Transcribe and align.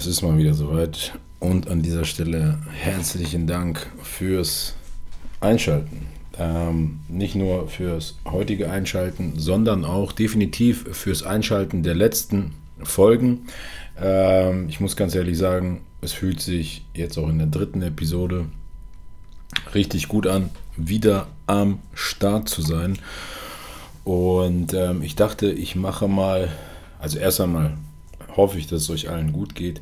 es 0.00 0.06
ist 0.06 0.22
mal 0.22 0.38
wieder 0.38 0.54
soweit 0.54 1.12
und 1.40 1.68
an 1.68 1.82
dieser 1.82 2.06
Stelle 2.06 2.58
herzlichen 2.72 3.46
Dank 3.46 3.86
fürs 4.02 4.74
Einschalten. 5.40 6.06
Ähm, 6.38 7.00
nicht 7.08 7.34
nur 7.34 7.68
fürs 7.68 8.16
heutige 8.24 8.70
Einschalten, 8.70 9.34
sondern 9.36 9.84
auch 9.84 10.12
definitiv 10.12 10.86
fürs 10.96 11.22
Einschalten 11.22 11.82
der 11.82 11.94
letzten 11.94 12.54
Folgen. 12.82 13.40
Ähm, 14.00 14.70
ich 14.70 14.80
muss 14.80 14.96
ganz 14.96 15.14
ehrlich 15.14 15.36
sagen, 15.36 15.82
es 16.00 16.12
fühlt 16.12 16.40
sich 16.40 16.82
jetzt 16.94 17.18
auch 17.18 17.28
in 17.28 17.36
der 17.36 17.48
dritten 17.48 17.82
Episode 17.82 18.46
richtig 19.74 20.08
gut 20.08 20.26
an, 20.26 20.48
wieder 20.78 21.26
am 21.46 21.80
Start 21.92 22.48
zu 22.48 22.62
sein. 22.62 22.98
Und 24.04 24.72
ähm, 24.72 25.02
ich 25.02 25.14
dachte, 25.14 25.52
ich 25.52 25.76
mache 25.76 26.08
mal, 26.08 26.48
also 27.00 27.18
erst 27.18 27.42
einmal 27.42 27.76
hoffe 28.36 28.58
ich, 28.58 28.66
dass 28.66 28.82
es 28.82 28.90
euch 28.90 29.10
allen 29.10 29.32
gut 29.32 29.54
geht. 29.54 29.80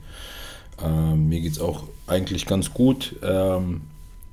Ähm, 0.82 1.28
mir 1.28 1.40
geht 1.40 1.52
es 1.52 1.60
auch 1.60 1.84
eigentlich 2.06 2.46
ganz 2.46 2.72
gut. 2.72 3.16
Ähm, 3.22 3.82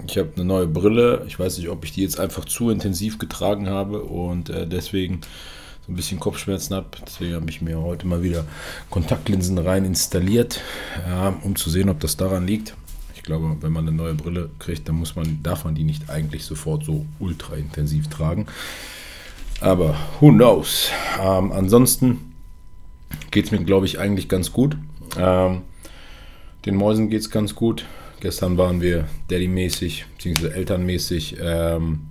ich 0.08 0.18
habe 0.18 0.32
eine 0.36 0.46
neue 0.46 0.68
Brille. 0.68 1.24
Ich 1.28 1.40
weiß 1.40 1.58
nicht, 1.58 1.70
ob 1.70 1.84
ich 1.84 1.94
die 1.94 2.02
jetzt 2.02 2.20
einfach 2.20 2.46
zu 2.46 2.70
intensiv 2.70 3.18
getragen 3.18 3.70
habe 3.70 4.04
und 4.04 4.50
äh, 4.50 4.68
deswegen 4.68 5.22
so 5.86 5.92
ein 5.92 5.96
bisschen 5.96 6.20
Kopfschmerzen 6.20 6.76
habe. 6.76 6.88
Deswegen 7.06 7.36
habe 7.36 7.50
ich 7.50 7.62
mir 7.62 7.80
heute 7.82 8.08
mal 8.08 8.24
wieder 8.24 8.46
Kontaktlinsen 8.90 9.58
rein 9.58 9.86
installiert, 9.86 10.62
ja, 11.08 11.36
um 11.44 11.56
zu 11.56 11.70
sehen, 11.70 11.90
ob 11.90 12.00
das 12.00 12.18
daran 12.18 12.46
liegt. 12.46 12.76
Ich 13.16 13.24
glaube, 13.24 13.58
wenn 13.62 13.72
man 13.72 13.88
eine 13.88 13.96
neue 13.96 14.14
Brille 14.14 14.50
kriegt, 14.60 14.88
dann 14.88 14.96
muss 14.96 15.16
man, 15.16 15.42
darf 15.42 15.66
man 15.66 15.74
die 15.74 15.84
nicht 15.84 16.10
eigentlich 16.10 16.46
sofort 16.46 16.84
so 16.84 17.06
ultra 17.20 17.56
intensiv 17.56 18.08
tragen. 18.08 18.46
Aber 19.62 19.96
who 20.20 20.30
knows? 20.32 20.90
Ähm, 21.20 21.52
ansonsten 21.52 22.35
geht 23.32 23.46
es 23.46 23.52
mir, 23.52 23.64
glaube 23.64 23.86
ich, 23.86 24.00
eigentlich 24.00 24.30
ganz 24.30 24.52
gut. 24.52 24.78
Ähm, 25.18 25.62
den 26.66 26.76
Mäusen 26.76 27.10
geht 27.10 27.22
es 27.22 27.30
ganz 27.30 27.56
gut. 27.56 27.86
Gestern 28.22 28.58
waren 28.58 28.82
wir 28.82 29.06
Daddy-mäßig, 29.30 30.06
beziehungsweise 30.16 30.54
elternmäßig 30.54 31.38
ähm, 31.40 32.08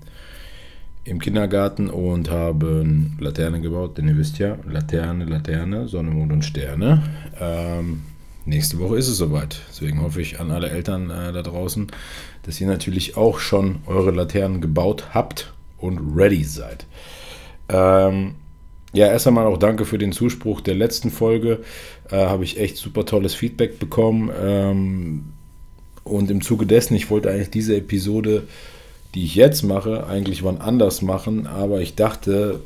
im 1.04 1.18
Kindergarten 1.18 1.90
und 1.90 2.30
haben 2.30 3.16
Laterne 3.20 3.60
gebaut, 3.60 3.98
denn 3.98 4.08
ihr 4.08 4.16
wisst 4.16 4.38
ja, 4.38 4.56
Laterne, 4.64 5.24
Laterne, 5.24 5.88
Sonne, 5.88 6.10
Mond 6.10 6.32
und 6.32 6.44
Sterne. 6.44 7.02
Ähm, 7.40 8.02
nächste 8.46 8.78
Woche 8.78 8.96
ist 8.96 9.08
es 9.08 9.18
soweit. 9.18 9.60
Deswegen 9.68 10.00
hoffe 10.00 10.22
ich 10.22 10.40
an 10.40 10.50
alle 10.50 10.70
Eltern 10.70 11.10
äh, 11.10 11.32
da 11.32 11.42
draußen, 11.42 11.88
dass 12.44 12.60
ihr 12.60 12.66
natürlich 12.66 13.16
auch 13.16 13.38
schon 13.38 13.80
eure 13.86 14.12
Laternen 14.12 14.60
gebaut 14.60 15.08
habt 15.14 15.52
und 15.78 16.16
ready 16.16 16.44
seid. 16.44 16.86
Ähm, 17.68 18.36
ja, 18.94 19.08
erst 19.08 19.26
einmal 19.26 19.46
auch 19.46 19.58
danke 19.58 19.84
für 19.84 19.98
den 19.98 20.12
Zuspruch 20.12 20.60
der 20.60 20.76
letzten 20.76 21.10
Folge. 21.10 21.60
Äh, 22.10 22.16
Habe 22.16 22.44
ich 22.44 22.58
echt 22.58 22.76
super 22.76 23.04
tolles 23.04 23.34
Feedback 23.34 23.78
bekommen. 23.78 24.30
Ähm, 24.40 25.24
und 26.04 26.30
im 26.30 26.42
Zuge 26.42 26.64
dessen, 26.64 26.94
ich 26.94 27.10
wollte 27.10 27.30
eigentlich 27.30 27.50
diese 27.50 27.76
Episode, 27.76 28.44
die 29.14 29.24
ich 29.24 29.34
jetzt 29.34 29.62
mache, 29.62 30.06
eigentlich 30.06 30.44
wann 30.44 30.58
anders 30.58 31.02
machen. 31.02 31.46
Aber 31.46 31.80
ich 31.80 31.96
dachte, 31.96 32.60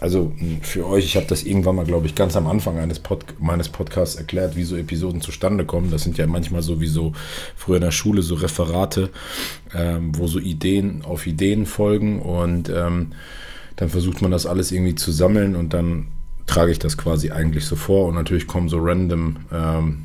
also 0.00 0.32
hm, 0.36 0.60
für 0.62 0.86
euch, 0.86 1.04
ich 1.04 1.16
habe 1.16 1.26
das 1.26 1.44
irgendwann 1.44 1.76
mal, 1.76 1.84
glaube 1.84 2.06
ich, 2.06 2.16
ganz 2.16 2.34
am 2.34 2.48
Anfang 2.48 2.78
eines 2.78 2.98
Pod 2.98 3.24
meines 3.38 3.68
Podcasts 3.68 4.16
erklärt, 4.16 4.56
wie 4.56 4.64
so 4.64 4.76
Episoden 4.76 5.20
zustande 5.20 5.64
kommen. 5.64 5.92
Das 5.92 6.02
sind 6.02 6.18
ja 6.18 6.26
manchmal 6.26 6.62
so 6.62 6.80
wie 6.80 6.88
so 6.88 7.12
früher 7.54 7.76
in 7.76 7.82
der 7.82 7.90
Schule 7.92 8.22
so 8.22 8.34
Referate, 8.34 9.10
ähm, 9.72 10.18
wo 10.18 10.26
so 10.26 10.40
Ideen 10.40 11.04
auf 11.04 11.28
Ideen 11.28 11.66
folgen 11.66 12.20
und 12.22 12.70
ähm, 12.70 13.12
dann 13.80 13.88
versucht 13.88 14.20
man 14.20 14.30
das 14.30 14.44
alles 14.44 14.72
irgendwie 14.72 14.94
zu 14.94 15.10
sammeln 15.10 15.56
und 15.56 15.72
dann 15.72 16.08
trage 16.46 16.70
ich 16.70 16.78
das 16.78 16.98
quasi 16.98 17.30
eigentlich 17.30 17.64
so 17.64 17.76
vor 17.76 18.08
und 18.08 18.14
natürlich 18.14 18.46
kommen 18.46 18.68
so 18.68 18.78
random 18.78 19.36
ähm, 19.50 20.04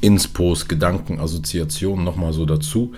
Inspos, 0.00 0.66
Gedanken, 0.66 1.20
Assoziationen 1.20 2.04
nochmal 2.04 2.32
so 2.32 2.44
dazu. 2.44 2.92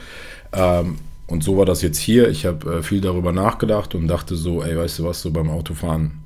Ähm, 0.53 0.97
und 1.27 1.45
so 1.45 1.59
war 1.59 1.67
das 1.67 1.83
jetzt 1.83 1.99
hier. 1.99 2.29
Ich 2.29 2.47
habe 2.47 2.77
äh, 2.79 2.83
viel 2.83 3.03
darüber 3.03 3.33
nachgedacht 3.33 3.95
und 3.95 4.09
dachte 4.09 4.37
so, 4.37 4.63
ey, 4.63 4.77
weißt 4.77 5.01
du 5.01 5.05
was, 5.05 5.21
so 5.21 5.31
beim 5.31 5.51
Autofahren. 5.51 6.23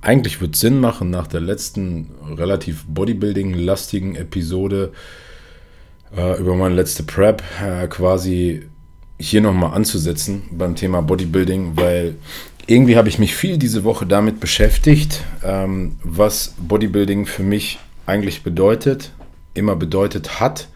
Eigentlich 0.00 0.40
wird 0.40 0.54
es 0.54 0.60
Sinn 0.60 0.78
machen, 0.78 1.10
nach 1.10 1.26
der 1.26 1.40
letzten 1.40 2.10
relativ 2.36 2.84
Bodybuilding-lastigen 2.86 4.14
Episode 4.14 4.92
äh, 6.16 6.38
über 6.38 6.54
meine 6.54 6.74
letzte 6.76 7.02
Prep 7.02 7.42
äh, 7.60 7.88
quasi 7.88 8.68
hier 9.28 9.40
nochmal 9.40 9.74
anzusetzen 9.74 10.42
beim 10.50 10.74
Thema 10.74 11.02
Bodybuilding, 11.02 11.72
weil 11.76 12.16
irgendwie 12.66 12.96
habe 12.96 13.08
ich 13.08 13.18
mich 13.18 13.34
viel 13.34 13.58
diese 13.58 13.84
Woche 13.84 14.06
damit 14.06 14.40
beschäftigt, 14.40 15.22
ähm, 15.44 15.96
was 16.02 16.54
Bodybuilding 16.58 17.26
für 17.26 17.42
mich 17.42 17.78
eigentlich 18.06 18.42
bedeutet, 18.42 19.12
immer 19.54 19.76
bedeutet 19.76 20.40
hat 20.40 20.68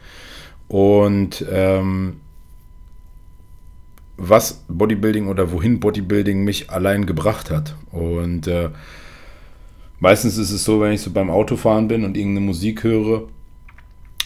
und 0.69 1.45
ähm, 1.51 2.21
was 4.17 4.65
Bodybuilding 4.69 5.29
oder 5.29 5.53
wohin 5.53 5.81
Bodybuilding 5.81 6.45
mich 6.45 6.71
allein 6.71 7.07
gebracht 7.07 7.51
hat. 7.51 7.77
Und 7.93 8.47
äh, 8.49 8.71
meistens 10.01 10.37
ist 10.37 10.51
es 10.51 10.65
so, 10.65 10.81
wenn 10.81 10.93
ich 10.93 11.01
so 11.01 11.11
beim 11.11 11.31
Autofahren 11.31 11.89
bin 11.89 12.05
und 12.05 12.17
irgendeine 12.17 12.47
Musik 12.47 12.83
höre, 12.83 13.29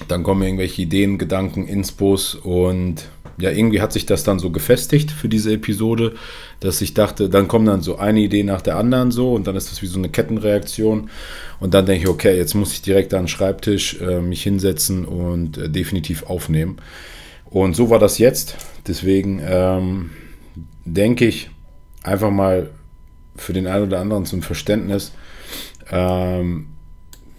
dann 0.09 0.23
kommen 0.23 0.43
irgendwelche 0.43 0.83
Ideen, 0.83 1.19
Gedanken, 1.19 1.69
Inspos 1.69 2.35
und 2.35 3.09
ja, 3.39 3.51
irgendwie 3.51 3.81
hat 3.81 3.93
sich 3.93 4.07
das 4.07 4.25
dann 4.25 4.39
so 4.39 4.51
gefestigt 4.51 5.11
für 5.11 5.29
diese 5.29 5.53
Episode, 5.53 6.15
dass 6.61 6.81
ich 6.81 6.95
dachte, 6.95 7.29
dann 7.29 7.49
kommt 7.49 7.69
dann 7.69 7.83
so 7.83 7.97
eine 7.97 8.21
Idee 8.21 8.43
nach 8.43 8.63
der 8.63 8.77
anderen 8.77 9.11
so 9.11 9.33
und 9.35 9.47
dann 9.47 9.57
ist 9.57 9.71
das 9.71 9.83
wie 9.83 9.87
so 9.87 9.99
eine 9.99 10.09
Kettenreaktion 10.09 11.11
und 11.61 11.75
dann 11.75 11.87
denke 11.87 12.05
ich, 12.05 12.09
okay, 12.09 12.37
jetzt 12.37 12.55
muss 12.55 12.73
ich 12.73 12.83
direkt 12.83 13.15
an 13.15 13.23
den 13.23 13.29
Schreibtisch 13.29 14.01
äh, 14.01 14.21
mich 14.21 14.43
hinsetzen 14.43 15.05
und 15.05 15.59
äh, 15.59 15.69
definitiv 15.69 16.25
aufnehmen. 16.25 16.77
Und 17.45 17.77
so 17.77 17.91
war 17.91 17.99
das 17.99 18.19
jetzt. 18.19 18.57
Deswegen 18.87 19.41
ähm, 19.45 20.11
denke 20.85 21.27
ich 21.27 21.51
einfach 22.03 22.31
mal 22.31 22.71
für 23.37 23.53
den 23.53 23.67
einen 23.67 23.87
oder 23.87 24.01
anderen 24.01 24.25
zum 24.25 24.43
Verständnis. 24.43 25.13
Ähm, 25.91 26.69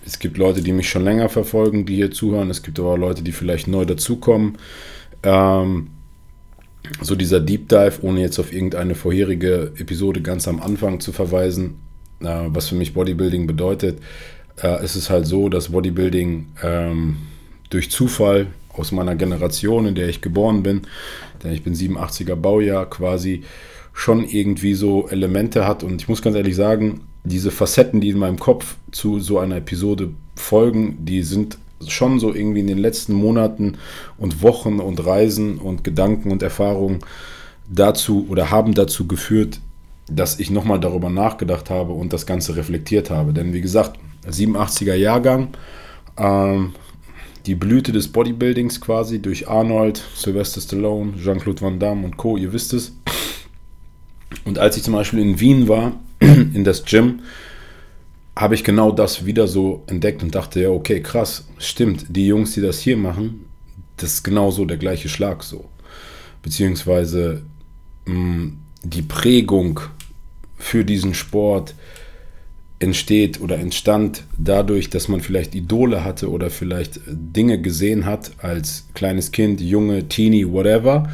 es 0.05 0.19
gibt 0.19 0.37
Leute, 0.37 0.61
die 0.61 0.73
mich 0.73 0.89
schon 0.89 1.03
länger 1.03 1.29
verfolgen, 1.29 1.85
die 1.85 1.95
hier 1.95 2.11
zuhören. 2.11 2.49
Es 2.49 2.61
gibt 2.63 2.79
aber 2.79 2.97
Leute, 2.97 3.23
die 3.23 3.31
vielleicht 3.31 3.67
neu 3.67 3.85
dazukommen. 3.85 4.57
Ähm, 5.23 5.87
so 7.01 7.15
dieser 7.15 7.39
Deep 7.39 7.69
Dive, 7.69 7.99
ohne 8.01 8.21
jetzt 8.21 8.39
auf 8.39 8.53
irgendeine 8.53 8.95
vorherige 8.95 9.71
Episode 9.77 10.21
ganz 10.21 10.47
am 10.47 10.61
Anfang 10.61 10.99
zu 10.99 11.11
verweisen, 11.11 11.79
äh, 12.21 12.27
was 12.47 12.69
für 12.69 12.75
mich 12.75 12.93
Bodybuilding 12.93 13.47
bedeutet, 13.47 13.99
äh, 14.61 14.83
ist 14.83 14.95
es 14.95 15.09
halt 15.09 15.25
so, 15.25 15.49
dass 15.49 15.69
Bodybuilding 15.69 16.47
ähm, 16.61 17.17
durch 17.69 17.89
Zufall 17.89 18.47
aus 18.69 18.91
meiner 18.91 19.15
Generation, 19.15 19.85
in 19.85 19.95
der 19.95 20.09
ich 20.09 20.21
geboren 20.21 20.63
bin, 20.63 20.81
denn 21.43 21.53
ich 21.53 21.63
bin 21.63 21.73
87er 21.73 22.35
Baujahr 22.35 22.89
quasi, 22.89 23.43
schon 23.93 24.27
irgendwie 24.27 24.73
so 24.73 25.07
Elemente 25.07 25.67
hat. 25.67 25.83
Und 25.83 26.01
ich 26.01 26.09
muss 26.09 26.21
ganz 26.21 26.35
ehrlich 26.35 26.55
sagen, 26.55 27.01
diese 27.23 27.51
Facetten, 27.51 28.01
die 28.01 28.09
in 28.09 28.17
meinem 28.17 28.39
Kopf 28.39 28.75
zu 28.91 29.19
so 29.19 29.39
einer 29.39 29.57
Episode 29.57 30.09
folgen, 30.35 31.05
die 31.05 31.21
sind 31.21 31.57
schon 31.91 32.19
so 32.19 32.33
irgendwie 32.33 32.59
in 32.59 32.67
den 32.67 32.77
letzten 32.77 33.13
Monaten 33.13 33.77
und 34.17 34.41
Wochen 34.41 34.79
und 34.79 35.05
Reisen 35.05 35.57
und 35.57 35.83
Gedanken 35.83 36.31
und 36.31 36.43
Erfahrungen 36.43 36.99
dazu 37.69 38.25
oder 38.29 38.51
haben 38.51 38.73
dazu 38.73 39.07
geführt, 39.07 39.59
dass 40.09 40.39
ich 40.39 40.51
nochmal 40.51 40.79
darüber 40.79 41.09
nachgedacht 41.09 41.69
habe 41.69 41.93
und 41.93 42.13
das 42.13 42.25
Ganze 42.25 42.55
reflektiert 42.55 43.09
habe. 43.09 43.33
Denn 43.33 43.53
wie 43.53 43.61
gesagt, 43.61 43.99
87er 44.29 44.95
Jahrgang, 44.95 45.49
ähm, 46.17 46.73
die 47.45 47.55
Blüte 47.55 47.91
des 47.91 48.07
Bodybuildings 48.07 48.79
quasi 48.79 49.21
durch 49.21 49.47
Arnold, 49.49 50.01
Sylvester 50.15 50.61
Stallone, 50.61 51.13
Jean-Claude 51.21 51.61
Van 51.61 51.79
Damme 51.79 52.05
und 52.05 52.17
Co., 52.17 52.37
ihr 52.37 52.53
wisst 52.53 52.73
es. 52.73 52.95
Und 54.45 54.59
als 54.59 54.77
ich 54.77 54.83
zum 54.83 54.93
Beispiel 54.93 55.19
in 55.19 55.39
Wien 55.39 55.67
war, 55.67 55.93
in 56.19 56.63
das 56.63 56.85
Gym, 56.85 57.19
habe 58.35 58.55
ich 58.55 58.63
genau 58.63 58.91
das 58.91 59.25
wieder 59.25 59.47
so 59.47 59.83
entdeckt 59.87 60.23
und 60.23 60.33
dachte, 60.33 60.61
ja, 60.61 60.69
okay, 60.69 61.01
krass, 61.01 61.47
stimmt, 61.59 62.05
die 62.09 62.27
Jungs, 62.27 62.53
die 62.53 62.61
das 62.61 62.79
hier 62.79 62.97
machen, 62.97 63.45
das 63.97 64.15
ist 64.15 64.23
genauso 64.23 64.65
der 64.65 64.77
gleiche 64.77 65.09
Schlag 65.09 65.43
so. 65.43 65.69
Beziehungsweise 66.41 67.43
mh, 68.05 68.13
mm, 68.15 68.57
die 68.83 69.01
Prägung 69.01 69.79
für 70.57 70.83
diesen 70.83 71.13
Sport 71.13 71.75
entsteht 72.79 73.39
oder 73.39 73.57
entstand 73.59 74.25
dadurch, 74.37 74.89
dass 74.89 75.07
man 75.07 75.21
vielleicht 75.21 75.55
Idole 75.55 76.03
hatte 76.03 76.29
oder 76.29 76.49
vielleicht 76.49 76.99
Dinge 77.07 77.61
gesehen 77.61 78.05
hat 78.05 78.31
als 78.39 78.87
kleines 78.93 79.31
Kind, 79.31 79.61
Junge, 79.61 80.09
Teenie, 80.09 80.51
whatever. 80.51 81.09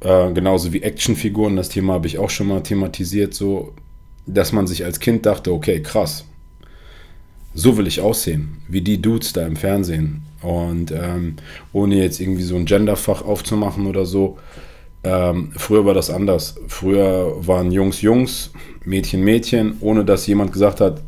Äh, 0.00 0.32
genauso 0.32 0.72
wie 0.72 0.82
Actionfiguren, 0.82 1.56
das 1.56 1.70
Thema 1.70 1.94
habe 1.94 2.06
ich 2.06 2.18
auch 2.18 2.30
schon 2.30 2.48
mal 2.48 2.62
thematisiert, 2.62 3.32
so, 3.32 3.74
dass 4.26 4.52
man 4.52 4.66
sich 4.66 4.84
als 4.84 5.00
Kind 5.00 5.26
dachte, 5.26 5.52
okay, 5.52 5.82
krass, 5.82 6.24
so 7.54 7.76
will 7.76 7.86
ich 7.86 8.00
aussehen, 8.00 8.62
wie 8.68 8.80
die 8.80 9.02
Dudes 9.02 9.32
da 9.32 9.46
im 9.46 9.56
Fernsehen. 9.56 10.22
Und 10.42 10.92
ähm, 10.92 11.36
ohne 11.72 11.96
jetzt 11.96 12.20
irgendwie 12.20 12.42
so 12.42 12.56
ein 12.56 12.64
Genderfach 12.64 13.22
aufzumachen 13.22 13.86
oder 13.86 14.06
so, 14.06 14.38
ähm, 15.02 15.52
früher 15.56 15.84
war 15.84 15.94
das 15.94 16.10
anders. 16.10 16.56
Früher 16.68 17.46
waren 17.46 17.72
Jungs 17.72 18.02
Jungs, 18.02 18.52
Mädchen 18.84 19.22
Mädchen, 19.24 19.76
ohne 19.80 20.04
dass 20.04 20.26
jemand 20.26 20.52
gesagt 20.52 20.80
hat, 20.80 21.02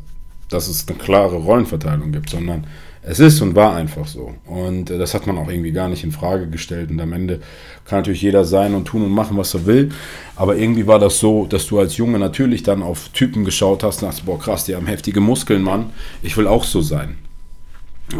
dass 0.48 0.68
es 0.68 0.86
eine 0.88 0.98
klare 0.98 1.36
Rollenverteilung 1.36 2.12
gibt, 2.12 2.30
sondern 2.30 2.66
es 3.02 3.18
ist 3.18 3.40
und 3.40 3.56
war 3.56 3.74
einfach 3.74 4.06
so. 4.06 4.32
Und 4.46 4.90
äh, 4.90 4.98
das 4.98 5.12
hat 5.14 5.26
man 5.26 5.36
auch 5.38 5.48
irgendwie 5.48 5.72
gar 5.72 5.88
nicht 5.88 6.04
in 6.04 6.12
Frage 6.12 6.48
gestellt. 6.48 6.90
Und 6.90 7.00
am 7.00 7.12
Ende 7.12 7.40
kann 7.84 7.98
natürlich 7.98 8.22
jeder 8.22 8.44
sein 8.44 8.74
und 8.74 8.84
tun 8.84 9.02
und 9.02 9.10
machen, 9.10 9.36
was 9.36 9.54
er 9.54 9.66
will. 9.66 9.90
Aber 10.36 10.56
irgendwie 10.56 10.86
war 10.86 11.00
das 11.00 11.18
so, 11.18 11.46
dass 11.46 11.66
du 11.66 11.80
als 11.80 11.96
Junge 11.96 12.18
natürlich 12.18 12.62
dann 12.62 12.82
auf 12.82 13.08
Typen 13.08 13.44
geschaut 13.44 13.82
hast 13.82 14.02
und 14.02 14.08
dachtest, 14.08 14.26
boah 14.26 14.38
krass, 14.38 14.64
die 14.64 14.76
haben 14.76 14.86
heftige 14.86 15.20
Muskeln, 15.20 15.62
Mann. 15.62 15.90
Ich 16.22 16.36
will 16.36 16.46
auch 16.46 16.64
so 16.64 16.80
sein. 16.80 17.16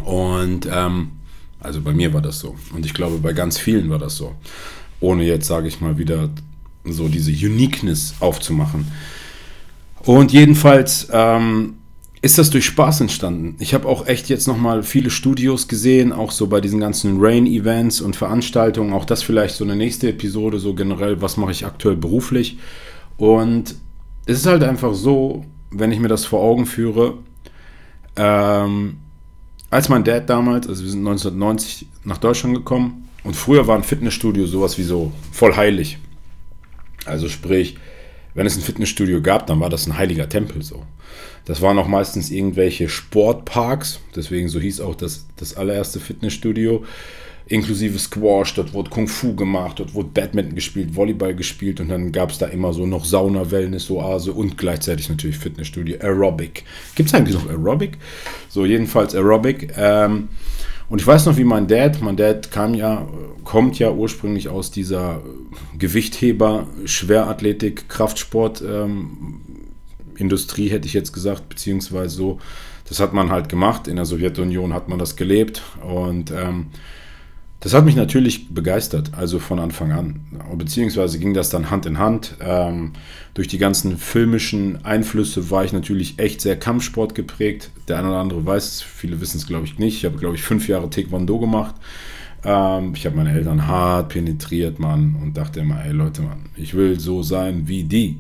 Und 0.05 0.69
ähm, 0.73 1.13
also 1.61 1.81
bei 1.81 1.93
mir 1.93 2.13
war 2.13 2.21
das 2.21 2.41
so. 2.41 2.57
Und 2.75 2.85
ich 2.85 2.93
glaube, 2.93 3.19
bei 3.19 3.33
ganz 3.33 3.59
vielen 3.59 3.89
war 3.89 3.99
das 3.99 4.17
so 4.17 4.35
ohne 5.03 5.25
jetzt, 5.25 5.47
sage 5.47 5.69
ich 5.69 5.81
mal, 5.81 5.99
wieder 5.99 6.31
so 6.85 7.09
diese 7.09 7.31
Uniqueness 7.31 8.15
aufzumachen. 8.21 8.87
Und 10.05 10.33
jedenfalls 10.33 11.09
ähm, 11.13 11.75
ist 12.23 12.39
das 12.39 12.51
durch 12.51 12.65
Spaß 12.67 13.01
entstanden. 13.01 13.57
Ich 13.59 13.75
habe 13.75 13.89
auch 13.89 14.07
echt 14.07 14.29
jetzt 14.29 14.47
nochmal 14.47 14.85
viele 14.85 15.11
Studios 15.11 15.67
gesehen, 15.67 16.13
auch 16.13 16.31
so 16.31 16.47
bei 16.47 16.61
diesen 16.61 16.79
ganzen 16.79 17.17
Rain-Events 17.21 18.01
und 18.01 18.15
Veranstaltungen. 18.15 18.93
Auch 18.93 19.05
das 19.05 19.25
vielleicht 19.25 19.57
so 19.57 19.65
eine 19.65 19.75
nächste 19.75 20.09
Episode, 20.09 20.61
so 20.61 20.73
generell, 20.75 21.21
was 21.21 21.37
mache 21.37 21.51
ich 21.51 21.67
aktuell 21.67 21.97
beruflich. 21.97 22.59
Und 23.17 23.75
es 24.25 24.39
ist 24.39 24.47
halt 24.47 24.63
einfach 24.63 24.95
so, 24.95 25.45
wenn 25.73 25.91
ich 25.91 25.99
mir 25.99 26.09
das 26.09 26.25
vor 26.25 26.41
Augen 26.41 26.65
führe, 26.65 27.19
ähm, 28.15 28.99
als 29.71 29.89
mein 29.89 30.05
Dad 30.05 30.31
damals, 30.31 30.69
also 30.69 30.85
wir 30.85 30.91
sind 30.91 31.01
1990 31.01 31.89
nach 32.05 32.19
Deutschland 32.19 32.55
gekommen, 32.55 33.09
und 33.25 33.37
früher 33.37 33.67
war 33.67 33.77
ein 33.77 33.85
Fitnessstudio 33.85 34.47
sowas 34.47 34.79
wie 34.79 34.83
so 34.83 35.13
voll 35.31 35.57
heilig. 35.57 35.99
Also 37.05 37.29
sprich, 37.29 37.77
wenn 38.35 38.47
es 38.47 38.57
ein 38.57 38.63
Fitnessstudio 38.63 39.23
gab, 39.23 39.47
dann 39.47 39.61
war 39.61 39.71
das 39.71 39.87
ein 39.87 39.97
heiliger 39.97 40.29
Tempel 40.29 40.63
so. 40.63 40.85
Das 41.45 41.61
waren 41.61 41.79
auch 41.79 41.89
meistens 41.89 42.31
irgendwelche 42.31 42.89
Sportparks, 42.89 44.01
deswegen 44.15 44.49
so 44.49 44.61
hieß 44.61 44.81
auch 44.81 44.95
das, 44.95 45.27
das 45.37 45.57
allererste 45.57 45.99
Fitnessstudio, 45.99 46.85
inklusive 47.47 47.99
Squash, 47.99 48.55
dort 48.55 48.73
wurde 48.73 48.91
Kung 48.91 49.09
Fu 49.09 49.35
gemacht, 49.35 49.81
dort 49.81 49.95
wurde 49.95 50.11
Badminton 50.15 50.55
gespielt, 50.55 50.95
Volleyball 50.95 51.35
gespielt 51.35 51.81
und 51.81 51.89
dann 51.89 52.13
gab 52.13 52.31
es 52.31 52.39
da 52.39 52.47
immer 52.47 52.73
so 52.73 52.87
noch 52.87 53.05
Sauna, 53.05 53.51
Wellness, 53.51 53.91
Oase 53.91 54.33
und 54.33 54.57
gleichzeitig 54.57 55.09
natürlich 55.09 55.37
Fitnessstudio, 55.37 55.99
Aerobic. 56.01 56.65
Gibt 56.95 57.09
es 57.09 57.15
eigentlich 57.15 57.35
noch 57.35 57.49
Aerobic? 57.49 57.99
So, 58.49 58.65
jedenfalls 58.65 59.15
Aerobic. 59.15 59.73
Ähm, 59.77 60.29
und 60.89 61.01
ich 61.01 61.07
weiß 61.07 61.27
noch, 61.27 61.37
wie 61.37 61.45
mein 61.45 61.67
Dad, 61.67 62.03
mein 62.03 62.17
Dad 62.17 62.51
kam 62.51 62.75
ja, 62.75 63.09
kommt 63.45 63.79
ja 63.79 63.91
ursprünglich 63.91 64.49
aus 64.49 64.71
dieser 64.71 65.23
Gewichtheber, 65.79 66.67
Schwerathletik, 66.85 67.89
Kraftsport 67.89 68.63
ähm, 68.63 69.41
Industrie, 70.17 70.69
hätte 70.69 70.87
ich 70.87 70.95
jetzt 70.95 71.13
gesagt, 71.13 71.49
beziehungsweise 71.49 72.15
so. 72.15 72.39
Das 72.89 73.01
hat 73.01 73.13
man 73.13 73.31
halt 73.31 73.49
gemacht. 73.49 73.89
In 73.89 73.97
der 73.97 74.05
Sowjetunion 74.05 74.75
hat 74.75 74.89
man 74.89 74.99
das 74.99 75.17
gelebt 75.17 75.63
und 75.83 76.31
ähm, 76.31 76.67
das 77.63 77.75
hat 77.75 77.85
mich 77.85 77.95
natürlich 77.95 78.49
begeistert, 78.49 79.13
also 79.17 79.39
von 79.39 79.61
Anfang 79.61 79.93
an. 79.93 80.21
Beziehungsweise 80.59 81.21
ging 81.21 81.33
das 81.33 81.49
dann 81.49 81.71
Hand 81.71 81.87
in 81.87 81.99
Hand. 81.99 82.35
Ähm, 82.41 82.93
durch 83.35 83.47
die 83.47 83.59
ganzen 83.59 83.99
filmischen 83.99 84.85
Einflüsse 84.85 85.49
war 85.49 85.65
ich 85.65 85.73
natürlich 85.73 86.19
echt 86.19 86.41
sehr 86.41 86.59
Kampfsport 86.59 87.15
geprägt. 87.15 87.71
Der 87.87 87.99
eine 87.99 88.09
oder 88.09 88.19
andere 88.19 88.45
weiß 88.45 88.67
es, 88.67 88.83
viele 88.83 89.21
wissen 89.21 89.37
es 89.37 89.47
glaube 89.47 89.65
ich 89.65 89.79
nicht. 89.79 89.99
Ich 89.99 90.05
habe 90.05 90.19
glaube 90.19 90.35
ich 90.35 90.43
fünf 90.43 90.67
Jahre 90.67 90.91
Taekwondo 90.91 91.39
gemacht. 91.39 91.77
Ähm, 92.45 92.95
ich 92.97 93.07
habe 93.07 93.17
meine 93.17 93.33
Eltern 93.33 93.67
hart 93.69 94.09
penetriert, 94.09 94.81
Mann, 94.81 95.17
und 95.23 95.37
dachte 95.37 95.61
immer, 95.61 95.85
ey 95.85 95.93
Leute, 95.93 96.23
Mann, 96.23 96.47
ich 96.57 96.75
will 96.75 96.99
so 96.99 97.23
sein 97.23 97.69
wie 97.69 97.85
die. 97.85 98.19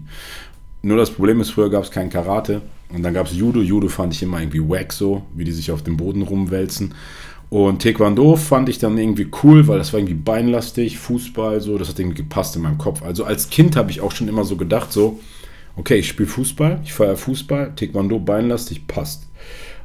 Nur 0.82 0.96
das 0.96 1.10
Problem 1.10 1.40
ist, 1.40 1.50
früher 1.50 1.70
gab 1.70 1.84
es 1.84 1.90
kein 1.90 2.10
Karate 2.10 2.60
und 2.92 3.02
dann 3.02 3.14
gab 3.14 3.26
es 3.26 3.36
Judo. 3.36 3.60
Judo 3.60 3.88
fand 3.88 4.14
ich 4.14 4.22
immer 4.22 4.40
irgendwie 4.40 4.68
wack 4.68 4.92
so, 4.92 5.22
wie 5.34 5.44
die 5.44 5.52
sich 5.52 5.70
auf 5.70 5.82
dem 5.82 5.96
Boden 5.96 6.22
rumwälzen. 6.22 6.94
Und 7.50 7.82
Taekwondo 7.82 8.36
fand 8.36 8.68
ich 8.68 8.78
dann 8.78 8.96
irgendwie 8.96 9.28
cool, 9.42 9.68
weil 9.68 9.78
das 9.78 9.92
war 9.92 10.00
irgendwie 10.00 10.14
beinlastig, 10.14 10.98
Fußball, 10.98 11.60
so, 11.60 11.76
das 11.76 11.88
hat 11.90 11.98
irgendwie 11.98 12.22
gepasst 12.22 12.56
in 12.56 12.62
meinem 12.62 12.78
Kopf. 12.78 13.02
Also 13.02 13.24
als 13.24 13.50
Kind 13.50 13.76
habe 13.76 13.90
ich 13.90 14.00
auch 14.00 14.10
schon 14.10 14.26
immer 14.26 14.44
so 14.44 14.56
gedacht, 14.56 14.90
so, 14.90 15.20
okay, 15.76 15.96
ich 15.96 16.08
spiele 16.08 16.28
Fußball, 16.28 16.80
ich 16.82 16.94
feiere 16.94 17.16
Fußball, 17.16 17.74
Taekwondo 17.76 18.18
beinlastig, 18.18 18.86
passt. 18.86 19.26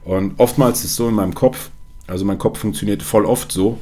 Und 0.06 0.40
oftmals 0.40 0.86
ist 0.86 0.96
so 0.96 1.10
in 1.10 1.16
meinem 1.16 1.34
Kopf, 1.34 1.70
also 2.08 2.24
mein 2.24 2.38
Kopf 2.40 2.60
funktioniert 2.60 3.04
voll 3.04 3.26
oft 3.26 3.52
so, 3.52 3.80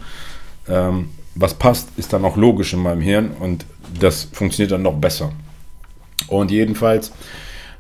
ähm, 0.68 1.10
was 1.36 1.54
passt, 1.54 1.90
ist 1.98 2.12
dann 2.12 2.26
auch 2.26 2.38
logisch 2.38 2.74
in 2.74 2.80
meinem 2.80 3.02
Hirn 3.02 3.32
und 3.40 3.66
das 4.00 4.24
funktioniert 4.24 4.72
dann 4.72 4.82
noch 4.82 4.96
besser. 4.96 5.32
Und 6.28 6.52
jedenfalls 6.52 7.12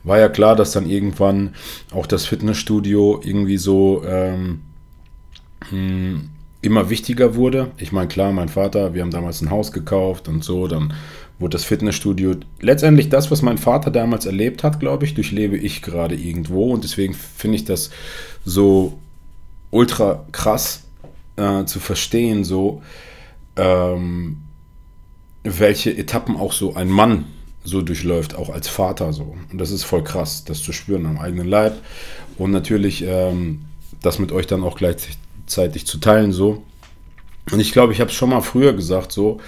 war 0.03 0.19
ja 0.19 0.30
klar, 0.30 0.56
dass 0.56 0.71
dann 0.71 0.89
irgendwann 0.89 1.56
auch 1.92 2.06
das 2.06 2.25
Fitnessstudio 2.25 3.21
irgendwie 3.24 3.57
so 3.57 4.03
ähm, 4.06 4.62
hm, 5.69 6.30
immer 6.62 6.89
wichtiger 6.89 7.36
wurde. 7.36 7.71
Ich 7.77 7.92
meine, 7.92 8.07
klar, 8.07 8.31
mein 8.31 8.50
Vater, 8.50 8.94
wir 8.94 9.01
haben 9.01 9.12
damals 9.12 9.42
ein 9.42 9.50
Haus 9.50 9.71
gekauft 9.71 10.27
und 10.27 10.44
so, 10.44 10.68
dann 10.68 10.94
wurde 11.39 11.53
das 11.53 11.65
Fitnessstudio 11.65 12.36
letztendlich 12.62 13.09
das, 13.09 13.30
was 13.30 13.42
mein 13.42 13.57
Vater 13.57 13.92
damals 13.92 14.25
erlebt 14.25 14.63
hat, 14.63 14.80
glaube 14.80 15.06
ich, 15.06 15.15
durchlebe 15.15 15.57
ich 15.57 15.81
gerade 15.81 16.15
irgendwo 16.15 16.71
und 16.71 16.83
deswegen 16.83 17.13
finde 17.13 17.57
ich 17.57 17.65
das 17.65 17.89
so 18.45 18.97
ultra 19.71 20.25
krass 20.31 20.83
äh, 21.36 21.65
zu 21.65 21.80
verstehen, 21.80 22.44
so 22.44 22.81
ähm, 23.57 24.38
welche 25.44 25.95
Etappen 25.95 26.38
auch 26.38 26.53
so 26.53 26.75
ein 26.75 26.89
Mann 26.89 27.25
so 27.66 27.82
durchläuft, 27.82 28.36
auch 28.36 28.50
als 28.50 28.68
Vater 28.68 29.12
so. 29.14 29.36
Und 29.52 29.60
das 29.60 29.72
ist 29.72 29.84
voll 29.84 30.04
krass, 30.04 30.46
das 30.46 30.62
zu 30.62 30.72
spüren 30.72 31.06
am 31.06 31.20
eigenen 31.20 31.48
Leib 31.48 31.82
und 32.38 32.52
natürlich 32.52 33.04
ähm, 33.06 33.66
das 34.02 34.20
mit 34.20 34.32
euch 34.32 34.48
dann 34.48 34.64
auch 34.64 34.78
gleichzeitig 34.78 35.18
zeitig 35.48 35.86
zu 35.86 36.00
teilen 36.00 36.31
so. 36.31 36.64
Und 37.52 37.60
ich 37.60 37.72
glaube, 37.72 37.94
ich 37.94 38.00
habe 38.00 38.10
es 38.10 38.16
schon 38.16 38.30
mal 38.30 38.42
früher 38.42 38.74
gesagt 38.74 39.12
so, 39.12 39.40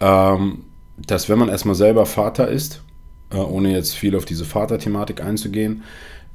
ähm, 0.00 0.64
dass 0.96 1.28
wenn 1.28 1.38
man 1.38 1.48
erstmal 1.48 1.74
selber 1.74 2.06
Vater 2.06 2.48
ist, 2.48 2.82
äh, 3.30 3.36
ohne 3.36 3.72
jetzt 3.72 3.94
viel 3.94 4.16
auf 4.16 4.24
diese 4.24 4.44
Vaterthematik 4.44 5.20
einzugehen, 5.22 5.82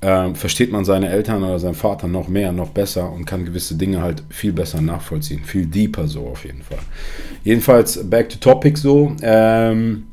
äh, 0.02 0.34
versteht 0.34 0.72
man 0.72 0.86
seine 0.86 1.10
Eltern 1.10 1.44
oder 1.44 1.60
seinen 1.60 1.76
Vater 1.76 2.08
noch 2.08 2.30
mehr, 2.30 2.52
noch 2.52 2.70
besser 2.70 3.12
und 3.12 3.26
kann 3.26 3.46
gewisse 3.46 3.76
Dinge 3.76 4.02
halt 4.02 4.24
viel 4.30 4.54
besser 4.54 4.82
nachvollziehen. 4.82 5.44
Viel 5.44 5.66
deeper 5.66 6.08
so 6.08 6.28
auf 6.28 6.46
jeden 6.46 6.64
Fall. 6.64 6.80
Jedenfalls, 7.44 8.10
back 8.10 8.30
to 8.30 8.38
topic 8.38 8.78
so. 8.78 9.14
Ähm, 9.22 10.08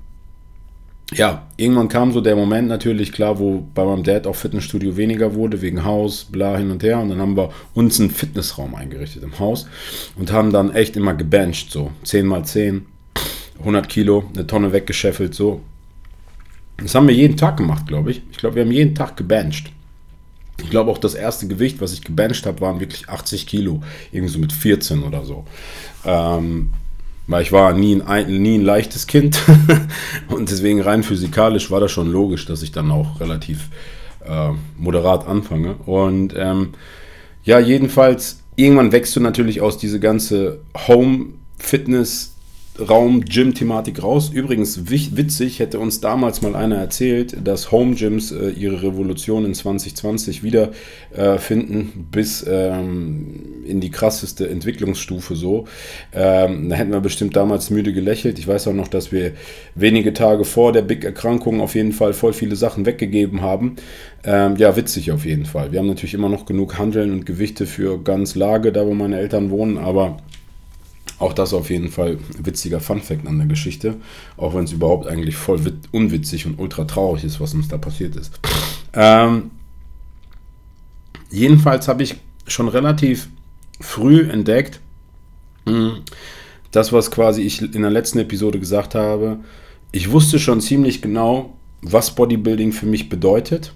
ja, 1.14 1.46
irgendwann 1.56 1.88
kam 1.88 2.12
so 2.12 2.20
der 2.20 2.34
Moment 2.34 2.68
natürlich, 2.68 3.12
klar, 3.12 3.38
wo 3.38 3.64
bei 3.74 3.84
meinem 3.84 4.02
Dad 4.02 4.26
auch 4.26 4.34
Fitnessstudio 4.34 4.96
weniger 4.96 5.34
wurde, 5.34 5.62
wegen 5.62 5.84
Haus, 5.84 6.24
bla, 6.24 6.56
hin 6.56 6.70
und 6.70 6.82
her. 6.82 6.98
Und 6.98 7.10
dann 7.10 7.20
haben 7.20 7.36
wir 7.36 7.52
uns 7.74 8.00
einen 8.00 8.10
Fitnessraum 8.10 8.74
eingerichtet 8.74 9.22
im 9.22 9.38
Haus 9.38 9.68
und 10.16 10.32
haben 10.32 10.52
dann 10.52 10.74
echt 10.74 10.96
immer 10.96 11.14
gebencht, 11.14 11.70
so 11.70 11.92
10 12.02 12.26
mal 12.26 12.44
10, 12.44 12.86
100 13.60 13.88
Kilo, 13.88 14.24
eine 14.34 14.46
Tonne 14.46 14.72
weggescheffelt, 14.72 15.34
so. 15.34 15.60
Das 16.78 16.94
haben 16.94 17.08
wir 17.08 17.14
jeden 17.14 17.36
Tag 17.36 17.56
gemacht, 17.56 17.86
glaube 17.86 18.10
ich. 18.10 18.22
Ich 18.32 18.36
glaube, 18.36 18.56
wir 18.56 18.64
haben 18.64 18.72
jeden 18.72 18.94
Tag 18.94 19.16
gebencht. 19.16 19.72
Ich 20.62 20.70
glaube 20.70 20.90
auch 20.90 20.98
das 20.98 21.14
erste 21.14 21.46
Gewicht, 21.46 21.80
was 21.80 21.92
ich 21.92 22.02
gebencht 22.02 22.44
habe, 22.46 22.60
waren 22.60 22.80
wirklich 22.80 23.08
80 23.08 23.46
Kilo. 23.46 23.82
Irgendwie 24.12 24.32
so 24.32 24.38
mit 24.38 24.52
14 24.52 25.02
oder 25.02 25.24
so. 25.24 25.44
Ähm, 26.04 26.70
weil 27.26 27.42
ich 27.42 27.52
war 27.52 27.72
nie 27.72 28.00
ein, 28.02 28.42
nie 28.42 28.58
ein 28.58 28.64
leichtes 28.64 29.06
Kind 29.06 29.42
und 30.28 30.50
deswegen 30.50 30.80
rein 30.80 31.02
physikalisch 31.02 31.70
war 31.70 31.80
das 31.80 31.92
schon 31.92 32.10
logisch, 32.10 32.46
dass 32.46 32.62
ich 32.62 32.72
dann 32.72 32.90
auch 32.90 33.20
relativ 33.20 33.68
äh, 34.24 34.50
moderat 34.76 35.26
anfange. 35.26 35.74
Und 35.86 36.34
ähm, 36.36 36.70
ja, 37.44 37.58
jedenfalls, 37.58 38.42
irgendwann 38.54 38.92
wächst 38.92 39.16
du 39.16 39.20
natürlich 39.20 39.60
aus 39.60 39.78
diese 39.78 40.00
ganze 40.00 40.60
Home-Fitness- 40.86 42.35
Raum-Gym-Thematik 42.78 44.02
raus. 44.02 44.30
Übrigens, 44.32 44.90
witzig, 44.90 45.58
hätte 45.60 45.78
uns 45.78 46.00
damals 46.00 46.42
mal 46.42 46.54
einer 46.54 46.76
erzählt, 46.76 47.36
dass 47.44 47.72
Home-Gyms 47.72 48.32
äh, 48.32 48.50
ihre 48.50 48.82
Revolution 48.82 49.44
in 49.44 49.54
2020 49.54 50.42
wiederfinden, 50.42 51.92
äh, 51.94 52.02
bis 52.10 52.44
ähm, 52.48 53.64
in 53.66 53.80
die 53.80 53.90
krasseste 53.90 54.48
Entwicklungsstufe 54.48 55.36
so. 55.36 55.66
Ähm, 56.12 56.68
da 56.68 56.76
hätten 56.76 56.92
wir 56.92 57.00
bestimmt 57.00 57.36
damals 57.36 57.70
müde 57.70 57.92
gelächelt. 57.92 58.38
Ich 58.38 58.46
weiß 58.46 58.68
auch 58.68 58.74
noch, 58.74 58.88
dass 58.88 59.12
wir 59.12 59.32
wenige 59.74 60.12
Tage 60.12 60.44
vor 60.44 60.72
der 60.72 60.82
Big-Erkrankung 60.82 61.60
auf 61.60 61.74
jeden 61.74 61.92
Fall 61.92 62.12
voll 62.12 62.32
viele 62.32 62.56
Sachen 62.56 62.86
weggegeben 62.86 63.40
haben. 63.42 63.76
Ähm, 64.24 64.56
ja, 64.56 64.76
witzig 64.76 65.12
auf 65.12 65.24
jeden 65.24 65.46
Fall. 65.46 65.72
Wir 65.72 65.78
haben 65.78 65.86
natürlich 65.86 66.14
immer 66.14 66.28
noch 66.28 66.46
genug 66.46 66.78
Handeln 66.78 67.12
und 67.12 67.26
Gewichte 67.26 67.66
für 67.66 68.02
ganz 68.02 68.34
Lage, 68.34 68.72
da 68.72 68.86
wo 68.86 68.94
meine 68.94 69.18
Eltern 69.18 69.50
wohnen, 69.50 69.78
aber 69.78 70.18
auch 71.18 71.32
das 71.32 71.54
auf 71.54 71.70
jeden 71.70 71.90
Fall 71.90 72.18
witziger 72.38 72.80
Funfact 72.80 73.26
an 73.26 73.38
der 73.38 73.46
Geschichte, 73.46 73.96
auch 74.36 74.54
wenn 74.54 74.64
es 74.64 74.72
überhaupt 74.72 75.06
eigentlich 75.06 75.36
voll 75.36 75.60
unwitzig 75.92 76.46
und 76.46 76.58
ultra 76.58 76.84
traurig 76.84 77.24
ist, 77.24 77.40
was 77.40 77.54
uns 77.54 77.68
da 77.68 77.78
passiert 77.78 78.16
ist. 78.16 78.38
Ähm, 78.92 79.50
jedenfalls 81.30 81.88
habe 81.88 82.02
ich 82.02 82.16
schon 82.46 82.68
relativ 82.68 83.28
früh 83.80 84.28
entdeckt, 84.28 84.80
hm, 85.66 86.02
das, 86.70 86.92
was 86.92 87.10
quasi 87.10 87.42
ich 87.42 87.62
in 87.62 87.82
der 87.82 87.90
letzten 87.90 88.18
Episode 88.18 88.60
gesagt 88.60 88.94
habe. 88.94 89.38
Ich 89.92 90.10
wusste 90.10 90.38
schon 90.38 90.60
ziemlich 90.60 91.00
genau, 91.00 91.56
was 91.80 92.14
Bodybuilding 92.14 92.72
für 92.72 92.86
mich 92.86 93.08
bedeutet. 93.08 93.72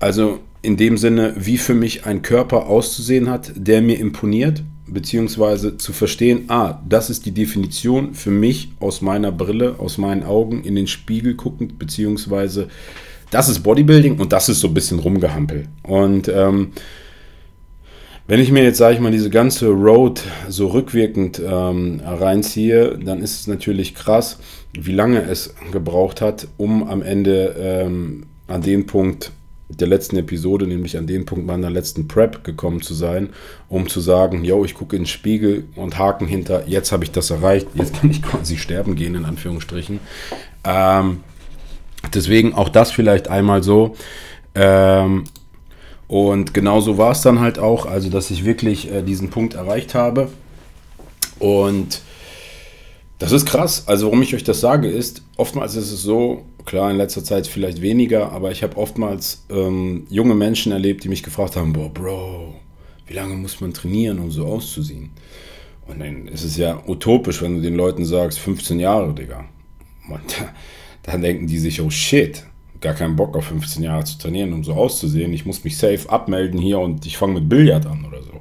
Also 0.00 0.40
in 0.62 0.76
dem 0.76 0.96
Sinne, 0.96 1.34
wie 1.36 1.58
für 1.58 1.74
mich 1.74 2.06
ein 2.06 2.22
Körper 2.22 2.66
auszusehen 2.66 3.30
hat, 3.30 3.52
der 3.54 3.82
mir 3.82 3.98
imponiert 3.98 4.62
beziehungsweise 4.92 5.76
zu 5.76 5.92
verstehen, 5.92 6.44
ah, 6.48 6.80
das 6.88 7.10
ist 7.10 7.26
die 7.26 7.32
Definition 7.32 8.14
für 8.14 8.30
mich 8.30 8.72
aus 8.80 9.00
meiner 9.00 9.32
Brille, 9.32 9.76
aus 9.78 9.98
meinen 9.98 10.24
Augen 10.24 10.62
in 10.64 10.74
den 10.74 10.86
Spiegel 10.86 11.34
guckend, 11.34 11.78
beziehungsweise 11.78 12.68
das 13.30 13.48
ist 13.48 13.60
Bodybuilding 13.60 14.18
und 14.18 14.32
das 14.32 14.48
ist 14.48 14.60
so 14.60 14.68
ein 14.68 14.74
bisschen 14.74 14.98
rumgehampel. 14.98 15.66
Und 15.82 16.28
ähm, 16.28 16.72
wenn 18.26 18.40
ich 18.40 18.52
mir 18.52 18.62
jetzt, 18.62 18.78
sage 18.78 18.94
ich 18.94 19.00
mal, 19.00 19.10
diese 19.10 19.30
ganze 19.30 19.68
Road 19.68 20.22
so 20.48 20.68
rückwirkend 20.68 21.40
ähm, 21.44 22.00
reinziehe, 22.04 22.98
dann 22.98 23.22
ist 23.22 23.40
es 23.40 23.46
natürlich 23.46 23.94
krass, 23.94 24.38
wie 24.72 24.92
lange 24.92 25.22
es 25.22 25.54
gebraucht 25.72 26.20
hat, 26.20 26.46
um 26.56 26.84
am 26.86 27.02
Ende 27.02 27.56
ähm, 27.58 28.26
an 28.46 28.62
den 28.62 28.86
Punkt 28.86 29.32
der 29.70 29.88
letzten 29.88 30.16
Episode, 30.16 30.66
nämlich 30.66 30.96
an 30.98 31.06
den 31.06 31.24
Punkt 31.24 31.46
meiner 31.46 31.70
letzten 31.70 32.08
Prep 32.08 32.44
gekommen 32.44 32.82
zu 32.82 32.94
sein, 32.94 33.30
um 33.68 33.88
zu 33.88 34.00
sagen, 34.00 34.44
yo, 34.44 34.64
ich 34.64 34.74
gucke 34.74 34.96
in 34.96 35.02
den 35.02 35.08
Spiegel 35.08 35.64
und 35.76 35.98
Haken 35.98 36.26
hinter, 36.26 36.68
jetzt 36.68 36.92
habe 36.92 37.04
ich 37.04 37.12
das 37.12 37.30
erreicht, 37.30 37.68
jetzt 37.74 38.00
kann 38.00 38.10
ich 38.10 38.22
quasi 38.22 38.56
sterben 38.56 38.96
gehen, 38.96 39.14
in 39.14 39.24
Anführungsstrichen. 39.24 40.00
Ähm, 40.64 41.20
deswegen 42.14 42.54
auch 42.54 42.68
das 42.68 42.90
vielleicht 42.90 43.28
einmal 43.28 43.62
so. 43.62 43.96
Ähm, 44.54 45.24
und 46.08 46.54
genauso 46.54 46.98
war 46.98 47.12
es 47.12 47.22
dann 47.22 47.40
halt 47.40 47.58
auch, 47.58 47.86
also 47.86 48.10
dass 48.10 48.30
ich 48.30 48.44
wirklich 48.44 48.90
äh, 48.90 49.02
diesen 49.02 49.30
Punkt 49.30 49.54
erreicht 49.54 49.94
habe. 49.94 50.28
Und 51.38 52.02
das 53.20 53.32
ist 53.32 53.46
krass. 53.46 53.84
Also 53.86 54.06
warum 54.06 54.22
ich 54.22 54.34
euch 54.34 54.42
das 54.42 54.60
sage, 54.60 54.88
ist, 54.88 55.22
oftmals 55.36 55.76
ist 55.76 55.92
es 55.92 56.02
so, 56.02 56.44
Klar, 56.64 56.90
in 56.90 56.96
letzter 56.96 57.24
Zeit 57.24 57.46
vielleicht 57.46 57.80
weniger, 57.80 58.32
aber 58.32 58.50
ich 58.50 58.62
habe 58.62 58.76
oftmals 58.76 59.44
ähm, 59.50 60.06
junge 60.10 60.34
Menschen 60.34 60.72
erlebt, 60.72 61.04
die 61.04 61.08
mich 61.08 61.22
gefragt 61.22 61.56
haben, 61.56 61.72
boah, 61.72 61.92
Bro, 61.92 62.54
wie 63.06 63.14
lange 63.14 63.34
muss 63.34 63.60
man 63.60 63.72
trainieren, 63.72 64.18
um 64.18 64.30
so 64.30 64.46
auszusehen? 64.46 65.10
Und 65.86 66.00
dann 66.00 66.28
ist 66.28 66.44
es 66.44 66.56
ja 66.56 66.82
utopisch, 66.86 67.42
wenn 67.42 67.56
du 67.56 67.62
den 67.62 67.74
Leuten 67.74 68.04
sagst, 68.04 68.38
15 68.38 68.78
Jahre, 68.78 69.12
Digga. 69.12 69.44
Und 70.08 70.20
dann 71.02 71.22
denken 71.22 71.46
die 71.46 71.58
sich, 71.58 71.80
oh 71.80 71.90
shit, 71.90 72.44
gar 72.80 72.94
keinen 72.94 73.16
Bock 73.16 73.36
auf 73.36 73.46
15 73.46 73.82
Jahre 73.82 74.04
zu 74.04 74.18
trainieren, 74.18 74.52
um 74.52 74.64
so 74.64 74.74
auszusehen. 74.74 75.32
Ich 75.32 75.46
muss 75.46 75.64
mich 75.64 75.76
safe 75.76 76.08
abmelden 76.08 76.60
hier 76.60 76.78
und 76.78 77.06
ich 77.06 77.16
fange 77.16 77.34
mit 77.34 77.48
Billard 77.48 77.86
an 77.86 78.04
oder 78.04 78.22
so. 78.22 78.40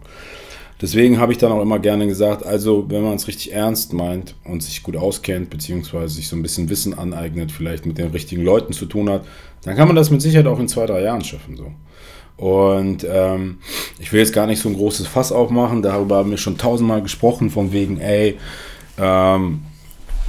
Deswegen 0.81 1.19
habe 1.19 1.33
ich 1.33 1.37
dann 1.37 1.51
auch 1.51 1.61
immer 1.61 1.79
gerne 1.79 2.07
gesagt, 2.07 2.45
also 2.45 2.89
wenn 2.89 3.03
man 3.03 3.15
es 3.15 3.27
richtig 3.27 3.51
ernst 3.51 3.91
meint 3.91 4.35
und 4.45 4.63
sich 4.63 4.81
gut 4.81 4.95
auskennt, 4.95 5.49
beziehungsweise 5.49 6.15
sich 6.15 6.29
so 6.29 6.37
ein 6.37 6.41
bisschen 6.41 6.69
Wissen 6.69 6.97
aneignet, 6.97 7.51
vielleicht 7.51 7.85
mit 7.85 7.97
den 7.97 8.11
richtigen 8.11 8.43
Leuten 8.43 8.71
zu 8.71 8.85
tun 8.85 9.09
hat, 9.09 9.25
dann 9.63 9.75
kann 9.75 9.87
man 9.87 9.97
das 9.97 10.09
mit 10.09 10.21
Sicherheit 10.21 10.47
auch 10.47 10.59
in 10.59 10.69
zwei, 10.69 10.85
drei 10.85 11.01
Jahren 11.01 11.23
schaffen. 11.23 11.57
So. 11.57 11.71
Und 12.37 13.05
ähm, 13.09 13.57
ich 13.99 14.13
will 14.13 14.21
jetzt 14.21 14.31
gar 14.31 14.47
nicht 14.47 14.61
so 14.61 14.69
ein 14.69 14.75
großes 14.75 15.07
Fass 15.07 15.33
aufmachen, 15.33 15.81
darüber 15.81 16.17
haben 16.17 16.31
wir 16.31 16.37
schon 16.37 16.57
tausendmal 16.57 17.01
gesprochen, 17.01 17.49
von 17.49 17.73
wegen, 17.73 17.99
ey, 17.99 18.37
ähm, 18.97 19.63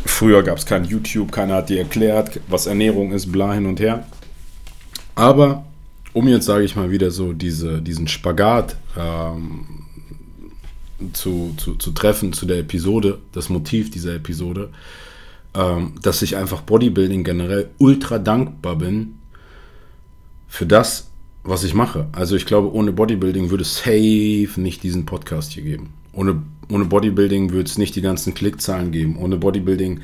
früher 0.05 0.43
gab 0.43 0.59
es 0.59 0.67
kein 0.67 0.85
YouTube, 0.85 1.31
keiner 1.31 1.57
hat 1.57 1.69
dir 1.69 1.79
erklärt, 1.79 2.41
was 2.49 2.67
Ernährung 2.67 3.13
ist, 3.13 3.31
bla 3.31 3.53
hin 3.53 3.67
und 3.67 3.79
her. 3.79 4.05
Aber 5.15 5.65
um 6.13 6.27
jetzt, 6.27 6.47
sage 6.47 6.65
ich 6.65 6.75
mal, 6.75 6.91
wieder 6.91 7.13
so 7.13 7.33
diese, 7.33 7.81
diesen 7.81 8.09
Spagat 8.09 8.77
ähm, 8.99 9.80
zu, 11.13 11.55
zu, 11.57 11.75
zu 11.75 11.93
treffen 11.93 12.33
zu 12.33 12.47
der 12.47 12.59
Episode, 12.59 13.19
das 13.33 13.49
Motiv 13.49 13.91
dieser 13.91 14.15
Episode, 14.15 14.71
ähm, 15.55 15.95
dass 16.03 16.23
ich 16.23 16.37
einfach 16.37 16.63
Bodybuilding 16.63 17.25
generell 17.25 17.71
ultra 17.79 18.19
dankbar 18.19 18.77
bin 18.77 19.19
für 20.49 20.67
das, 20.67 21.11
was 21.43 21.65
ich 21.65 21.75
mache. 21.75 22.07
Also 22.13 22.37
ich 22.37 22.47
glaube, 22.47 22.73
ohne 22.73 22.93
Bodybuilding 22.93 23.51
würde 23.51 23.63
es 23.63 23.79
safe 23.79 24.61
nicht 24.61 24.83
diesen 24.83 25.07
Podcast 25.07 25.53
hier 25.53 25.63
geben. 25.63 25.93
Ohne, 26.13 26.43
ohne 26.71 26.85
Bodybuilding 26.85 27.51
würde 27.53 27.69
es 27.69 27.79
nicht 27.79 27.97
die 27.97 28.03
ganzen 28.03 28.35
Klickzahlen 28.35 28.93
geben. 28.93 29.17
Ohne 29.17 29.37
Bodybuilding 29.37 30.01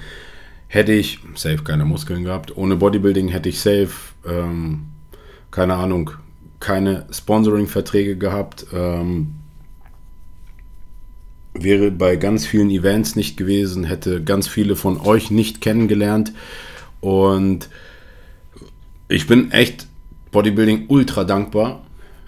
hätte 0.68 0.92
ich 0.92 1.18
safe 1.34 1.62
keine 1.62 1.84
Muskeln 1.84 2.24
gehabt. 2.24 2.56
Ohne 2.56 2.76
Bodybuilding 2.76 3.28
hätte 3.28 3.48
ich 3.48 3.60
safe, 3.60 3.90
ähm, 4.26 4.86
keine 5.50 5.74
Ahnung, 5.74 6.10
keine 6.60 7.06
Sponsoring-Verträge 7.10 8.16
gehabt. 8.16 8.66
Ähm, 8.72 9.34
wäre 11.62 11.90
bei 11.90 12.16
ganz 12.16 12.46
vielen 12.46 12.70
Events 12.70 13.16
nicht 13.16 13.36
gewesen, 13.36 13.84
hätte 13.84 14.22
ganz 14.22 14.48
viele 14.48 14.76
von 14.76 15.00
euch 15.00 15.30
nicht 15.30 15.60
kennengelernt. 15.60 16.32
Und 17.00 17.68
ich 19.08 19.26
bin 19.26 19.52
echt 19.52 19.86
Bodybuilding 20.32 20.86
ultra 20.88 21.24
dankbar 21.24 21.82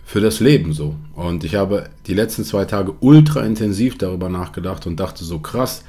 für 0.05 0.21
das 0.21 0.41
Leben 0.41 0.73
so. 0.73 0.95
Und 1.15 1.45
ich 1.45 1.55
habe 1.55 1.91
die 2.07 2.15
letzten 2.15 2.45
zwei 2.45 2.65
Tage 2.65 2.95
ultra 3.01 3.45
intensiv 3.45 3.99
darüber 3.99 4.29
nachgedacht 4.29 4.87
und 4.87 4.99
dachte 4.99 5.25
so 5.25 5.39
krass, 5.39 5.85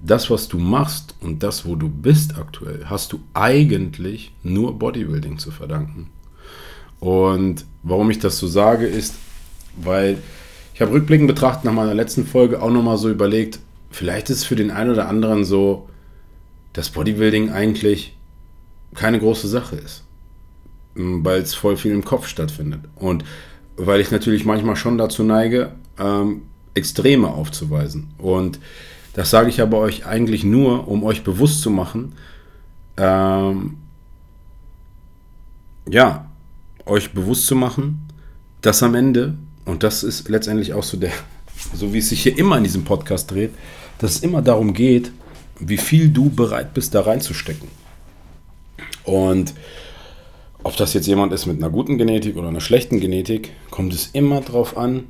das, 0.00 0.30
was 0.30 0.48
du 0.48 0.58
machst 0.58 1.14
und 1.20 1.42
das, 1.42 1.66
wo 1.66 1.74
du 1.74 1.88
bist 1.88 2.38
aktuell, 2.38 2.86
hast 2.86 3.12
du 3.12 3.20
eigentlich 3.34 4.32
nur 4.42 4.78
Bodybuilding 4.78 5.38
zu 5.38 5.50
verdanken. 5.50 6.08
Und 7.00 7.64
warum 7.82 8.10
ich 8.10 8.18
das 8.18 8.38
so 8.38 8.46
sage, 8.46 8.86
ist, 8.86 9.14
weil 9.76 10.18
ich 10.78 10.82
habe 10.82 10.92
rückblickend 10.92 11.26
betrachtet 11.26 11.64
nach 11.64 11.72
meiner 11.72 11.92
letzten 11.92 12.24
Folge 12.24 12.62
auch 12.62 12.70
nochmal 12.70 12.98
so 12.98 13.10
überlegt, 13.10 13.58
vielleicht 13.90 14.30
ist 14.30 14.36
es 14.36 14.44
für 14.44 14.54
den 14.54 14.70
einen 14.70 14.92
oder 14.92 15.08
anderen 15.08 15.44
so, 15.44 15.88
dass 16.72 16.90
Bodybuilding 16.90 17.50
eigentlich 17.50 18.16
keine 18.94 19.18
große 19.18 19.48
Sache 19.48 19.74
ist. 19.74 20.04
Hm, 20.94 21.24
weil 21.24 21.40
es 21.40 21.52
voll 21.52 21.76
viel 21.76 21.90
im 21.90 22.04
Kopf 22.04 22.28
stattfindet. 22.28 22.82
Und 22.94 23.24
weil 23.76 24.00
ich 24.00 24.12
natürlich 24.12 24.44
manchmal 24.44 24.76
schon 24.76 24.98
dazu 24.98 25.24
neige, 25.24 25.72
ähm, 25.98 26.42
Extreme 26.74 27.26
aufzuweisen. 27.26 28.10
Und 28.16 28.60
das 29.14 29.30
sage 29.30 29.48
ich 29.48 29.60
aber 29.60 29.78
euch 29.78 30.06
eigentlich 30.06 30.44
nur, 30.44 30.86
um 30.86 31.02
euch 31.02 31.24
bewusst 31.24 31.60
zu 31.60 31.70
machen, 31.70 32.12
ähm, 32.96 33.78
ja, 35.90 36.30
euch 36.86 37.12
bewusst 37.14 37.48
zu 37.48 37.56
machen, 37.56 38.08
dass 38.60 38.84
am 38.84 38.94
Ende 38.94 39.34
und 39.68 39.82
das 39.82 40.02
ist 40.02 40.28
letztendlich 40.30 40.72
auch 40.72 40.82
so 40.82 40.96
der, 40.96 41.12
so 41.74 41.92
wie 41.92 41.98
es 41.98 42.08
sich 42.08 42.22
hier 42.22 42.38
immer 42.38 42.56
in 42.56 42.64
diesem 42.64 42.84
Podcast 42.84 43.30
dreht, 43.30 43.50
dass 43.98 44.12
es 44.12 44.20
immer 44.20 44.40
darum 44.40 44.72
geht, 44.72 45.12
wie 45.60 45.76
viel 45.76 46.08
du 46.08 46.30
bereit 46.30 46.72
bist, 46.72 46.94
da 46.94 47.02
reinzustecken. 47.02 47.68
Und 49.04 49.52
ob 50.62 50.74
das 50.76 50.94
jetzt 50.94 51.06
jemand 51.06 51.34
ist 51.34 51.44
mit 51.44 51.58
einer 51.58 51.70
guten 51.70 51.98
Genetik 51.98 52.36
oder 52.36 52.48
einer 52.48 52.62
schlechten 52.62 52.98
Genetik, 52.98 53.52
kommt 53.70 53.92
es 53.92 54.08
immer 54.14 54.40
darauf 54.40 54.76
an, 54.78 55.04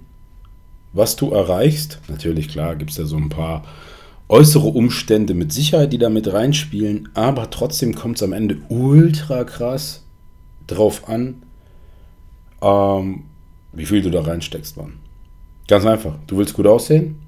was 0.93 1.15
du 1.15 1.31
erreichst. 1.31 2.01
Natürlich, 2.09 2.49
klar, 2.49 2.75
gibt 2.75 2.91
es 2.91 2.97
da 2.97 3.05
so 3.05 3.17
ein 3.17 3.29
paar 3.29 3.65
äußere 4.29 4.67
Umstände 4.67 5.35
mit 5.35 5.53
Sicherheit, 5.53 5.93
die 5.93 5.99
da 5.99 6.09
mit 6.09 6.33
reinspielen, 6.33 7.11
aber 7.15 7.51
trotzdem 7.51 7.95
kommt 7.95 8.17
es 8.17 8.25
am 8.25 8.33
Ende 8.33 8.59
ultra 8.69 9.45
krass 9.45 10.03
drauf 10.67 11.09
an, 11.09 11.43
ähm, 12.61 13.25
wie 13.73 13.87
viel 13.87 14.03
du 14.03 14.11
da 14.11 14.23
reinsteckst, 14.23 14.77
Mann. 14.77 14.95
Ganz 15.67 15.85
einfach. 15.85 16.15
Du 16.27 16.39
willst 16.39 16.55
gut 16.55 16.67
aussehen? 16.67 17.21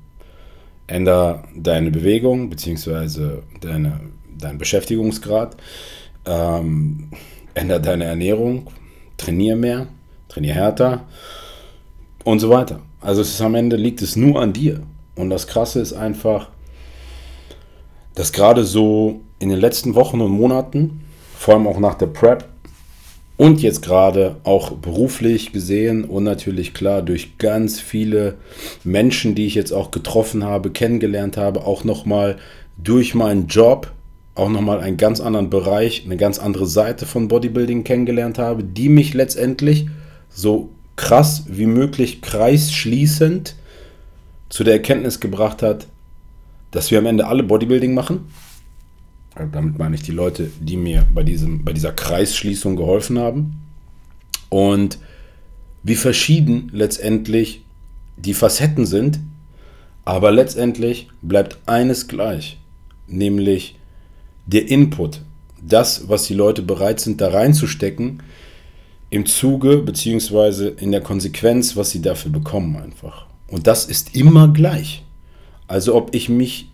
Änder 0.87 1.45
deine 1.55 1.91
Bewegung 1.91 2.51
bzw. 2.51 3.43
Deine, 3.61 4.01
deinen 4.39 4.59
Beschäftigungsgrad. 4.59 5.57
Ähm, 6.25 7.11
änder 7.55 7.79
deine 7.79 8.05
Ernährung. 8.05 8.69
Trainier 9.17 9.57
mehr. 9.57 9.89
Trainier 10.29 10.55
härter. 10.55 11.07
Und 12.25 12.41
so 12.41 12.51
weiter. 12.51 12.81
Also 13.01 13.23
es 13.23 13.31
ist 13.31 13.41
am 13.41 13.55
Ende 13.55 13.77
liegt 13.77 14.03
es 14.03 14.17
nur 14.17 14.41
an 14.41 14.53
dir. 14.53 14.83
Und 15.15 15.31
das 15.31 15.47
Krasse 15.47 15.81
ist 15.81 15.93
einfach, 15.93 16.49
dass 18.15 18.33
gerade 18.33 18.65
so 18.65 19.21
in 19.39 19.49
den 19.49 19.59
letzten 19.59 19.95
Wochen 19.95 20.21
und 20.21 20.31
Monaten, 20.31 21.05
vor 21.37 21.55
allem 21.55 21.67
auch 21.67 21.79
nach 21.79 21.95
der 21.95 22.07
Prep, 22.07 22.50
Und 23.41 23.63
jetzt 23.63 23.81
gerade 23.81 24.37
auch 24.45 24.73
beruflich 24.73 25.51
gesehen 25.51 26.05
und 26.05 26.25
natürlich 26.25 26.75
klar 26.75 27.01
durch 27.01 27.39
ganz 27.39 27.81
viele 27.81 28.35
Menschen, 28.85 29.35
die 29.35 29.47
ich 29.47 29.55
jetzt 29.55 29.73
auch 29.73 29.91
getroffen 29.91 30.45
habe, 30.45 30.69
kennengelernt 30.69 31.39
habe, 31.39 31.65
auch 31.65 31.83
nochmal 31.83 32.37
durch 32.77 33.15
meinen 33.15 33.47
Job, 33.47 33.93
auch 34.35 34.51
nochmal 34.51 34.81
einen 34.81 34.99
ganz 34.99 35.21
anderen 35.23 35.49
Bereich, 35.49 36.03
eine 36.05 36.19
ganz 36.19 36.39
andere 36.39 36.67
Seite 36.67 37.07
von 37.07 37.29
Bodybuilding 37.29 37.83
kennengelernt 37.83 38.39
habe, 38.39 38.63
die 38.63 38.91
mich 38.91 39.15
letztendlich 39.15 39.87
so 40.29 40.69
krass 40.97 41.45
wie 41.49 41.65
möglich 41.65 42.21
kreisschließend 42.21 43.57
zu 44.51 44.65
der 44.65 44.75
Erkenntnis 44.75 45.19
gebracht 45.19 45.63
hat, 45.63 45.87
dass 46.73 46.91
wir 46.91 46.99
am 46.99 47.07
Ende 47.07 47.27
alle 47.27 47.43
Bodybuilding 47.43 47.95
machen 47.95 48.27
damit 49.35 49.79
meine 49.79 49.95
ich 49.95 50.03
die 50.03 50.13
Leute, 50.13 50.51
die 50.61 50.77
mir 50.77 51.07
bei, 51.15 51.23
diesem, 51.23 51.65
bei 51.65 51.73
dieser 51.73 51.93
Kreisschließung 51.93 52.77
geholfen 52.77 53.19
haben. 53.19 53.63
Und 54.49 54.99
wie 55.83 55.95
verschieden 55.95 56.71
letztendlich 56.73 57.63
die 58.17 58.35
Facetten 58.35 58.87
sind, 58.87 59.21
aber 60.05 60.31
letztendlich 60.31 61.09
bleibt 61.23 61.59
eines 61.67 62.09
gleich, 62.09 62.59
nämlich 63.07 63.79
der 64.47 64.69
Input, 64.69 65.23
das, 65.63 66.09
was 66.09 66.25
die 66.25 66.35
Leute 66.35 66.63
bereit 66.63 67.01
sind, 67.01 67.21
da 67.21 67.31
reinzustecken, 67.31 68.23
im 69.11 69.27
Zuge 69.27 69.79
bzw. 69.79 70.73
in 70.79 70.93
der 70.93 71.01
Konsequenz, 71.01 71.77
was 71.77 71.91
sie 71.91 72.03
dafür 72.03 72.33
bekommen 72.33 72.77
einfach. 72.77 73.27
Und 73.49 73.67
das 73.67 73.85
ist 73.85 74.15
immer 74.15 74.49
gleich. 74.49 75.03
Also 75.67 75.95
ob 75.95 76.15
ich 76.15 76.29
mich 76.29 76.71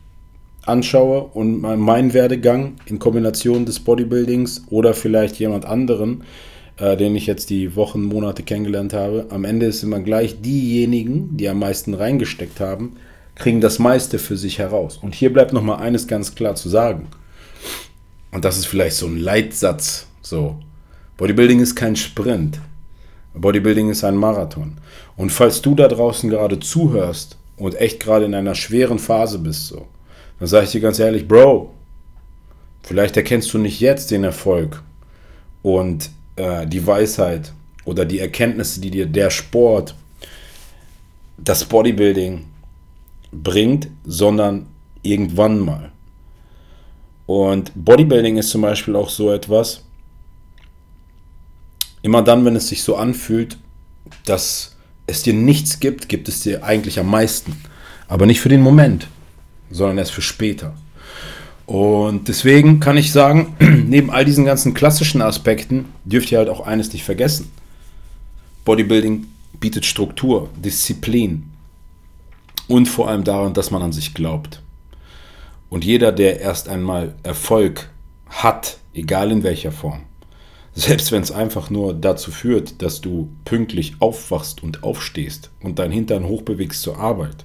anschaue 0.67 1.31
und 1.33 1.61
meinen 1.61 2.13
Werdegang 2.13 2.75
in 2.87 2.99
Kombination 2.99 3.65
des 3.65 3.81
Bodybuildings 3.81 4.65
oder 4.69 4.95
vielleicht 4.95 5.39
jemand 5.39 5.65
anderen, 5.65 6.25
äh, 6.79 6.97
den 6.97 7.17
ich 7.17 7.27
jetzt 7.27 7.51
die 7.51 7.77
Wochen, 7.77 8.03
Monate 8.03 8.43
kennengelernt 8.43 8.93
habe, 8.93 9.27
am 9.31 9.45
Ende 9.45 9.67
ist 9.67 9.83
immer 9.83 10.01
gleich 10.01 10.41
diejenigen, 10.43 11.37
die 11.37 11.49
am 11.49 11.59
meisten 11.59 11.95
reingesteckt 11.95 12.61
haben, 12.61 12.97
kriegen 13.35 13.61
das 13.61 13.79
meiste 13.79 14.19
für 14.19 14.37
sich 14.37 14.59
heraus. 14.59 14.99
Und 15.01 15.15
hier 15.15 15.33
bleibt 15.33 15.53
nochmal 15.53 15.79
eines 15.79 16.07
ganz 16.07 16.35
klar 16.35 16.55
zu 16.55 16.69
sagen. 16.69 17.07
Und 18.33 18.45
das 18.45 18.59
ist 18.59 18.67
vielleicht 18.67 18.97
so 18.97 19.07
ein 19.07 19.19
Leitsatz. 19.19 20.07
So, 20.21 20.57
Bodybuilding 21.17 21.61
ist 21.61 21.77
kein 21.77 21.97
Sprint. 21.97 22.61
Bodybuilding 23.35 23.91
ist 23.91 24.05
ein 24.05 24.17
Marathon. 24.17 24.79
Und 25.17 25.31
falls 25.31 25.63
du 25.63 25.75
da 25.75 25.89
draußen 25.89 26.29
gerade 26.29 26.59
zuhörst 26.59 27.37
und 27.57 27.79
echt 27.81 28.01
gerade 28.01 28.25
in 28.25 28.35
einer 28.35 28.55
schweren 28.55 28.99
Phase 28.99 29.39
bist, 29.39 29.69
so, 29.69 29.87
dann 30.39 30.49
sage 30.49 30.67
ich 30.67 30.73
dir 30.73 30.81
ganz 30.81 30.99
ehrlich, 30.99 31.27
Bro, 31.27 31.73
vielleicht 32.83 33.17
erkennst 33.17 33.53
du 33.53 33.59
nicht 33.59 33.81
jetzt 33.81 34.11
den 34.11 34.25
Erfolg 34.25 34.83
und 35.63 36.11
äh, 36.37 36.67
die 36.67 36.87
Weisheit 36.87 37.53
oder 37.85 38.05
die 38.05 38.19
Erkenntnisse, 38.19 38.81
die 38.81 38.91
dir 38.91 39.07
der 39.07 39.31
Sport, 39.31 39.95
das 41.39 41.65
Bodybuilding 41.65 42.45
bringt, 43.33 43.89
sondern 44.05 44.67
irgendwann 45.03 45.59
mal. 45.59 45.91
Und 47.27 47.73
Bodybuilding 47.75 48.37
ist 48.39 48.51
zum 48.51 48.63
Beispiel 48.63 48.97
auch 48.97 49.11
so 49.11 49.33
etwas, 49.33 49.83
immer 52.03 52.23
dann, 52.23 52.45
wenn 52.45 52.57
es 52.57 52.69
sich 52.69 52.83
so 52.83 52.97
anfühlt, 52.97 53.59
dass 54.25 54.77
es 55.07 55.23
dir 55.23 55.35
nichts 55.35 55.81
gibt, 55.81 56.09
gibt 56.09 56.29
es 56.29 56.41
dir 56.41 56.65
eigentlich 56.65 56.99
am 56.99 57.11
meisten. 57.11 57.61
Aber 58.09 58.27
nicht 58.27 58.41
für 58.41 58.49
den 58.49 58.61
Moment 58.61 59.09
sondern 59.71 59.99
erst 59.99 60.13
für 60.13 60.23
später. 60.23 60.75
Und 61.67 62.29
deswegen 62.29 62.79
kann 62.79 62.97
ich 62.97 63.13
sagen, 63.13 63.57
neben 63.89 64.11
all 64.11 64.25
diesen 64.25 64.45
ganzen 64.45 64.73
klassischen 64.73 65.21
Aspekten 65.21 65.87
dürft 66.05 66.31
ihr 66.31 66.39
halt 66.39 66.49
auch 66.49 66.67
eines 66.67 66.93
nicht 66.93 67.05
vergessen. 67.05 67.51
Bodybuilding 68.65 69.27
bietet 69.59 69.85
Struktur, 69.85 70.49
Disziplin 70.57 71.51
und 72.69 72.87
vor 72.87 73.09
allem 73.09 73.25
daran, 73.25 73.55
dass 73.55 73.71
man 73.71 73.83
an 73.83 73.93
sich 73.93 74.15
glaubt. 74.15 74.63
Und 75.69 75.85
jeder, 75.85 76.13
der 76.13 76.41
erst 76.41 76.69
einmal 76.69 77.15
Erfolg 77.23 77.91
hat, 78.29 78.79
egal 78.95 79.33
in 79.33 79.43
welcher 79.43 79.73
Form, 79.73 80.03
selbst 80.75 81.11
wenn 81.11 81.23
es 81.23 81.33
einfach 81.33 81.71
nur 81.71 81.95
dazu 81.95 82.31
führt, 82.31 82.83
dass 82.83 83.01
du 83.01 83.31
pünktlich 83.45 83.95
aufwachst 84.01 84.63
und 84.63 84.85
aufstehst 84.85 85.51
und 85.63 85.79
dein 85.79 85.91
Hintern 85.91 86.25
hochbewegst 86.25 86.83
zur 86.83 86.99
Arbeit, 86.99 87.45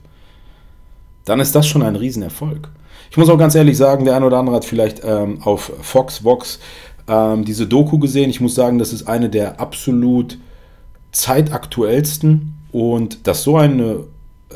dann 1.25 1.39
ist 1.39 1.55
das 1.55 1.67
schon 1.67 1.83
ein 1.83 1.95
Riesenerfolg. 1.95 2.69
Ich 3.09 3.17
muss 3.17 3.29
auch 3.29 3.37
ganz 3.37 3.55
ehrlich 3.55 3.77
sagen, 3.77 4.05
der 4.05 4.15
eine 4.15 4.25
oder 4.25 4.37
andere 4.37 4.55
hat 4.55 4.65
vielleicht 4.65 5.01
ähm, 5.03 5.39
auf 5.43 5.71
Fox 5.81 6.23
Vox 6.23 6.59
ähm, 7.07 7.43
diese 7.43 7.67
Doku 7.67 7.99
gesehen. 7.99 8.29
Ich 8.29 8.41
muss 8.41 8.55
sagen, 8.55 8.77
das 8.77 8.93
ist 8.93 9.07
eine 9.07 9.29
der 9.29 9.59
absolut 9.59 10.37
zeitaktuellsten 11.11 12.53
und 12.71 13.27
dass 13.27 13.43
so 13.43 13.57
eine 13.57 14.05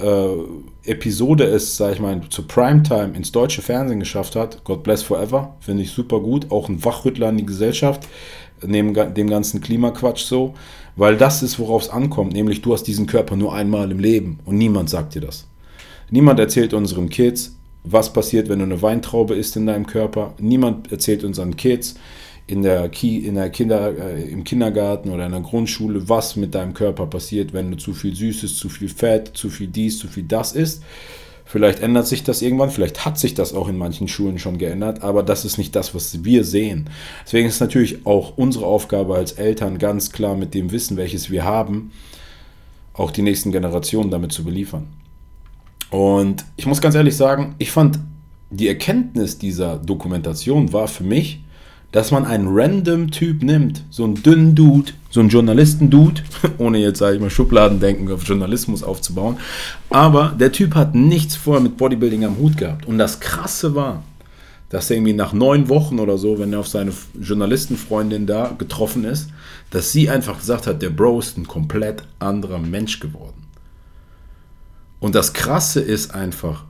äh, 0.02 0.90
Episode 0.90 1.46
es, 1.46 1.78
sag 1.78 1.94
ich 1.94 2.00
mal, 2.00 2.22
zu 2.30 2.44
Primetime 2.44 3.16
ins 3.16 3.32
deutsche 3.32 3.62
Fernsehen 3.62 4.00
geschafft 4.00 4.36
hat, 4.36 4.64
God 4.64 4.84
bless 4.84 5.02
forever, 5.02 5.56
finde 5.60 5.84
ich 5.84 5.92
super 5.92 6.20
gut. 6.20 6.52
Auch 6.52 6.70
ein 6.70 6.84
Wachrüttler 6.84 7.30
in 7.30 7.38
die 7.38 7.46
Gesellschaft, 7.46 8.08
neben 8.66 8.94
dem 8.94 9.30
ganzen 9.30 9.62
Klimaquatsch 9.62 10.24
so, 10.24 10.54
weil 10.96 11.18
das 11.18 11.44
ist, 11.44 11.60
worauf 11.60 11.84
es 11.84 11.90
ankommt, 11.90 12.34
nämlich 12.34 12.62
du 12.62 12.74
hast 12.74 12.84
diesen 12.84 13.08
Körper 13.08 13.36
nur 13.36 13.54
einmal 13.54 13.92
im 13.92 14.00
Leben 14.00 14.40
und 14.46 14.58
niemand 14.58 14.90
sagt 14.90 15.16
dir 15.16 15.22
das. 15.22 15.46
Niemand 16.10 16.40
erzählt 16.40 16.74
unseren 16.74 17.10
Kids, 17.10 17.56
was 17.84 18.14
passiert, 18.14 18.50
wenn 18.50 18.60
du 18.60 18.66
eine 18.66 18.82
Weintraube 18.82 19.36
isst 19.36 19.56
in 19.56 19.66
deinem 19.66 19.88
Körper. 19.88 20.34
Niemand 20.40 20.92
erzählt 20.92 21.24
unseren 21.24 21.56
Kids 21.56 21.96
in 22.48 22.62
der, 22.62 22.90
Ki 22.90 23.18
in 23.18 23.36
der 23.36 23.50
Kinder, 23.50 23.98
äh, 23.98 24.24
im 24.24 24.44
Kindergarten 24.44 25.10
oder 25.10 25.26
in 25.26 25.32
der 25.32 25.42
Grundschule, 25.42 26.08
was 26.08 26.36
mit 26.36 26.54
deinem 26.54 26.74
Körper 26.74 27.08
passiert, 27.08 27.54
wenn 27.54 27.72
du 27.72 27.78
zu 27.78 27.94
viel 27.94 28.16
Süßes, 28.16 28.58
zu 28.58 28.70
viel 28.70 28.90
Fett, 28.90 29.32
zu 29.36 29.50
viel 29.50 29.68
dies, 29.68 29.98
zu 29.98 30.08
viel 30.08 30.24
das 30.24 30.54
isst. 30.54 30.84
Vielleicht 31.48 31.80
ändert 31.82 32.08
sich 32.08 32.24
das 32.24 32.42
irgendwann, 32.42 32.72
vielleicht 32.72 33.06
hat 33.06 33.20
sich 33.20 33.36
das 33.36 33.54
auch 33.54 33.68
in 33.68 33.78
manchen 33.78 34.08
Schulen 34.08 34.40
schon 34.40 34.58
geändert, 34.58 35.04
aber 35.04 35.22
das 35.22 35.46
ist 35.46 35.60
nicht 35.60 35.76
das, 35.76 35.94
was 35.94 36.24
wir 36.24 36.44
sehen. 36.44 36.90
Deswegen 37.24 37.48
ist 37.48 37.60
natürlich 37.60 38.06
auch 38.06 38.36
unsere 38.36 38.66
Aufgabe 38.66 39.16
als 39.16 39.34
Eltern 39.34 39.78
ganz 39.78 40.12
klar 40.12 40.36
mit 40.36 40.56
dem 40.56 40.72
Wissen, 40.72 40.98
welches 40.98 41.30
wir 41.30 41.46
haben, 41.46 41.92
auch 42.94 43.12
die 43.12 43.22
nächsten 43.22 43.52
Generationen 43.52 44.10
damit 44.10 44.32
zu 44.32 44.44
beliefern. 44.44 44.88
Und 45.96 46.44
ich 46.58 46.66
muss 46.66 46.82
ganz 46.82 46.94
ehrlich 46.94 47.16
sagen, 47.16 47.56
ich 47.58 47.72
fand 47.72 48.00
die 48.50 48.68
Erkenntnis 48.68 49.38
dieser 49.38 49.78
Dokumentation 49.78 50.74
war 50.74 50.90
für 50.90 51.06
mich, 51.06 51.42
dass 51.94 52.12
man 52.12 52.26
einen 52.26 52.50
random 52.50 53.12
Typ 53.12 53.42
nimmt, 53.44 53.82
so 53.92 54.04
einen 54.04 54.22
dünnen 54.22 54.56
Dude, 54.56 54.92
so 55.10 55.22
einen 55.22 55.30
Journalisten-Dude, 55.30 56.22
ohne 56.58 56.80
jetzt, 56.80 57.00
sage 57.00 57.16
ich 57.16 57.22
mal, 57.22 57.30
Schubladendenken 57.30 58.12
auf 58.12 58.28
Journalismus 58.28 58.84
aufzubauen. 58.84 59.38
Aber 59.90 60.36
der 60.38 60.52
Typ 60.52 60.76
hat 60.76 60.96
nichts 60.96 61.38
vorher 61.38 61.64
mit 61.64 61.78
Bodybuilding 61.78 62.26
am 62.26 62.40
Hut 62.40 62.58
gehabt. 62.58 62.86
Und 62.88 62.98
das 62.98 63.22
Krasse 63.22 63.74
war, 63.74 64.04
dass 64.68 64.90
er 64.90 64.98
irgendwie 64.98 65.14
nach 65.14 65.32
neun 65.32 65.70
Wochen 65.70 66.00
oder 66.00 66.18
so, 66.18 66.38
wenn 66.40 66.52
er 66.52 66.60
auf 66.60 66.68
seine 66.68 66.92
Journalistenfreundin 67.18 68.28
da 68.28 68.54
getroffen 68.58 69.06
ist, 69.06 69.30
dass 69.70 69.94
sie 69.94 70.10
einfach 70.10 70.40
gesagt 70.40 70.68
hat, 70.68 70.82
der 70.82 70.90
Bro 70.90 71.20
ist 71.20 71.38
ein 71.38 71.48
komplett 71.48 72.04
anderer 72.20 72.60
Mensch 72.60 73.00
geworden. 73.00 73.35
Und 75.00 75.16
das 75.16 75.34
Krasse 75.34 75.82
ist 75.82 76.14
einfach, 76.14 76.64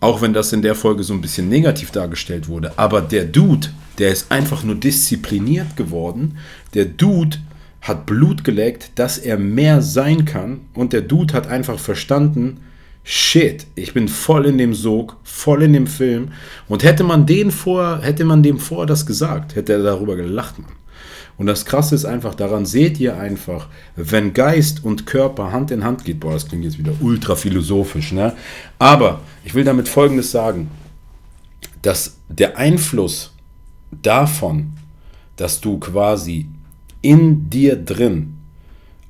auch 0.00 0.22
wenn 0.22 0.32
das 0.32 0.52
in 0.52 0.62
der 0.62 0.74
Folge 0.74 1.02
so 1.02 1.12
ein 1.12 1.20
bisschen 1.20 1.48
negativ 1.48 1.90
dargestellt 1.90 2.48
wurde, 2.48 2.72
aber 2.78 3.02
der 3.02 3.24
Dude, 3.24 3.68
der 3.98 4.10
ist 4.10 4.32
einfach 4.32 4.62
nur 4.62 4.76
diszipliniert 4.76 5.76
geworden. 5.76 6.38
Der 6.74 6.86
Dude 6.86 7.38
hat 7.82 8.06
Blut 8.06 8.44
geleckt, 8.44 8.92
dass 8.96 9.18
er 9.18 9.38
mehr 9.38 9.82
sein 9.82 10.24
kann. 10.24 10.60
Und 10.74 10.92
der 10.92 11.02
Dude 11.02 11.34
hat 11.34 11.48
einfach 11.48 11.78
verstanden, 11.78 12.60
shit, 13.04 13.66
ich 13.74 13.94
bin 13.94 14.08
voll 14.08 14.46
in 14.46 14.58
dem 14.58 14.74
Sog, 14.74 15.16
voll 15.22 15.62
in 15.62 15.72
dem 15.72 15.86
Film. 15.86 16.32
Und 16.68 16.82
hätte 16.82 17.04
man 17.04 17.26
den 17.26 17.50
vor, 17.50 18.00
hätte 18.02 18.24
man 18.24 18.42
dem 18.42 18.58
vor 18.58 18.86
das 18.86 19.06
gesagt, 19.06 19.56
hätte 19.56 19.72
er 19.74 19.82
darüber 19.82 20.16
gelacht, 20.16 20.58
Mann. 20.58 20.72
Und 21.40 21.46
das 21.46 21.64
Krasse 21.64 21.94
ist 21.94 22.04
einfach, 22.04 22.34
daran 22.34 22.66
seht 22.66 23.00
ihr 23.00 23.16
einfach, 23.16 23.68
wenn 23.96 24.34
Geist 24.34 24.84
und 24.84 25.06
Körper 25.06 25.52
Hand 25.52 25.70
in 25.70 25.84
Hand 25.84 26.04
geht, 26.04 26.20
boah, 26.20 26.34
das 26.34 26.46
klingt 26.46 26.64
jetzt 26.64 26.78
wieder 26.78 26.92
ultra 27.00 27.34
philosophisch, 27.34 28.12
ne? 28.12 28.34
Aber 28.78 29.22
ich 29.42 29.54
will 29.54 29.64
damit 29.64 29.88
Folgendes 29.88 30.32
sagen, 30.32 30.70
dass 31.80 32.18
der 32.28 32.58
Einfluss 32.58 33.32
davon, 34.02 34.74
dass 35.36 35.62
du 35.62 35.78
quasi 35.78 36.44
in 37.00 37.48
dir 37.48 37.74
drin 37.74 38.36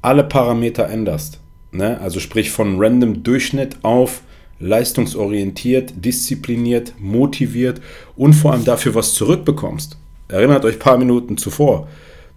alle 0.00 0.22
Parameter 0.22 0.88
änderst, 0.88 1.40
ne? 1.72 2.00
also 2.00 2.20
sprich 2.20 2.52
von 2.52 2.76
random 2.78 3.24
Durchschnitt 3.24 3.78
auf 3.82 4.22
leistungsorientiert, 4.60 5.94
diszipliniert, 5.96 6.94
motiviert 6.96 7.80
und 8.14 8.34
vor 8.34 8.52
allem 8.52 8.64
dafür 8.64 8.94
was 8.94 9.14
zurückbekommst. 9.14 9.98
Erinnert 10.28 10.64
euch 10.64 10.76
ein 10.76 10.78
paar 10.78 10.96
Minuten 10.96 11.36
zuvor. 11.36 11.88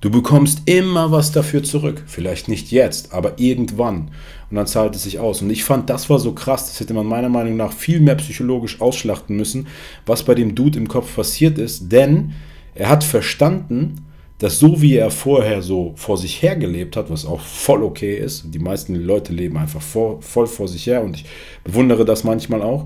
Du 0.03 0.11
bekommst 0.11 0.63
immer 0.65 1.11
was 1.11 1.31
dafür 1.31 1.63
zurück. 1.63 2.03
Vielleicht 2.07 2.49
nicht 2.49 2.71
jetzt, 2.71 3.13
aber 3.13 3.39
irgendwann. 3.39 4.11
Und 4.49 4.57
dann 4.57 4.67
zahlt 4.67 4.97
es 4.97 5.03
sich 5.03 5.17
aus. 5.17 5.41
Und 5.41 5.49
ich 5.49 5.63
fand, 5.63 5.89
das 5.89 6.09
war 6.09 6.19
so 6.19 6.33
krass. 6.33 6.67
Das 6.67 6.81
hätte 6.81 6.93
man 6.93 7.05
meiner 7.05 7.29
Meinung 7.29 7.55
nach 7.55 7.71
viel 7.71 8.01
mehr 8.01 8.15
psychologisch 8.15 8.81
ausschlachten 8.81 9.37
müssen, 9.37 9.67
was 10.05 10.23
bei 10.23 10.35
dem 10.35 10.55
Dude 10.55 10.77
im 10.77 10.89
Kopf 10.89 11.15
passiert 11.15 11.57
ist. 11.57 11.89
Denn 11.89 12.33
er 12.75 12.89
hat 12.89 13.05
verstanden, 13.05 14.05
dass 14.39 14.59
so 14.59 14.81
wie 14.81 14.97
er 14.97 15.09
vorher 15.09 15.61
so 15.61 15.93
vor 15.95 16.17
sich 16.17 16.41
her 16.41 16.57
gelebt 16.57 16.97
hat, 16.97 17.09
was 17.09 17.25
auch 17.25 17.39
voll 17.39 17.81
okay 17.81 18.17
ist, 18.17 18.53
die 18.53 18.59
meisten 18.59 18.95
Leute 18.95 19.31
leben 19.31 19.55
einfach 19.55 19.81
vor, 19.81 20.21
voll 20.21 20.47
vor 20.47 20.67
sich 20.67 20.85
her 20.85 21.01
und 21.01 21.15
ich 21.15 21.25
bewundere 21.63 22.03
das 22.03 22.25
manchmal 22.25 22.61
auch, 22.61 22.83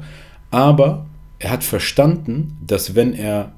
aber 0.51 1.07
er 1.39 1.49
hat 1.49 1.63
verstanden, 1.63 2.59
dass 2.63 2.93
wenn 2.93 3.13
er 3.13 3.53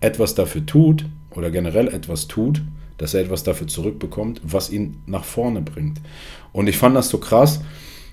etwas 0.00 0.34
dafür 0.34 0.64
tut 0.64 1.04
oder 1.34 1.50
generell 1.50 1.88
etwas 1.88 2.28
tut, 2.28 2.62
dass 2.98 3.14
er 3.14 3.22
etwas 3.22 3.42
dafür 3.42 3.66
zurückbekommt, 3.66 4.40
was 4.44 4.70
ihn 4.70 5.02
nach 5.06 5.24
vorne 5.24 5.62
bringt. 5.62 6.00
Und 6.52 6.68
ich 6.68 6.76
fand 6.76 6.96
das 6.96 7.08
so 7.08 7.18
krass. 7.18 7.60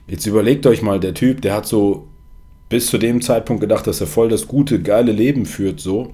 Jetzt 0.08 0.25
überlegt 0.25 0.65
euch 0.65 0.82
mal, 0.82 0.99
der 0.99 1.13
Typ, 1.13 1.41
der 1.41 1.53
hat 1.53 1.65
so 1.65 2.08
bis 2.69 2.88
zu 2.88 2.97
dem 2.97 3.21
Zeitpunkt 3.21 3.62
gedacht, 3.62 3.88
dass 3.88 4.01
er 4.01 4.08
voll 4.08 4.30
das 4.30 4.47
gute, 4.47 4.82
geile 4.82 5.12
Leben 5.12 5.45
führt, 5.45 5.80
so. 5.80 6.13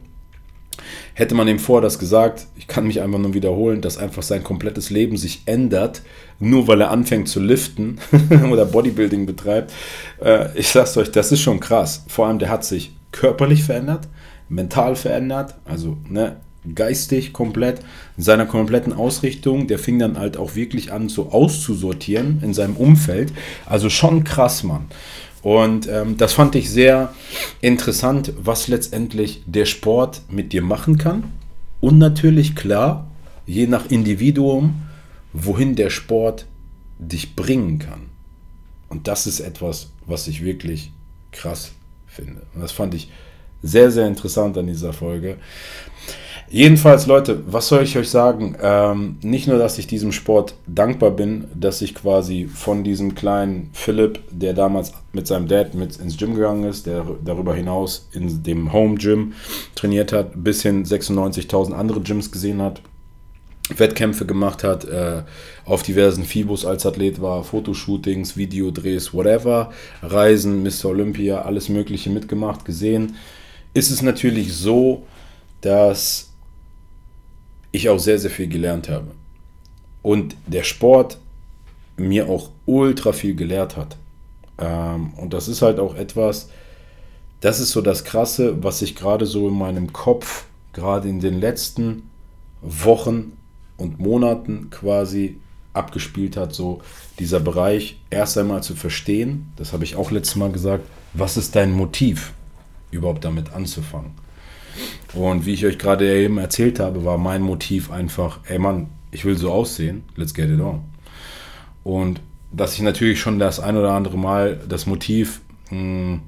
Hätte 1.13 1.35
man 1.35 1.47
ihm 1.47 1.59
vorher 1.59 1.83
das 1.83 1.99
gesagt, 1.99 2.47
ich 2.57 2.65
kann 2.67 2.87
mich 2.87 3.01
einfach 3.01 3.19
nur 3.19 3.35
wiederholen, 3.35 3.81
dass 3.81 3.97
einfach 3.97 4.23
sein 4.23 4.43
komplettes 4.43 4.89
Leben 4.89 5.17
sich 5.17 5.43
ändert, 5.45 6.01
nur 6.39 6.67
weil 6.67 6.81
er 6.81 6.89
anfängt 6.89 7.27
zu 7.27 7.39
liften 7.39 7.99
oder 8.51 8.65
Bodybuilding 8.65 9.27
betreibt. 9.27 9.71
Äh, 10.19 10.57
ich 10.57 10.69
sag's 10.69 10.97
euch, 10.97 11.11
das 11.11 11.31
ist 11.31 11.41
schon 11.41 11.59
krass. 11.59 12.05
Vor 12.07 12.25
allem, 12.25 12.39
der 12.39 12.49
hat 12.49 12.65
sich 12.65 12.95
körperlich 13.11 13.63
verändert, 13.63 14.07
mental 14.49 14.95
verändert, 14.95 15.53
also 15.65 15.97
ne, 16.09 16.37
geistig 16.75 17.33
komplett, 17.33 17.79
in 18.17 18.23
seiner 18.23 18.45
kompletten 18.45 18.93
Ausrichtung. 18.93 19.67
Der 19.67 19.79
fing 19.79 19.99
dann 19.99 20.17
halt 20.17 20.37
auch 20.37 20.55
wirklich 20.55 20.91
an, 20.91 21.09
so 21.09 21.31
auszusortieren 21.31 22.41
in 22.41 22.53
seinem 22.53 22.75
Umfeld. 22.75 23.33
Also 23.65 23.89
schon 23.89 24.23
krass, 24.23 24.63
Mann. 24.63 24.85
Und 25.41 25.89
ähm, 25.89 26.17
das 26.17 26.33
fand 26.33 26.55
ich 26.55 26.69
sehr 26.69 27.13
interessant, 27.59 28.31
was 28.37 28.69
letztendlich 28.69 29.43
der 29.45 29.65
Sport 29.65 30.21
mit 30.29 30.53
dir 30.53 30.61
machen 30.61 30.97
kann. 30.97 31.25
Und 31.81 31.97
natürlich 31.97 32.55
klar, 32.55 33.11
je 33.45 33.67
nach 33.67 33.91
Individuum, 33.91 34.83
wohin 35.33 35.75
der 35.75 35.89
Sport 35.89 36.45
dich 36.97 37.35
bringen 37.35 37.79
kann. 37.79 38.03
Und 38.87 39.07
das 39.07 39.27
ist 39.27 39.41
etwas, 39.41 39.89
was 40.05 40.27
ich 40.27 40.43
wirklich 40.43 40.91
krass 41.31 41.71
finde. 42.07 42.43
Und 42.53 42.61
das 42.61 42.71
fand 42.71 42.93
ich 42.93 43.09
sehr, 43.61 43.91
sehr 43.91 44.07
interessant 44.07 44.57
an 44.57 44.67
dieser 44.67 44.93
Folge. 44.93 45.37
Jedenfalls, 46.53 47.07
Leute, 47.07 47.41
was 47.47 47.67
soll 47.67 47.81
ich 47.81 47.97
euch 47.97 48.11
sagen? 48.11 48.55
Ähm, 48.61 49.17
nicht 49.23 49.47
nur, 49.47 49.57
dass 49.57 49.79
ich 49.79 49.87
diesem 49.87 50.11
Sport 50.11 50.53
dankbar 50.67 51.09
bin, 51.09 51.45
dass 51.55 51.81
ich 51.81 51.95
quasi 51.95 52.45
von 52.45 52.83
diesem 52.83 53.15
kleinen 53.15 53.71
Philipp, 53.73 54.19
der 54.29 54.53
damals 54.53 54.93
mit 55.13 55.25
seinem 55.25 55.47
Dad 55.47 55.73
mit 55.73 55.97
ins 55.97 56.15
Gym 56.15 56.35
gegangen 56.35 56.65
ist, 56.65 56.85
der 56.85 57.07
darüber 57.25 57.55
hinaus 57.55 58.07
in 58.11 58.43
dem 58.43 58.71
Home 58.71 58.99
Gym 58.99 59.33
trainiert 59.73 60.13
hat, 60.13 60.43
bis 60.43 60.61
hin 60.61 60.85
96.000 60.85 61.73
andere 61.73 62.01
Gyms 62.01 62.31
gesehen 62.31 62.61
hat, 62.61 62.81
Wettkämpfe 63.75 64.27
gemacht 64.27 64.63
hat, 64.63 64.85
äh, 64.85 65.23
auf 65.65 65.81
diversen 65.81 66.23
Fibos 66.23 66.67
als 66.67 66.85
Athlet 66.85 67.19
war, 67.19 67.43
Fotoshootings, 67.43 68.37
Videodrehs, 68.37 69.11
whatever, 69.11 69.71
Reisen, 70.03 70.61
Mr. 70.61 70.89
Olympia, 70.89 71.41
alles 71.41 71.67
Mögliche 71.67 72.11
mitgemacht, 72.11 72.63
gesehen, 72.63 73.15
ist 73.73 73.89
es 73.89 74.03
natürlich 74.03 74.53
so, 74.53 75.07
dass 75.61 76.32
ich 77.73 77.89
auch 77.89 77.99
sehr, 77.99 78.19
sehr 78.19 78.31
viel 78.31 78.47
gelernt 78.47 78.87
habe. 78.87 79.07
Und 80.01 80.37
der 80.47 80.63
Sport 80.63 81.17
mir 81.97 82.29
auch 82.29 82.51
ultra 82.65 83.11
viel 83.11 83.35
gelehrt 83.35 83.75
hat. 83.75 83.97
Ähm, 84.57 85.13
und 85.17 85.33
das 85.33 85.49
ist 85.49 85.61
halt 85.61 85.79
auch 85.79 85.95
etwas, 85.95 86.49
das 87.41 87.59
ist 87.59 87.71
so 87.71 87.81
das 87.81 88.05
Krasse, 88.05 88.63
was 88.63 88.79
sich 88.79 88.95
gerade 88.95 89.25
so 89.25 89.49
in 89.49 89.57
meinem 89.57 89.91
Kopf, 89.91 90.45
gerade 90.71 91.09
in 91.09 91.19
den 91.19 91.39
letzten 91.39 92.09
Wochen 92.61 93.33
und 93.75 93.99
Monaten 93.99 94.69
quasi 94.69 95.39
abgespielt 95.73 96.37
hat, 96.37 96.53
so 96.53 96.81
dieser 97.19 97.39
Bereich 97.39 97.99
erst 98.11 98.37
einmal 98.37 98.61
zu 98.63 98.75
verstehen, 98.75 99.51
das 99.55 99.73
habe 99.73 99.83
ich 99.83 99.95
auch 99.95 100.11
letztes 100.11 100.35
Mal 100.35 100.51
gesagt, 100.51 100.87
was 101.13 101.35
ist 101.35 101.55
dein 101.55 101.71
Motiv, 101.71 102.33
überhaupt 102.91 103.25
damit 103.25 103.53
anzufangen? 103.53 104.11
Und 105.13 105.45
wie 105.45 105.53
ich 105.53 105.65
euch 105.65 105.77
gerade 105.77 106.11
eben 106.23 106.37
erzählt 106.37 106.79
habe, 106.79 107.05
war 107.05 107.17
mein 107.17 107.41
Motiv 107.41 107.91
einfach, 107.91 108.39
ey 108.47 108.59
Mann, 108.59 108.87
ich 109.11 109.25
will 109.25 109.37
so 109.37 109.51
aussehen, 109.51 110.03
let's 110.15 110.33
get 110.33 110.49
it 110.49 110.59
on. 110.59 110.81
Und 111.83 112.21
dass 112.51 112.75
ich 112.75 112.81
natürlich 112.81 113.19
schon 113.19 113.39
das 113.39 113.59
ein 113.59 113.77
oder 113.77 113.91
andere 113.91 114.17
Mal 114.17 114.59
das 114.67 114.85
Motiv 114.85 115.41
mh, 115.69 115.77
hm, 115.77 116.21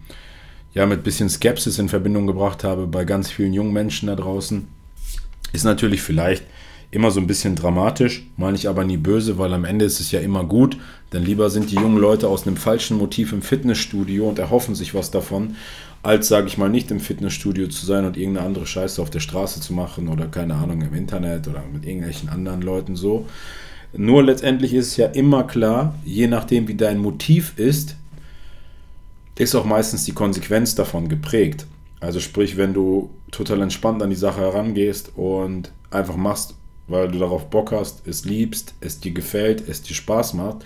ja 0.73 0.85
mit 0.85 1.03
bisschen 1.03 1.29
Skepsis 1.29 1.79
in 1.79 1.89
Verbindung 1.89 2.27
gebracht 2.27 2.63
habe 2.63 2.85
bei 2.85 3.05
ganz 3.05 3.31
vielen 3.31 3.53
jungen 3.53 3.73
Menschen 3.73 4.07
da 4.07 4.15
draußen, 4.15 4.67
ist 5.53 5.63
natürlich 5.63 6.01
vielleicht 6.01 6.43
immer 6.91 7.11
so 7.11 7.19
ein 7.19 7.27
bisschen 7.27 7.55
dramatisch, 7.55 8.27
meine 8.37 8.57
ich 8.57 8.69
aber 8.69 8.83
nie 8.83 8.97
böse, 8.97 9.37
weil 9.37 9.53
am 9.53 9.65
Ende 9.65 9.85
ist 9.85 9.99
es 9.99 10.11
ja 10.11 10.19
immer 10.19 10.43
gut, 10.43 10.77
denn 11.13 11.23
lieber 11.23 11.49
sind 11.49 11.71
die 11.71 11.75
jungen 11.75 11.97
Leute 11.97 12.27
aus 12.27 12.45
einem 12.45 12.57
falschen 12.57 12.97
Motiv 12.97 13.33
im 13.33 13.41
Fitnessstudio 13.41 14.27
und 14.27 14.39
erhoffen 14.39 14.75
sich 14.75 14.93
was 14.93 15.11
davon, 15.11 15.55
als, 16.05 16.27
sage 16.27 16.47
ich 16.47 16.57
mal, 16.57 16.69
nicht 16.69 16.91
im 16.91 16.99
Fitnessstudio 16.99 17.67
zu 17.67 17.85
sein 17.85 18.05
und 18.05 18.15
irgendeine 18.15 18.45
andere 18.45 18.67
Scheiße 18.67 19.01
auf 19.01 19.09
der 19.09 19.19
Straße 19.19 19.59
zu 19.59 19.73
machen 19.73 20.07
oder 20.07 20.27
keine 20.27 20.55
Ahnung 20.55 20.81
im 20.81 20.93
Internet 20.93 21.47
oder 21.47 21.63
mit 21.73 21.85
irgendwelchen 21.85 22.29
anderen 22.29 22.61
Leuten 22.61 22.95
so. 22.95 23.25
Nur 23.93 24.23
letztendlich 24.23 24.73
ist 24.73 24.87
es 24.87 24.97
ja 24.97 25.07
immer 25.07 25.45
klar, 25.45 25.95
je 26.05 26.27
nachdem 26.27 26.67
wie 26.67 26.75
dein 26.75 26.99
Motiv 26.99 27.57
ist, 27.57 27.95
ist 29.37 29.55
auch 29.55 29.65
meistens 29.65 30.05
die 30.05 30.11
Konsequenz 30.11 30.75
davon 30.75 31.09
geprägt. 31.09 31.65
Also 31.99 32.19
sprich, 32.19 32.55
wenn 32.55 32.73
du 32.73 33.09
total 33.31 33.61
entspannt 33.61 34.03
an 34.03 34.09
die 34.09 34.15
Sache 34.15 34.41
herangehst 34.41 35.11
und 35.15 35.71
einfach 35.91 36.15
machst, 36.15 36.55
weil 36.87 37.09
du 37.09 37.17
darauf 37.17 37.49
Bock 37.49 37.71
hast, 37.71 38.07
es 38.07 38.25
liebst, 38.25 38.75
es 38.79 38.99
dir 38.99 39.11
gefällt, 39.11 39.67
es 39.67 39.81
dir 39.81 39.95
Spaß 39.95 40.35
macht, 40.35 40.57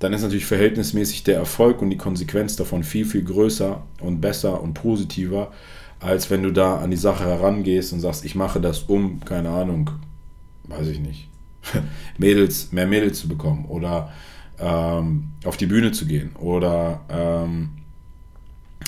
dann 0.00 0.14
ist 0.14 0.22
natürlich 0.22 0.46
verhältnismäßig 0.46 1.24
der 1.24 1.36
Erfolg 1.36 1.82
und 1.82 1.90
die 1.90 1.98
Konsequenz 1.98 2.56
davon 2.56 2.82
viel, 2.82 3.04
viel 3.04 3.22
größer 3.22 3.82
und 4.00 4.20
besser 4.20 4.60
und 4.62 4.72
positiver, 4.74 5.52
als 6.00 6.30
wenn 6.30 6.42
du 6.42 6.52
da 6.52 6.78
an 6.78 6.90
die 6.90 6.96
Sache 6.96 7.24
herangehst 7.24 7.92
und 7.92 8.00
sagst, 8.00 8.24
ich 8.24 8.34
mache 8.34 8.60
das 8.60 8.80
um, 8.84 9.20
keine 9.20 9.50
Ahnung, 9.50 9.90
weiß 10.64 10.88
ich 10.88 11.00
nicht, 11.00 11.28
Mädels, 12.18 12.72
mehr 12.72 12.86
Mädels 12.86 13.20
zu 13.20 13.28
bekommen 13.28 13.66
oder 13.68 14.10
ähm, 14.58 15.28
auf 15.44 15.58
die 15.58 15.66
Bühne 15.66 15.92
zu 15.92 16.06
gehen 16.06 16.30
oder 16.38 17.02
ähm, 17.10 17.68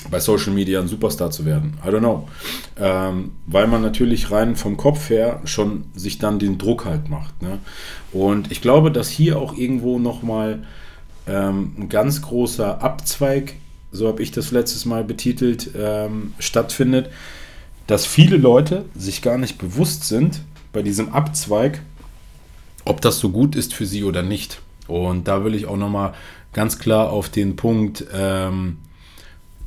bei 0.09 0.19
Social 0.19 0.51
Media 0.51 0.81
ein 0.81 0.87
Superstar 0.87 1.29
zu 1.29 1.45
werden. 1.45 1.77
I 1.85 1.89
don't 1.89 1.99
know. 1.99 2.27
Ähm, 2.79 3.33
weil 3.45 3.67
man 3.67 3.83
natürlich 3.83 4.31
rein 4.31 4.55
vom 4.55 4.77
Kopf 4.77 5.11
her 5.11 5.41
schon 5.45 5.85
sich 5.93 6.17
dann 6.17 6.39
den 6.39 6.57
Druck 6.57 6.85
halt 6.85 7.09
macht. 7.09 7.39
Ne? 7.43 7.59
Und 8.11 8.51
ich 8.51 8.61
glaube, 8.61 8.91
dass 8.91 9.09
hier 9.09 9.37
auch 9.37 9.55
irgendwo 9.55 9.99
nochmal 9.99 10.57
mal 10.57 10.63
ähm, 11.27 11.73
ein 11.77 11.89
ganz 11.89 12.21
großer 12.21 12.81
Abzweig, 12.81 13.55
so 13.91 14.07
habe 14.07 14.21
ich 14.21 14.31
das 14.31 14.51
letztes 14.51 14.85
Mal 14.85 15.03
betitelt, 15.03 15.71
ähm, 15.77 16.33
stattfindet, 16.39 17.09
dass 17.87 18.05
viele 18.05 18.37
Leute 18.37 18.85
sich 18.95 19.21
gar 19.21 19.37
nicht 19.37 19.57
bewusst 19.57 20.05
sind 20.05 20.41
bei 20.71 20.81
diesem 20.81 21.09
Abzweig, 21.09 21.81
ob 22.85 23.01
das 23.01 23.19
so 23.19 23.29
gut 23.29 23.55
ist 23.55 23.73
für 23.73 23.85
sie 23.85 24.03
oder 24.03 24.23
nicht. 24.23 24.61
Und 24.87 25.27
da 25.27 25.43
will 25.45 25.55
ich 25.55 25.65
auch 25.65 25.77
nochmal 25.77 26.13
ganz 26.51 26.79
klar 26.79 27.11
auf 27.11 27.29
den 27.29 27.55
Punkt 27.55 28.05
ähm, 28.13 28.77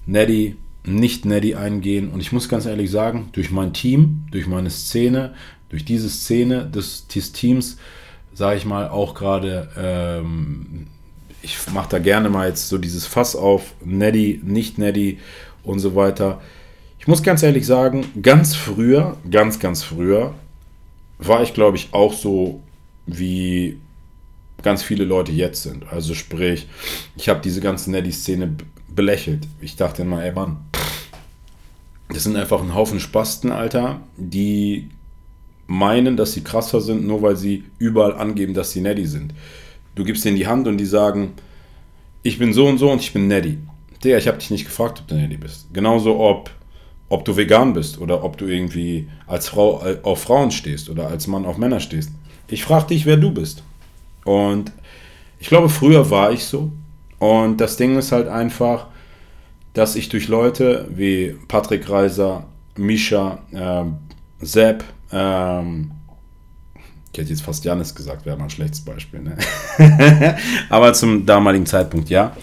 Neddy, 0.07 0.57
nicht 0.85 1.25
Neddy 1.25 1.55
eingehen. 1.55 2.11
Und 2.11 2.21
ich 2.21 2.33
muss 2.33 2.49
ganz 2.49 2.67
ehrlich 2.67 2.91
sagen, 2.91 3.29
durch 3.33 3.51
mein 3.51 3.73
Team, 3.73 4.27
durch 4.31 4.47
meine 4.47 4.71
Szene, 4.71 5.35
durch 5.69 5.85
diese 5.85 6.09
Szene 6.09 6.67
des, 6.67 7.07
des 7.09 7.33
Teams, 7.33 7.77
sage 8.35 8.59
ich 8.59 8.65
mal, 8.65 8.89
auch 8.89 9.15
gerade 9.15 9.69
ähm, 9.77 10.87
ich 11.47 11.73
mache 11.73 11.89
da 11.89 11.99
gerne 12.01 12.29
mal 12.29 12.49
jetzt 12.49 12.69
so 12.69 12.77
dieses 12.77 13.07
Fass 13.07 13.37
auf, 13.37 13.75
Neddy, 13.85 14.41
nicht 14.43 14.79
Neddy 14.79 15.19
und 15.63 15.79
so 15.79 15.95
weiter. 15.95 16.41
Ich 16.99 17.07
muss 17.07 17.23
ganz 17.23 17.45
ehrlich 17.45 17.65
sagen, 17.67 18.05
ganz 18.21 18.57
früher, 18.57 19.17
ganz, 19.31 19.61
ganz 19.61 19.85
früher, 19.85 20.35
war 21.19 21.45
ich, 21.45 21.55
glaube 21.55 21.77
ich, 21.77 21.91
auch 21.93 22.13
so 22.13 22.63
wie 23.07 23.79
ganz 24.63 24.83
viele 24.83 25.05
Leute 25.05 25.31
jetzt 25.31 25.63
sind. 25.63 25.87
Also 25.89 26.15
sprich, 26.15 26.67
ich 27.17 27.29
habe 27.29 27.41
diese 27.41 27.61
ganze 27.61 27.93
Neddy-Szene 27.93 28.57
belächelt. 28.89 29.47
Ich 29.61 29.77
dachte 29.77 30.03
immer, 30.03 30.25
ey 30.25 30.33
Mann, 30.33 30.57
das 32.09 32.25
sind 32.25 32.35
einfach 32.35 32.61
ein 32.61 32.75
Haufen 32.75 32.99
Spasten, 32.99 33.53
Alter, 33.53 34.01
die 34.17 34.91
meinen, 35.69 36.17
dass 36.17 36.33
sie 36.33 36.43
krasser 36.43 36.81
sind, 36.81 37.07
nur 37.07 37.23
weil 37.23 37.37
sie 37.37 37.65
überall 37.79 38.15
angeben, 38.15 38.53
dass 38.53 38.73
sie 38.73 38.81
Neddy 38.81 39.07
sind. 39.07 39.33
Du 39.97 40.05
gibst 40.05 40.25
denen 40.25 40.37
die 40.37 40.47
Hand 40.47 40.69
und 40.69 40.77
die 40.77 40.87
sagen, 40.87 41.33
ich 42.23 42.39
bin 42.39 42.53
so 42.53 42.69
und 42.69 42.79
so 42.79 42.91
und 42.91 43.01
ich 43.01 43.13
bin 43.13 43.27
Neddy. 43.27 43.59
Digga, 44.05 44.19
ich 44.19 44.29
habe 44.29 44.39
dich 44.39 44.51
nicht 44.51 44.67
gefragt, 44.67 45.01
ob 45.01 45.09
du 45.09 45.15
Neddy 45.15 45.39
bist. 45.39 45.73
Genauso, 45.73 46.21
ob, 46.21 46.51
ob 47.09 47.25
du 47.25 47.37
vegan 47.37 47.73
bist 47.73 47.99
oder 47.99 48.23
ob 48.23 48.37
du 48.37 48.47
irgendwie 48.47 49.09
als 49.27 49.49
Frau 49.49 49.83
auf 50.03 50.23
Frauen 50.23 50.51
stehst 50.51 50.91
oder 50.91 51.09
als 51.09 51.27
Mann 51.27 51.47
auf 51.47 51.57
Männer 51.57 51.81
stehst. 51.81 52.11
Ich 52.49 52.63
frage 52.63 52.89
dich, 52.89 53.07
wer 53.07 53.17
du 53.17 53.33
bist. 53.33 53.63
Und 54.25 54.71
ich 55.39 55.49
glaube, 55.49 55.71
früher 55.71 56.11
war 56.11 56.31
ich 56.31 56.45
so. 56.45 56.71
Und 57.19 57.61
das 57.61 57.77
Ding 57.79 57.97
ist 57.97 58.13
halt 58.13 58.29
einfach, 58.29 58.89
dass 59.73 59.97
ich 59.97 60.11
durch 60.11 60.29
Leute 60.29 60.89
wie 60.91 61.35
Patrick 61.49 61.89
Reiser, 61.89 62.45
Misha, 62.77 63.39
äh, 63.53 63.85
Sepp, 64.45 64.85
ähm, 65.11 65.93
Ich 67.17 67.21
hätte 67.23 67.31
jetzt 67.31 67.45
fast 67.45 67.65
Janis 67.65 67.95
gesagt, 67.95 68.27
wäre 68.27 68.37
mal 68.37 68.45
ein 68.45 68.51
schlechtes 68.51 68.83
Beispiel. 68.83 69.21
Ne? 69.21 69.39
Aber 70.69 70.93
zum 70.93 71.25
damaligen 71.25 71.65
Zeitpunkt 71.65 72.11
ja, 72.11 72.37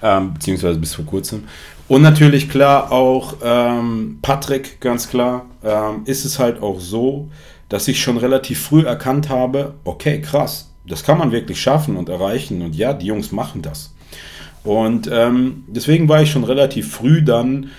ähm, 0.00 0.34
beziehungsweise 0.34 0.78
bis 0.78 0.94
vor 0.94 1.04
kurzem. 1.04 1.48
Und 1.88 2.02
natürlich 2.02 2.48
klar 2.48 2.92
auch 2.92 3.38
ähm, 3.42 4.20
Patrick, 4.22 4.80
ganz 4.80 5.08
klar, 5.08 5.46
ähm, 5.64 6.02
ist 6.04 6.24
es 6.24 6.38
halt 6.38 6.62
auch 6.62 6.78
so, 6.78 7.28
dass 7.68 7.88
ich 7.88 8.00
schon 8.00 8.18
relativ 8.18 8.60
früh 8.60 8.82
erkannt 8.82 9.28
habe, 9.30 9.74
okay, 9.82 10.20
krass, 10.20 10.70
das 10.86 11.02
kann 11.02 11.18
man 11.18 11.32
wirklich 11.32 11.60
schaffen 11.60 11.96
und 11.96 12.08
erreichen. 12.08 12.62
Und 12.62 12.76
ja, 12.76 12.92
die 12.92 13.06
Jungs 13.06 13.32
machen 13.32 13.62
das. 13.62 13.92
Und 14.62 15.10
ähm, 15.12 15.64
deswegen 15.66 16.08
war 16.08 16.22
ich 16.22 16.30
schon 16.30 16.44
relativ 16.44 16.92
früh 16.92 17.20
dann 17.20 17.70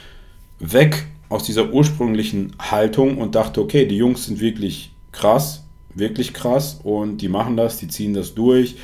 weg 0.59 1.05
aus 1.29 1.43
dieser 1.45 1.71
ursprünglichen 1.71 2.57
Haltung 2.59 3.19
und 3.19 3.35
dachte, 3.35 3.61
okay, 3.61 3.85
die 3.85 3.95
Jungs 3.95 4.25
sind 4.25 4.41
wirklich 4.41 4.91
krass, 5.13 5.63
wirklich 5.93 6.33
krass 6.33 6.79
und 6.83 7.17
die 7.17 7.27
machen 7.27 7.57
das, 7.57 7.77
die 7.77 7.87
ziehen 7.87 8.13
das 8.13 8.33
durch, 8.33 8.75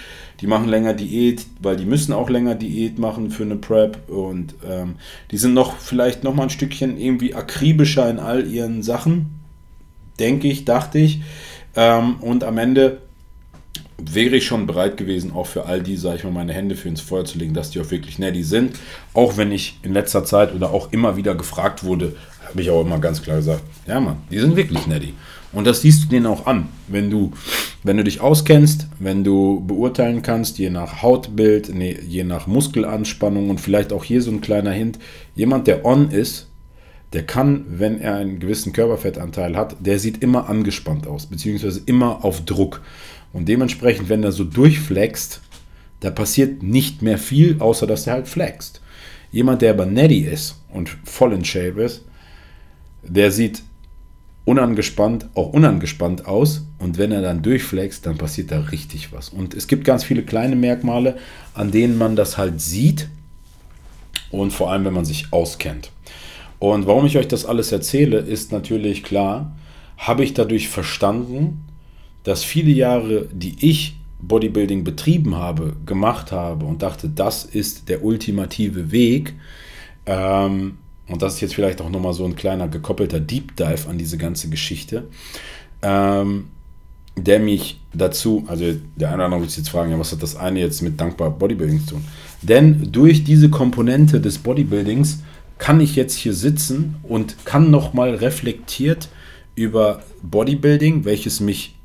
die 0.41 0.47
machen 0.47 0.67
länger 0.67 0.93
Diät, 0.93 1.45
weil 1.61 1.77
die 1.77 1.85
müssen 1.85 2.13
auch 2.13 2.29
länger 2.29 2.55
Diät 2.55 2.99
machen 2.99 3.31
für 3.31 3.43
eine 3.43 3.55
Prep 3.55 4.09
und 4.09 4.55
ähm, 4.67 4.95
die 5.31 5.37
sind 5.37 5.53
noch 5.53 5.77
vielleicht 5.77 6.23
noch 6.23 6.33
mal 6.33 6.43
ein 6.43 6.49
Stückchen 6.49 6.99
irgendwie 6.99 7.33
akribischer 7.33 8.09
in 8.09 8.19
all 8.19 8.47
ihren 8.47 8.83
Sachen, 8.83 9.39
denke 10.19 10.47
ich, 10.47 10.65
dachte 10.65 10.99
ich. 10.99 11.21
Ähm, 11.75 12.15
und 12.21 12.43
am 12.43 12.57
Ende 12.57 12.99
wäre 13.99 14.35
ich 14.35 14.45
schon 14.45 14.67
bereit 14.67 14.97
gewesen, 14.97 15.31
auch 15.33 15.47
für 15.47 15.65
all 15.65 15.81
die, 15.81 15.97
sage 15.97 16.17
ich 16.17 16.23
mal, 16.23 16.31
meine 16.31 16.53
Hände 16.53 16.75
für 16.75 16.87
ins 16.87 17.01
Feuer 17.01 17.25
zu 17.25 17.39
legen, 17.39 17.53
dass 17.53 17.71
die 17.71 17.79
auch 17.79 17.89
wirklich 17.89 18.19
netty 18.19 18.43
sind. 18.43 18.77
Auch 19.13 19.37
wenn 19.37 19.51
ich 19.51 19.79
in 19.81 19.93
letzter 19.93 20.23
Zeit 20.23 20.53
oder 20.53 20.71
auch 20.71 20.91
immer 20.91 21.17
wieder 21.17 21.33
gefragt 21.33 21.83
wurde, 21.83 22.15
habe 22.47 22.61
ich 22.61 22.69
auch 22.69 22.81
immer 22.81 22.99
ganz 22.99 23.21
klar 23.21 23.37
gesagt, 23.37 23.63
ja 23.87 23.99
Mann, 23.99 24.17
die 24.29 24.39
sind 24.39 24.55
wirklich 24.55 24.85
netty. 24.87 25.13
Und 25.53 25.65
das 25.65 25.81
siehst 25.81 26.03
du 26.03 26.07
denen 26.09 26.25
auch 26.25 26.45
an, 26.45 26.67
wenn 26.87 27.09
du, 27.09 27.31
wenn 27.83 27.97
du 27.97 28.03
dich 28.03 28.19
auskennst, 28.21 28.87
wenn 28.99 29.23
du 29.23 29.63
beurteilen 29.65 30.21
kannst, 30.21 30.57
je 30.59 30.69
nach 30.69 31.01
Hautbild, 31.01 31.73
nee, 31.73 31.97
je 32.05 32.23
nach 32.23 32.47
Muskelanspannung 32.47 33.49
und 33.49 33.61
vielleicht 33.61 33.93
auch 33.93 34.03
hier 34.03 34.21
so 34.21 34.31
ein 34.31 34.41
kleiner 34.41 34.71
Hint, 34.71 34.99
jemand, 35.35 35.67
der 35.67 35.85
on 35.85 36.11
ist, 36.11 36.47
der 37.13 37.25
kann, 37.25 37.65
wenn 37.69 38.01
er 38.01 38.15
einen 38.15 38.39
gewissen 38.39 38.73
Körperfettanteil 38.73 39.55
hat, 39.55 39.77
der 39.79 39.99
sieht 39.99 40.21
immer 40.21 40.49
angespannt 40.49 41.07
aus, 41.07 41.27
beziehungsweise 41.27 41.81
immer 41.85 42.25
auf 42.25 42.43
Druck. 42.43 42.81
Und 43.31 43.47
dementsprechend, 43.47 44.09
wenn 44.09 44.23
er 44.23 44.33
so 44.33 44.43
durchflext, 44.43 45.41
da 46.01 46.11
passiert 46.11 46.63
nicht 46.63 47.01
mehr 47.01 47.17
viel, 47.17 47.55
außer 47.59 47.87
dass 47.87 48.07
er 48.07 48.13
halt 48.13 48.27
flext. 48.27 48.81
Jemand, 49.31 49.61
der 49.61 49.71
aber 49.71 49.85
netty 49.85 50.19
ist 50.19 50.61
und 50.69 50.89
voll 51.05 51.33
in 51.33 51.45
Shape 51.45 51.81
ist, 51.81 52.03
der 53.03 53.31
sieht 53.31 53.63
unangespannt, 54.47 55.27
auch 55.35 55.51
unangespannt 55.51 56.25
aus. 56.25 56.65
Und 56.79 56.97
wenn 56.97 57.11
er 57.11 57.21
dann 57.21 57.41
durchflext, 57.41 58.05
dann 58.05 58.17
passiert 58.17 58.49
da 58.49 58.61
richtig 58.61 59.11
was. 59.11 59.27
Und 59.27 59.53
es 59.53 59.67
gibt 59.67 59.83
ganz 59.83 60.05
viele 60.05 60.23
kleine 60.23 60.55
Merkmale, 60.55 61.17
an 61.53 61.69
denen 61.69 61.97
man 61.97 62.15
das 62.15 62.37
halt 62.37 62.61
sieht. 62.61 63.09
Und 64.31 64.53
vor 64.53 64.71
allem, 64.71 64.85
wenn 64.85 64.93
man 64.93 65.03
sich 65.03 65.33
auskennt. 65.33 65.91
Und 66.59 66.87
warum 66.87 67.05
ich 67.05 67.17
euch 67.17 67.27
das 67.27 67.45
alles 67.45 67.73
erzähle, 67.73 68.19
ist 68.19 68.53
natürlich 68.53 69.03
klar, 69.03 69.53
habe 69.97 70.23
ich 70.23 70.33
dadurch 70.33 70.69
verstanden, 70.69 71.65
dass 72.23 72.45
viele 72.45 72.71
Jahre, 72.71 73.27
die 73.33 73.57
ich 73.59 73.97
Bodybuilding 74.21 74.85
betrieben 74.85 75.35
habe, 75.35 75.75
gemacht 75.85 76.31
habe 76.31 76.65
und 76.65 76.83
dachte, 76.83 77.09
das 77.09 77.43
ist 77.43 77.89
der 77.89 78.01
ultimative 78.01 78.91
Weg, 78.91 79.33
ähm, 80.05 80.77
und 81.07 81.21
das 81.21 81.35
ist 81.35 81.41
jetzt 81.41 81.55
vielleicht 81.55 81.81
auch 81.81 81.89
nochmal 81.89 82.13
so 82.13 82.25
ein 82.25 82.35
kleiner 82.35 82.67
gekoppelter 82.67 83.19
Deep 83.19 83.55
Dive 83.55 83.87
an 83.89 83.97
diese 83.97 84.17
ganze 84.17 84.49
Geschichte, 84.49 85.07
ähm, 85.81 86.47
der 87.15 87.39
mich 87.39 87.79
dazu, 87.93 88.43
also 88.47 88.65
der 88.95 89.09
eine 89.09 89.17
oder 89.17 89.25
andere 89.25 89.41
wird 89.41 89.51
sich 89.51 89.59
jetzt 89.59 89.69
fragen, 89.69 89.91
ja, 89.91 89.99
was 89.99 90.11
hat 90.11 90.21
das 90.21 90.35
eine 90.35 90.59
jetzt 90.59 90.81
mit 90.81 90.99
dankbar 90.99 91.31
Bodybuilding 91.31 91.79
zu 91.81 91.95
tun? 91.95 92.05
Denn 92.41 92.91
durch 92.91 93.23
diese 93.23 93.49
Komponente 93.49 94.21
des 94.21 94.37
Bodybuildings 94.37 95.19
kann 95.57 95.79
ich 95.79 95.95
jetzt 95.95 96.15
hier 96.15 96.33
sitzen 96.33 96.97
und 97.03 97.45
kann 97.45 97.71
nochmal 97.71 98.13
reflektiert 98.15 99.09
über 99.55 100.03
Bodybuilding, 100.21 101.05
welches 101.05 101.39
mich 101.39 101.76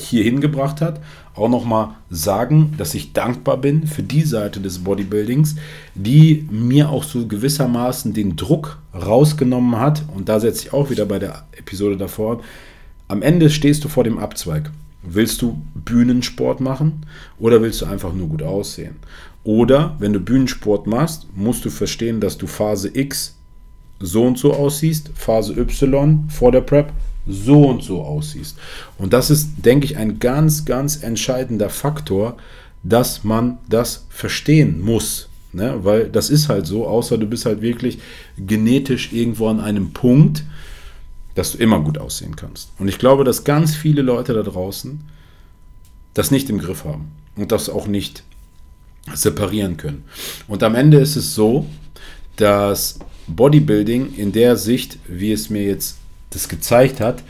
hier 0.00 0.24
hingebracht 0.24 0.80
hat, 0.80 1.00
auch 1.34 1.48
nochmal 1.48 1.90
sagen, 2.10 2.74
dass 2.78 2.94
ich 2.94 3.12
dankbar 3.12 3.58
bin 3.58 3.86
für 3.86 4.02
die 4.02 4.22
Seite 4.22 4.60
des 4.60 4.82
Bodybuildings, 4.82 5.56
die 5.94 6.48
mir 6.50 6.88
auch 6.88 7.04
so 7.04 7.26
gewissermaßen 7.26 8.14
den 8.14 8.36
Druck 8.36 8.78
rausgenommen 8.94 9.78
hat. 9.78 10.04
Und 10.14 10.28
da 10.28 10.40
setze 10.40 10.66
ich 10.66 10.72
auch 10.72 10.90
wieder 10.90 11.06
bei 11.06 11.18
der 11.18 11.44
Episode 11.52 11.96
davor. 11.96 12.40
Am 13.08 13.22
Ende 13.22 13.50
stehst 13.50 13.84
du 13.84 13.88
vor 13.88 14.04
dem 14.04 14.18
Abzweig. 14.18 14.70
Willst 15.02 15.42
du 15.42 15.60
Bühnensport 15.74 16.60
machen 16.60 17.04
oder 17.38 17.60
willst 17.60 17.82
du 17.82 17.86
einfach 17.86 18.14
nur 18.14 18.28
gut 18.28 18.42
aussehen? 18.42 18.96
Oder 19.42 19.96
wenn 19.98 20.14
du 20.14 20.20
Bühnensport 20.20 20.86
machst, 20.86 21.26
musst 21.34 21.64
du 21.66 21.70
verstehen, 21.70 22.20
dass 22.20 22.38
du 22.38 22.46
Phase 22.46 22.90
X 22.94 23.36
so 24.00 24.24
und 24.24 24.38
so 24.38 24.54
aussiehst, 24.54 25.10
Phase 25.14 25.52
Y 25.58 26.24
vor 26.30 26.52
der 26.52 26.62
Prep 26.62 26.92
so 27.26 27.68
und 27.68 27.82
so 27.82 28.02
aussiehst. 28.02 28.56
Und 28.98 29.12
das 29.12 29.30
ist, 29.30 29.50
denke 29.64 29.86
ich, 29.86 29.96
ein 29.96 30.18
ganz, 30.18 30.64
ganz 30.64 31.02
entscheidender 31.02 31.70
Faktor, 31.70 32.36
dass 32.82 33.24
man 33.24 33.58
das 33.68 34.06
verstehen 34.10 34.80
muss. 34.80 35.28
Ne? 35.52 35.78
Weil 35.82 36.08
das 36.08 36.30
ist 36.30 36.48
halt 36.48 36.66
so, 36.66 36.86
außer 36.86 37.16
du 37.16 37.26
bist 37.26 37.46
halt 37.46 37.62
wirklich 37.62 37.98
genetisch 38.36 39.12
irgendwo 39.12 39.48
an 39.48 39.60
einem 39.60 39.92
Punkt, 39.92 40.44
dass 41.34 41.52
du 41.52 41.58
immer 41.58 41.80
gut 41.80 41.98
aussehen 41.98 42.36
kannst. 42.36 42.70
Und 42.78 42.88
ich 42.88 42.98
glaube, 42.98 43.24
dass 43.24 43.44
ganz 43.44 43.74
viele 43.74 44.02
Leute 44.02 44.34
da 44.34 44.42
draußen 44.42 45.00
das 46.12 46.30
nicht 46.30 46.48
im 46.48 46.58
Griff 46.58 46.84
haben 46.84 47.10
und 47.36 47.50
das 47.50 47.68
auch 47.68 47.86
nicht 47.86 48.22
separieren 49.12 49.76
können. 49.76 50.04
Und 50.46 50.62
am 50.62 50.74
Ende 50.74 50.98
ist 50.98 51.16
es 51.16 51.34
so, 51.34 51.66
dass 52.36 52.98
Bodybuilding 53.26 54.14
in 54.14 54.32
der 54.32 54.56
Sicht, 54.56 54.98
wie 55.08 55.32
es 55.32 55.50
mir 55.50 55.64
jetzt 55.64 55.98
das 56.30 56.48
gezeigt 56.48 57.00
hat 57.00 57.22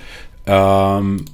ähm, 0.46 1.24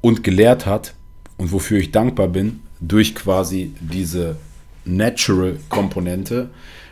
und 0.00 0.24
gelehrt 0.24 0.66
hat 0.66 0.94
und 1.36 1.52
wofür 1.52 1.78
ich 1.78 1.90
dankbar 1.90 2.28
bin, 2.28 2.60
durch 2.80 3.14
quasi 3.14 3.74
diese 3.80 4.36
Natural-Komponente, 4.84 6.50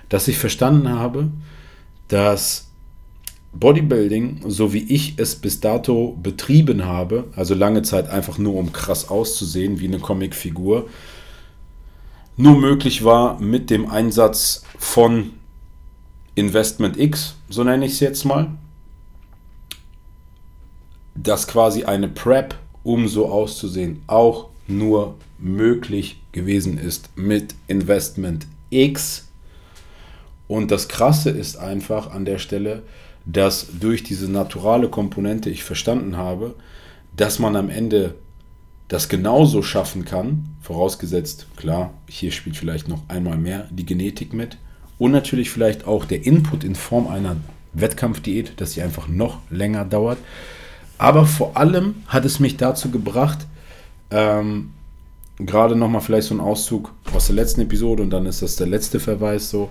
dass 0.08 0.28
ich 0.28 0.38
verstanden 0.38 0.90
habe, 0.90 1.30
dass 2.08 2.68
Bodybuilding, 3.52 4.42
so 4.46 4.72
wie 4.72 4.84
ich 4.92 5.14
es 5.18 5.36
bis 5.36 5.60
dato 5.60 6.16
betrieben 6.22 6.84
habe, 6.84 7.24
also 7.34 7.54
lange 7.54 7.82
Zeit 7.82 8.08
einfach 8.08 8.38
nur 8.38 8.54
um 8.54 8.72
krass 8.72 9.08
auszusehen 9.08 9.80
wie 9.80 9.86
eine 9.86 9.98
Comicfigur, 9.98 10.88
nur 12.36 12.56
möglich 12.56 13.04
war 13.04 13.40
mit 13.40 13.68
dem 13.70 13.90
Einsatz 13.90 14.62
von 14.78 15.30
Investment 16.34 16.96
X, 16.96 17.34
so 17.48 17.64
nenne 17.64 17.86
ich 17.86 17.92
es 17.92 18.00
jetzt 18.00 18.24
mal, 18.24 18.52
dass 21.22 21.48
quasi 21.48 21.84
eine 21.84 22.08
Prep, 22.08 22.54
um 22.82 23.08
so 23.08 23.28
auszusehen, 23.28 24.02
auch 24.06 24.48
nur 24.66 25.16
möglich 25.38 26.20
gewesen 26.32 26.78
ist 26.78 27.10
mit 27.16 27.54
Investment 27.66 28.46
X. 28.70 29.28
Und 30.46 30.70
das 30.70 30.88
Krasse 30.88 31.30
ist 31.30 31.56
einfach 31.56 32.12
an 32.12 32.24
der 32.24 32.38
Stelle, 32.38 32.82
dass 33.24 33.66
durch 33.78 34.02
diese 34.02 34.30
naturale 34.30 34.88
Komponente 34.88 35.50
ich 35.50 35.64
verstanden 35.64 36.16
habe, 36.16 36.54
dass 37.16 37.38
man 37.38 37.56
am 37.56 37.68
Ende 37.68 38.14
das 38.88 39.08
genauso 39.08 39.62
schaffen 39.62 40.04
kann, 40.04 40.56
vorausgesetzt, 40.62 41.46
klar, 41.56 41.92
hier 42.08 42.32
spielt 42.32 42.56
vielleicht 42.56 42.88
noch 42.88 43.02
einmal 43.08 43.36
mehr 43.36 43.68
die 43.70 43.84
Genetik 43.84 44.32
mit 44.32 44.56
und 44.98 45.12
natürlich 45.12 45.50
vielleicht 45.50 45.86
auch 45.86 46.06
der 46.06 46.24
Input 46.24 46.64
in 46.64 46.74
Form 46.74 47.06
einer 47.06 47.36
Wettkampfdiät, 47.74 48.58
dass 48.60 48.72
sie 48.72 48.82
einfach 48.82 49.08
noch 49.08 49.40
länger 49.50 49.84
dauert, 49.84 50.18
aber 50.98 51.26
vor 51.26 51.56
allem 51.56 51.96
hat 52.08 52.24
es 52.24 52.40
mich 52.40 52.56
dazu 52.56 52.90
gebracht, 52.90 53.46
ähm, 54.10 54.70
gerade 55.38 55.76
nochmal 55.76 56.00
vielleicht 56.00 56.28
so 56.28 56.34
ein 56.34 56.40
Auszug 56.40 56.92
aus 57.14 57.26
der 57.26 57.36
letzten 57.36 57.60
Episode 57.62 58.02
und 58.02 58.10
dann 58.10 58.26
ist 58.26 58.42
das 58.42 58.56
der 58.56 58.66
letzte 58.66 58.98
Verweis 58.98 59.50
so, 59.50 59.70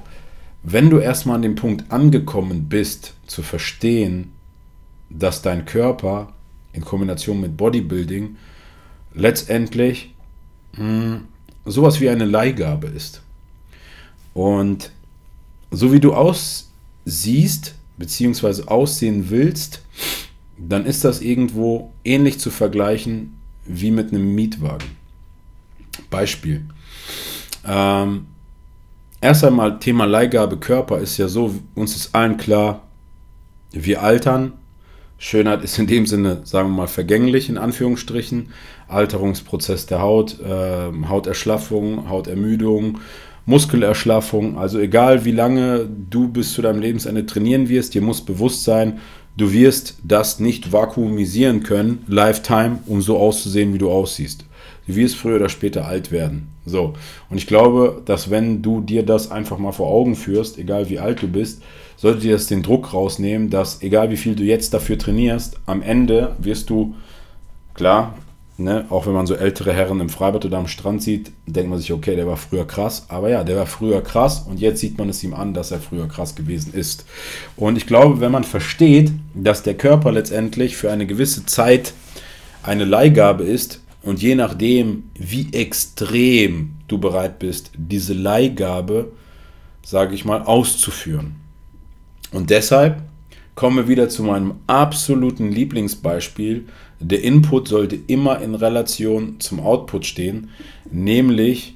wenn 0.63 0.89
du 0.89 0.99
erstmal 0.99 1.35
an 1.35 1.41
dem 1.41 1.55
Punkt 1.55 1.91
angekommen 1.91 2.67
bist, 2.69 3.13
zu 3.27 3.41
verstehen, 3.41 4.31
dass 5.09 5.41
dein 5.41 5.65
Körper 5.65 6.33
in 6.73 6.83
Kombination 6.83 7.41
mit 7.41 7.57
Bodybuilding 7.57 8.37
letztendlich 9.13 10.13
mh, 10.73 10.79
hm, 10.79 11.27
sowas 11.65 11.99
wie 11.99 12.09
eine 12.09 12.25
Leihgabe 12.25 12.87
ist. 12.87 13.21
Und 14.33 14.91
so 15.71 15.91
wie 15.91 15.99
du 15.99 16.13
aussiehst, 16.13 17.75
beziehungsweise 17.97 18.67
aussehen 18.69 19.29
willst, 19.29 19.81
dann 20.57 20.85
ist 20.85 21.03
das 21.03 21.21
irgendwo 21.21 21.91
ähnlich 22.03 22.39
zu 22.39 22.49
vergleichen 22.49 23.37
wie 23.65 23.91
mit 23.91 24.11
einem 24.11 24.33
Mietwagen. 24.33 24.87
Beispiel. 26.09 26.65
Ähm, 27.65 28.27
erst 29.21 29.43
einmal 29.43 29.79
Thema 29.79 30.05
Leihgabe 30.05 30.57
Körper 30.57 30.99
ist 30.99 31.17
ja 31.17 31.27
so, 31.27 31.55
uns 31.75 31.95
ist 31.95 32.15
allen 32.15 32.37
klar, 32.37 32.83
wir 33.71 34.01
altern, 34.01 34.53
Schönheit 35.19 35.63
ist 35.63 35.79
in 35.79 35.87
dem 35.87 36.05
Sinne, 36.05 36.41
sagen 36.43 36.69
wir 36.69 36.75
mal, 36.75 36.87
vergänglich 36.87 37.49
in 37.49 37.57
Anführungsstrichen. 37.57 38.49
Alterungsprozess 38.87 39.87
der 39.87 40.01
Haut, 40.01 40.39
äh, 40.39 40.91
Hauterschlaffung, 41.09 42.07
Hautermüdung, 42.07 42.99
Muskelerschlaffung. 43.47 44.57
Also 44.57 44.79
egal 44.79 45.25
wie 45.25 45.31
lange 45.31 45.89
du 46.09 46.27
bis 46.27 46.53
zu 46.53 46.61
deinem 46.61 46.81
Lebensende 46.81 47.25
trainieren 47.25 47.67
wirst, 47.67 47.95
dir 47.95 48.01
muss 48.01 48.23
bewusst 48.23 48.63
sein, 48.63 48.99
du 49.37 49.53
wirst 49.53 49.97
das 50.03 50.39
nicht 50.39 50.71
vakuumisieren 50.71 51.63
können, 51.63 52.03
Lifetime, 52.07 52.79
um 52.87 53.01
so 53.01 53.17
auszusehen, 53.17 53.73
wie 53.73 53.77
du 53.77 53.89
aussiehst. 53.89 54.45
Du 54.87 54.95
wirst 54.95 55.15
früher 55.15 55.35
oder 55.35 55.49
später 55.49 55.85
alt 55.85 56.11
werden. 56.11 56.47
So. 56.65 56.93
Und 57.29 57.37
ich 57.37 57.47
glaube, 57.47 58.01
dass 58.05 58.29
wenn 58.29 58.61
du 58.61 58.81
dir 58.81 59.03
das 59.03 59.31
einfach 59.31 59.57
mal 59.57 59.73
vor 59.73 59.87
Augen 59.87 60.15
führst, 60.15 60.57
egal 60.57 60.89
wie 60.89 60.99
alt 60.99 61.21
du 61.21 61.27
bist, 61.27 61.61
sollte 61.97 62.21
dir 62.21 62.33
das 62.33 62.47
den 62.47 62.63
Druck 62.63 62.93
rausnehmen, 62.93 63.49
dass 63.49 63.81
egal 63.81 64.11
wie 64.11 64.17
viel 64.17 64.35
du 64.35 64.43
jetzt 64.43 64.73
dafür 64.73 64.97
trainierst, 64.97 65.59
am 65.65 65.81
Ende 65.81 66.35
wirst 66.39 66.69
du, 66.69 66.95
klar, 67.73 68.15
ne, 68.57 68.85
auch 68.89 69.05
wenn 69.05 69.13
man 69.13 69.27
so 69.27 69.35
ältere 69.35 69.73
Herren 69.73 69.99
im 69.99 70.09
Freibad 70.09 70.45
oder 70.45 70.57
am 70.57 70.67
Strand 70.67 71.01
sieht, 71.01 71.31
denkt 71.45 71.69
man 71.69 71.79
sich, 71.79 71.93
okay, 71.93 72.15
der 72.15 72.27
war 72.27 72.37
früher 72.37 72.65
krass. 72.65 73.05
Aber 73.09 73.29
ja, 73.29 73.43
der 73.43 73.57
war 73.57 73.65
früher 73.65 74.01
krass 74.01 74.45
und 74.47 74.59
jetzt 74.59 74.79
sieht 74.79 74.97
man 74.97 75.09
es 75.09 75.23
ihm 75.23 75.33
an, 75.33 75.53
dass 75.53 75.71
er 75.71 75.79
früher 75.79 76.07
krass 76.07 76.35
gewesen 76.35 76.73
ist. 76.73 77.05
Und 77.55 77.77
ich 77.77 77.87
glaube, 77.87 78.19
wenn 78.19 78.31
man 78.31 78.43
versteht, 78.43 79.11
dass 79.33 79.63
der 79.63 79.75
Körper 79.75 80.11
letztendlich 80.11 80.77
für 80.77 80.91
eine 80.91 81.05
gewisse 81.05 81.45
Zeit 81.45 81.93
eine 82.63 82.85
Leihgabe 82.85 83.43
ist, 83.43 83.81
und 84.07 84.21
je 84.21 84.35
nachdem, 84.35 85.09
wie 85.15 85.51
extrem 85.51 86.77
du 86.87 86.97
bereit 86.97 87.39
bist, 87.39 87.71
diese 87.75 88.13
Leihgabe, 88.13 89.11
sage 89.83 90.15
ich 90.15 90.23
mal, 90.23 90.43
auszuführen. 90.43 91.35
Und 92.31 92.49
deshalb 92.49 93.01
kommen 93.55 93.75
wir 93.75 93.87
wieder 93.89 94.07
zu 94.07 94.23
meinem 94.23 94.53
absoluten 94.65 95.51
Lieblingsbeispiel. 95.51 96.67
Der 96.99 97.23
Input 97.23 97.67
sollte 97.67 97.95
immer 98.07 98.41
in 98.41 98.55
Relation 98.55 99.39
zum 99.39 99.59
Output 99.59 100.05
stehen, 100.05 100.49
nämlich, 100.91 101.75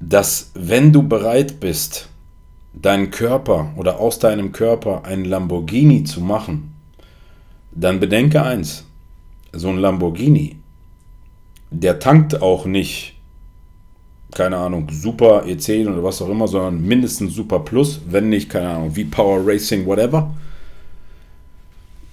dass 0.00 0.50
wenn 0.54 0.92
du 0.92 1.02
bereit 1.02 1.60
bist, 1.60 2.08
deinen 2.74 3.10
Körper 3.10 3.72
oder 3.76 3.98
aus 3.98 4.18
deinem 4.18 4.52
Körper 4.52 5.04
einen 5.04 5.24
Lamborghini 5.24 6.04
zu 6.04 6.20
machen, 6.20 6.74
dann 7.72 7.98
bedenke 7.98 8.42
eins, 8.42 8.84
so 9.52 9.68
ein 9.68 9.78
Lamborghini, 9.78 10.56
der 11.70 11.98
tankt 11.98 12.40
auch 12.42 12.66
nicht 12.66 13.14
keine 14.34 14.56
Ahnung, 14.56 14.88
Super 14.90 15.44
E10 15.44 15.88
oder 15.88 16.04
was 16.04 16.20
auch 16.20 16.28
immer, 16.28 16.46
sondern 16.46 16.84
mindestens 16.84 17.34
Super 17.34 17.60
Plus, 17.60 18.00
wenn 18.08 18.28
nicht, 18.28 18.50
keine 18.50 18.68
Ahnung, 18.68 18.94
wie 18.94 19.04
Power 19.04 19.40
Racing, 19.44 19.86
whatever. 19.86 20.34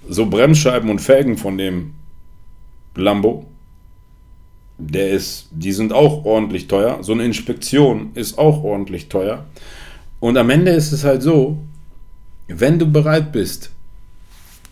So 0.08 0.26
Bremsscheiben 0.26 0.90
und 0.90 1.00
Felgen 1.00 1.36
von 1.36 1.58
dem 1.58 1.94
Lambo, 2.94 3.46
der 4.78 5.10
ist, 5.10 5.48
die 5.50 5.72
sind 5.72 5.92
auch 5.92 6.24
ordentlich 6.24 6.68
teuer. 6.68 7.02
So 7.02 7.12
eine 7.12 7.24
Inspektion 7.24 8.10
ist 8.14 8.38
auch 8.38 8.62
ordentlich 8.62 9.08
teuer. 9.08 9.46
Und 10.20 10.36
am 10.36 10.50
Ende 10.50 10.70
ist 10.70 10.92
es 10.92 11.04
halt 11.04 11.22
so, 11.22 11.58
wenn 12.48 12.78
du 12.78 12.86
bereit 12.86 13.32
bist, 13.32 13.70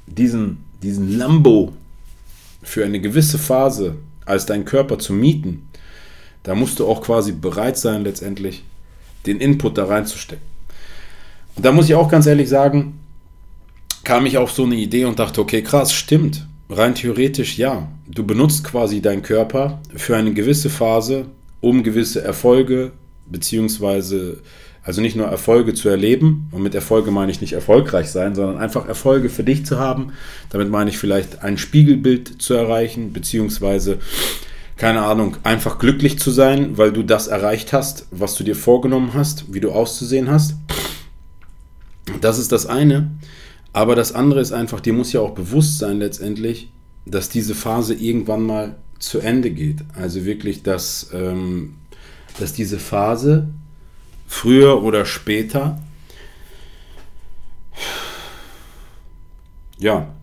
diesen, 0.06 0.64
diesen 0.82 1.18
Lambo 1.18 1.72
für 2.62 2.84
eine 2.84 3.00
gewisse 3.00 3.38
Phase 3.38 3.96
als 4.26 4.46
dein 4.46 4.64
Körper 4.64 4.98
zu 4.98 5.12
mieten, 5.12 5.68
da 6.42 6.54
musst 6.54 6.78
du 6.78 6.86
auch 6.86 7.02
quasi 7.02 7.32
bereit 7.32 7.76
sein, 7.76 8.04
letztendlich 8.04 8.64
den 9.26 9.40
Input 9.40 9.78
da 9.78 9.86
reinzustecken. 9.86 10.44
Und 11.56 11.64
da 11.64 11.72
muss 11.72 11.86
ich 11.86 11.94
auch 11.94 12.10
ganz 12.10 12.26
ehrlich 12.26 12.48
sagen, 12.48 13.00
kam 14.04 14.26
ich 14.26 14.38
auf 14.38 14.52
so 14.52 14.64
eine 14.64 14.76
Idee 14.76 15.06
und 15.06 15.18
dachte, 15.18 15.40
okay, 15.40 15.62
krass, 15.62 15.92
stimmt. 15.92 16.46
Rein 16.68 16.94
theoretisch 16.94 17.58
ja. 17.58 17.88
Du 18.06 18.24
benutzt 18.24 18.64
quasi 18.64 19.00
deinen 19.00 19.22
Körper 19.22 19.80
für 19.94 20.16
eine 20.16 20.32
gewisse 20.32 20.70
Phase, 20.70 21.26
um 21.60 21.82
gewisse 21.82 22.22
Erfolge, 22.22 22.92
beziehungsweise, 23.26 24.38
also 24.82 25.00
nicht 25.00 25.16
nur 25.16 25.26
Erfolge 25.26 25.74
zu 25.74 25.88
erleben, 25.88 26.48
und 26.52 26.62
mit 26.62 26.74
Erfolge 26.74 27.10
meine 27.10 27.32
ich 27.32 27.40
nicht 27.40 27.54
erfolgreich 27.54 28.08
sein, 28.08 28.34
sondern 28.34 28.58
einfach 28.58 28.86
Erfolge 28.86 29.30
für 29.30 29.44
dich 29.44 29.64
zu 29.64 29.78
haben. 29.78 30.12
Damit 30.50 30.70
meine 30.70 30.90
ich 30.90 30.98
vielleicht 30.98 31.42
ein 31.42 31.58
Spiegelbild 31.58 32.42
zu 32.42 32.54
erreichen, 32.54 33.12
beziehungsweise 33.12 33.98
keine 34.76 35.02
Ahnung, 35.02 35.36
einfach 35.44 35.78
glücklich 35.78 36.18
zu 36.18 36.30
sein, 36.30 36.76
weil 36.76 36.92
du 36.92 37.04
das 37.04 37.28
erreicht 37.28 37.72
hast, 37.72 38.08
was 38.10 38.34
du 38.34 38.42
dir 38.42 38.56
vorgenommen 38.56 39.14
hast, 39.14 39.54
wie 39.54 39.60
du 39.60 39.70
auszusehen 39.70 40.28
hast. 40.28 40.56
Das 42.20 42.38
ist 42.38 42.50
das 42.52 42.66
eine. 42.66 43.10
Aber 43.74 43.96
das 43.96 44.12
andere 44.12 44.40
ist 44.40 44.52
einfach, 44.52 44.80
dir 44.80 44.92
muss 44.92 45.12
ja 45.12 45.20
auch 45.20 45.32
bewusst 45.32 45.78
sein 45.78 45.98
letztendlich, 45.98 46.70
dass 47.04 47.28
diese 47.28 47.56
Phase 47.56 47.92
irgendwann 47.92 48.42
mal 48.44 48.76
zu 49.00 49.18
Ende 49.18 49.50
geht. 49.50 49.84
Also 49.94 50.24
wirklich, 50.24 50.62
dass, 50.62 51.10
ähm, 51.12 51.74
dass 52.38 52.52
diese 52.52 52.78
Phase 52.78 53.48
früher 54.28 54.82
oder 54.82 55.04
später, 55.04 55.82
ja, 59.78 60.14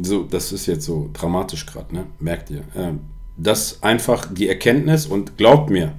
so, 0.00 0.24
das 0.24 0.52
ist 0.52 0.66
jetzt 0.66 0.84
so 0.84 1.08
dramatisch 1.14 1.64
gerade, 1.64 1.94
ne? 1.94 2.06
Merkt 2.20 2.50
ihr. 2.50 2.62
Ähm, 2.76 3.00
das 3.38 3.82
einfach 3.82 4.26
die 4.30 4.48
Erkenntnis 4.48 5.06
und 5.06 5.38
glaubt 5.38 5.70
mir, 5.70 5.94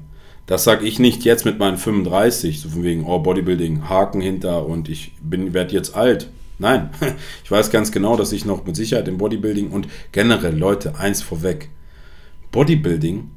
das 0.50 0.64
sage 0.64 0.88
ich 0.88 0.98
nicht 0.98 1.26
jetzt 1.26 1.46
mit 1.46 1.60
meinen 1.60 1.78
35, 1.78 2.62
so 2.62 2.70
von 2.70 2.84
wegen, 2.84 3.06
oh, 3.06 3.20
Bodybuilding, 3.20 3.88
Haken 3.88 4.20
hinter 4.20 4.66
und 4.66 4.90
ich 4.90 5.12
werde 5.22 5.76
jetzt 5.76 5.96
alt. 5.96 6.32
Nein, 6.58 6.90
ich 7.44 7.52
weiß 7.52 7.70
ganz 7.70 7.92
genau, 7.92 8.18
dass 8.18 8.32
ich 8.32 8.46
noch 8.46 8.66
mit 8.66 8.76
Sicherheit 8.76 9.08
im 9.08 9.20
Bodybuilding 9.20 9.70
und 9.70 9.88
generell, 10.12 10.58
Leute, 10.58 10.98
eins 10.98 11.22
vorweg. 11.22 11.70
Bodybuilding 12.52 13.30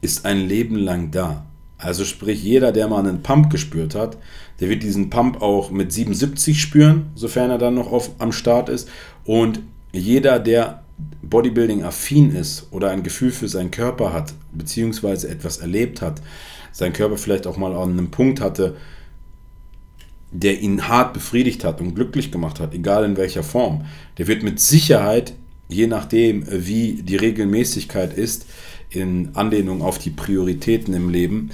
ist 0.00 0.24
ein 0.24 0.48
Leben 0.48 0.74
lang 0.74 1.12
da. 1.12 1.46
Also 1.78 2.04
sprich, 2.04 2.42
jeder, 2.42 2.72
der 2.72 2.88
mal 2.88 3.06
einen 3.06 3.22
Pump 3.22 3.50
gespürt 3.50 3.94
hat, 3.94 4.18
der 4.58 4.68
wird 4.68 4.82
diesen 4.82 5.10
Pump 5.10 5.40
auch 5.40 5.70
mit 5.70 5.92
77 5.92 6.60
spüren, 6.60 7.12
sofern 7.14 7.50
er 7.50 7.58
dann 7.58 7.74
noch 7.74 7.92
auf, 7.92 8.10
am 8.18 8.32
Start 8.32 8.68
ist. 8.68 8.88
Und 9.24 9.60
jeder, 9.92 10.40
der 10.40 10.82
Bodybuilding-affin 11.22 12.34
ist 12.34 12.68
oder 12.70 12.90
ein 12.90 13.02
Gefühl 13.02 13.30
für 13.30 13.48
seinen 13.48 13.70
Körper 13.70 14.12
hat, 14.12 14.34
beziehungsweise 14.52 15.28
etwas 15.28 15.58
erlebt 15.58 16.02
hat, 16.02 16.22
seinen 16.72 16.92
Körper 16.92 17.16
vielleicht 17.16 17.46
auch 17.46 17.56
mal 17.56 17.74
an 17.74 17.92
einem 17.92 18.10
Punkt 18.10 18.40
hatte, 18.40 18.76
der 20.30 20.60
ihn 20.60 20.88
hart 20.88 21.14
befriedigt 21.14 21.64
hat 21.64 21.80
und 21.80 21.94
glücklich 21.94 22.30
gemacht 22.30 22.60
hat, 22.60 22.74
egal 22.74 23.04
in 23.04 23.16
welcher 23.16 23.42
Form, 23.42 23.86
der 24.18 24.26
wird 24.26 24.42
mit 24.42 24.60
Sicherheit, 24.60 25.34
je 25.68 25.86
nachdem, 25.86 26.44
wie 26.48 27.02
die 27.02 27.16
Regelmäßigkeit 27.16 28.12
ist, 28.12 28.46
in 28.90 29.30
Anlehnung 29.34 29.82
auf 29.82 29.98
die 29.98 30.10
Prioritäten 30.10 30.94
im 30.94 31.10
Leben, 31.10 31.50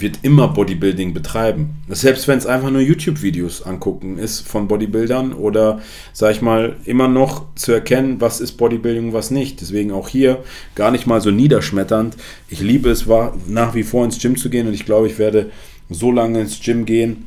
wird 0.00 0.20
immer 0.22 0.48
Bodybuilding 0.48 1.12
betreiben. 1.14 1.82
Selbst 1.88 2.28
wenn 2.28 2.38
es 2.38 2.46
einfach 2.46 2.70
nur 2.70 2.80
YouTube-Videos 2.80 3.62
angucken 3.62 4.18
ist 4.18 4.46
von 4.46 4.68
Bodybuildern 4.68 5.32
oder, 5.32 5.80
sag 6.12 6.32
ich 6.32 6.42
mal, 6.42 6.76
immer 6.84 7.08
noch 7.08 7.44
zu 7.54 7.72
erkennen, 7.72 8.20
was 8.20 8.40
ist 8.40 8.52
Bodybuilding 8.52 9.08
und 9.08 9.12
was 9.12 9.30
nicht. 9.30 9.60
Deswegen 9.60 9.92
auch 9.92 10.08
hier 10.08 10.44
gar 10.74 10.90
nicht 10.90 11.06
mal 11.06 11.20
so 11.20 11.30
niederschmetternd. 11.30 12.16
Ich 12.48 12.60
liebe 12.60 12.90
es, 12.90 13.08
war 13.08 13.36
nach 13.46 13.74
wie 13.74 13.82
vor 13.82 14.04
ins 14.04 14.20
Gym 14.20 14.36
zu 14.36 14.50
gehen 14.50 14.68
und 14.68 14.74
ich 14.74 14.84
glaube, 14.84 15.06
ich 15.06 15.18
werde 15.18 15.50
so 15.90 16.12
lange 16.12 16.40
ins 16.40 16.60
Gym 16.60 16.84
gehen, 16.84 17.26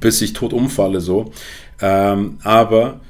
bis 0.00 0.20
ich 0.20 0.32
tot 0.32 0.52
umfalle, 0.52 1.00
so. 1.00 1.32
Ähm, 1.80 2.38
aber 2.42 3.00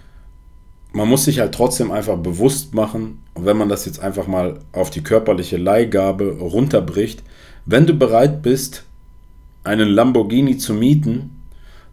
man 0.93 1.09
muss 1.09 1.25
sich 1.25 1.41
halt 1.41 1.55
trotzdem 1.55 1.91
einfach 1.91 2.17
bewusst 2.17 2.75
machen, 2.75 3.23
wenn 3.35 3.57
man 3.57 3.69
das 3.69 3.85
jetzt 3.85 4.01
einfach 4.01 4.27
mal 4.27 4.61
auf 4.73 4.91
die 4.91 5.03
körperliche 5.03 5.57
Leihgabe 5.57 6.39
runterbricht, 6.41 7.23
wenn 7.67 7.87
du 7.87 7.95
bereit 7.95 8.43
bist, 8.43 8.85
einen 9.65 9.89
Lamborghini 9.89 10.57
zu 10.57 10.73
mieten, 10.73 11.43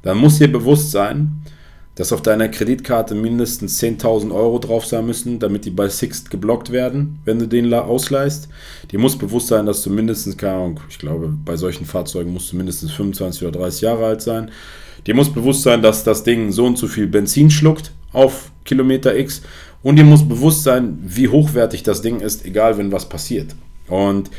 dann 0.04 0.18
muss 0.18 0.38
dir 0.38 0.52
bewusst 0.52 0.92
sein, 0.92 1.44
dass 1.96 2.12
auf 2.12 2.22
deiner 2.22 2.48
Kreditkarte 2.48 3.14
mindestens 3.14 3.82
10.000 3.82 4.34
Euro 4.34 4.58
drauf 4.58 4.86
sein 4.86 5.06
müssen, 5.06 5.40
damit 5.40 5.66
die 5.66 5.70
bei 5.70 5.90
Sixt 5.90 6.32
geblockt 6.32 6.72
werden, 6.72 7.20
wenn 7.26 7.38
du 7.38 7.48
den 7.48 7.72
ausleihst. 7.74 8.50
Dir 8.92 9.00
muss 9.00 9.18
bewusst 9.18 9.48
sein, 9.48 9.66
dass 9.66 9.84
du 9.84 9.92
mindestens, 9.92 10.38
keine 10.38 10.54
Ahnung, 10.54 10.80
ich 10.90 10.98
glaube, 10.98 11.34
bei 11.46 11.56
solchen 11.56 11.86
Fahrzeugen 11.86 12.34
musst 12.34 12.52
du 12.52 12.58
mindestens 12.58 12.92
25 12.92 13.44
oder 13.44 13.60
30 13.60 13.82
Jahre 13.82 14.06
alt 14.08 14.22
sein. 14.22 14.50
Dir 15.06 15.16
muss 15.16 15.32
bewusst 15.32 15.64
sein, 15.64 15.82
dass 15.82 16.04
das 16.04 16.24
Ding 16.24 16.52
so 16.52 16.66
und 16.66 16.78
so 16.78 16.88
viel 16.88 17.08
Benzin 17.08 17.52
schluckt 17.52 17.92
auf 18.12 18.52
Kilometer 18.66 19.16
X. 19.16 19.42
Und 19.84 19.98
dir 19.98 20.06
muss 20.06 20.28
bewusst 20.28 20.64
sein, 20.64 20.98
wie 21.04 21.28
hochwertig 21.28 21.84
das 21.84 22.02
Ding 22.02 22.22
ist, 22.22 22.46
egal 22.46 22.78
wenn 22.78 22.92
was 22.92 23.08
passiert. 23.08 23.56
Und 23.88 24.32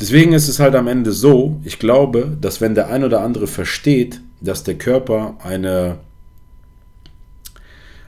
Deswegen 0.00 0.32
ist 0.32 0.48
es 0.48 0.60
halt 0.60 0.74
am 0.76 0.86
Ende 0.86 1.12
so, 1.12 1.60
ich 1.64 1.78
glaube, 1.78 2.36
dass 2.40 2.60
wenn 2.60 2.74
der 2.74 2.88
ein 2.88 3.02
oder 3.02 3.20
andere 3.20 3.46
versteht, 3.46 4.20
dass 4.40 4.62
der 4.62 4.76
Körper 4.76 5.36
eine, 5.42 5.98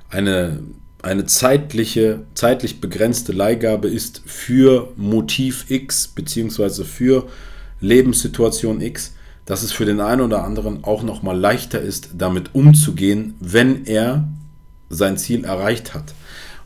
eine, 0.08 0.62
eine 1.02 1.26
zeitliche, 1.26 2.20
zeitlich 2.34 2.80
begrenzte 2.80 3.32
Leihgabe 3.32 3.88
ist 3.88 4.22
für 4.24 4.92
Motiv 4.96 5.68
X 5.68 6.06
beziehungsweise 6.06 6.84
für 6.84 7.26
Lebenssituation 7.80 8.80
X, 8.80 9.14
dass 9.44 9.64
es 9.64 9.72
für 9.72 9.84
den 9.84 10.00
einen 10.00 10.20
oder 10.20 10.44
anderen 10.44 10.84
auch 10.84 11.02
nochmal 11.02 11.36
leichter 11.36 11.80
ist, 11.80 12.10
damit 12.16 12.54
umzugehen, 12.54 13.34
wenn 13.40 13.84
er 13.86 14.28
sein 14.90 15.16
Ziel 15.16 15.44
erreicht 15.44 15.92
hat. 15.92 16.14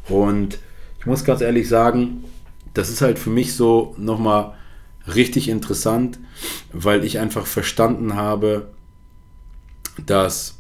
Und 0.09 0.59
ich 0.99 1.07
muss 1.07 1.25
ganz 1.25 1.41
ehrlich 1.41 1.69
sagen, 1.69 2.25
das 2.75 2.91
ist 2.91 3.01
halt 3.01 3.19
für 3.19 3.31
mich 3.31 3.55
so 3.55 3.95
nochmal 3.97 4.53
richtig 5.07 5.49
interessant, 5.49 6.19
weil 6.73 7.05
ich 7.05 7.19
einfach 7.19 7.47
verstanden 7.47 8.15
habe, 8.15 8.71
dass 10.07 10.57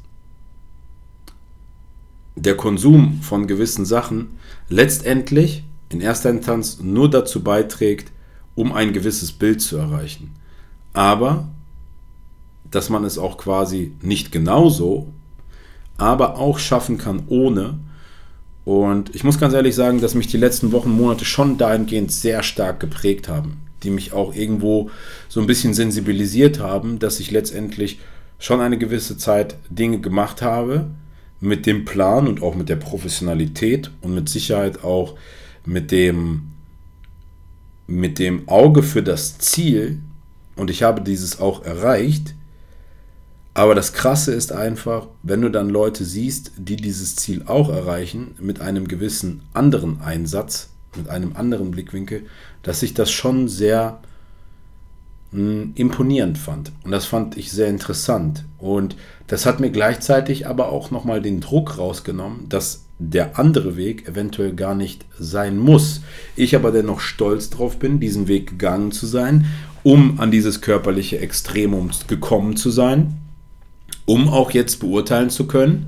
der 2.36 2.56
Konsum 2.56 3.20
von 3.22 3.46
gewissen 3.46 3.84
Sachen 3.84 4.38
letztendlich 4.68 5.64
in 5.88 6.00
erster 6.00 6.30
Instanz 6.30 6.80
nur 6.80 7.08
dazu 7.08 7.42
beiträgt, 7.42 8.10
um 8.54 8.72
ein 8.72 8.92
gewisses 8.92 9.32
Bild 9.32 9.60
zu 9.60 9.76
erreichen. 9.76 10.34
Aber, 10.92 11.48
dass 12.70 12.90
man 12.90 13.04
es 13.04 13.18
auch 13.18 13.36
quasi 13.38 13.92
nicht 14.00 14.32
genauso, 14.32 15.12
aber 15.96 16.38
auch 16.38 16.58
schaffen 16.58 16.98
kann 16.98 17.24
ohne. 17.28 17.78
Und 18.64 19.14
ich 19.14 19.24
muss 19.24 19.38
ganz 19.38 19.54
ehrlich 19.54 19.74
sagen, 19.74 20.00
dass 20.00 20.14
mich 20.14 20.26
die 20.26 20.38
letzten 20.38 20.72
Wochen, 20.72 20.90
Monate 20.90 21.24
schon 21.24 21.58
dahingehend 21.58 22.10
sehr 22.10 22.42
stark 22.42 22.80
geprägt 22.80 23.28
haben, 23.28 23.60
die 23.84 23.90
mich 23.90 24.12
auch 24.12 24.34
irgendwo 24.34 24.90
so 25.28 25.40
ein 25.40 25.46
bisschen 25.46 25.74
sensibilisiert 25.74 26.58
haben, 26.58 26.98
dass 26.98 27.20
ich 27.20 27.30
letztendlich 27.30 28.00
schon 28.38 28.60
eine 28.60 28.78
gewisse 28.78 29.16
Zeit 29.16 29.56
Dinge 29.70 30.00
gemacht 30.00 30.42
habe 30.42 30.90
mit 31.40 31.66
dem 31.66 31.84
Plan 31.84 32.26
und 32.26 32.42
auch 32.42 32.54
mit 32.54 32.68
der 32.68 32.76
Professionalität 32.76 33.90
und 34.00 34.14
mit 34.14 34.28
Sicherheit 34.28 34.82
auch 34.82 35.16
mit 35.64 35.90
dem 35.90 36.50
mit 37.86 38.18
dem 38.18 38.48
Auge 38.48 38.82
für 38.82 39.02
das 39.02 39.36
Ziel 39.38 40.00
und 40.56 40.70
ich 40.70 40.82
habe 40.82 41.02
dieses 41.02 41.40
auch 41.40 41.64
erreicht. 41.64 42.34
Aber 43.52 43.74
das 43.74 43.92
Krasse 43.92 44.32
ist 44.32 44.52
einfach, 44.52 45.06
wenn 45.22 45.40
du 45.40 45.48
dann 45.48 45.68
Leute 45.68 46.04
siehst, 46.04 46.52
die 46.56 46.76
dieses 46.76 47.14
Ziel 47.16 47.44
auch 47.46 47.68
erreichen, 47.70 48.34
mit 48.40 48.60
einem 48.60 48.88
gewissen 48.88 49.42
anderen 49.52 50.00
Einsatz, 50.00 50.70
mit 50.96 51.08
einem 51.08 51.36
anderen 51.36 51.70
Blickwinkel, 51.70 52.26
dass 52.62 52.82
ich 52.82 52.94
das 52.94 53.10
schon 53.10 53.48
sehr 53.48 54.00
mh, 55.32 55.38
hm, 55.40 55.72
imponierend 55.74 56.38
fand. 56.38 56.72
Und 56.84 56.90
das 56.90 57.06
fand 57.06 57.36
ich 57.36 57.52
sehr 57.52 57.68
interessant. 57.68 58.44
Und 58.58 58.96
das 59.26 59.46
hat 59.46 59.60
mir 59.60 59.70
gleichzeitig 59.70 60.46
aber 60.46 60.70
auch 60.70 60.90
nochmal 60.90 61.20
den 61.20 61.40
Druck 61.40 61.78
rausgenommen, 61.78 62.48
dass 62.48 62.84
der 62.98 63.38
andere 63.38 63.76
Weg 63.76 64.08
eventuell 64.08 64.54
gar 64.54 64.74
nicht 64.74 65.04
sein 65.18 65.58
muss. 65.58 66.02
Ich 66.36 66.54
aber 66.54 66.70
dennoch 66.70 67.00
stolz 67.00 67.50
drauf 67.50 67.78
bin, 67.78 68.00
diesen 68.00 68.28
Weg 68.28 68.50
gegangen 68.50 68.92
zu 68.92 69.06
sein, 69.06 69.46
um 69.82 70.20
an 70.20 70.30
dieses 70.30 70.60
körperliche 70.60 71.18
Extremum 71.18 71.90
gekommen 72.06 72.56
zu 72.56 72.70
sein, 72.70 73.14
um 74.06 74.28
auch 74.28 74.52
jetzt 74.52 74.80
beurteilen 74.80 75.30
zu 75.30 75.46
können. 75.46 75.86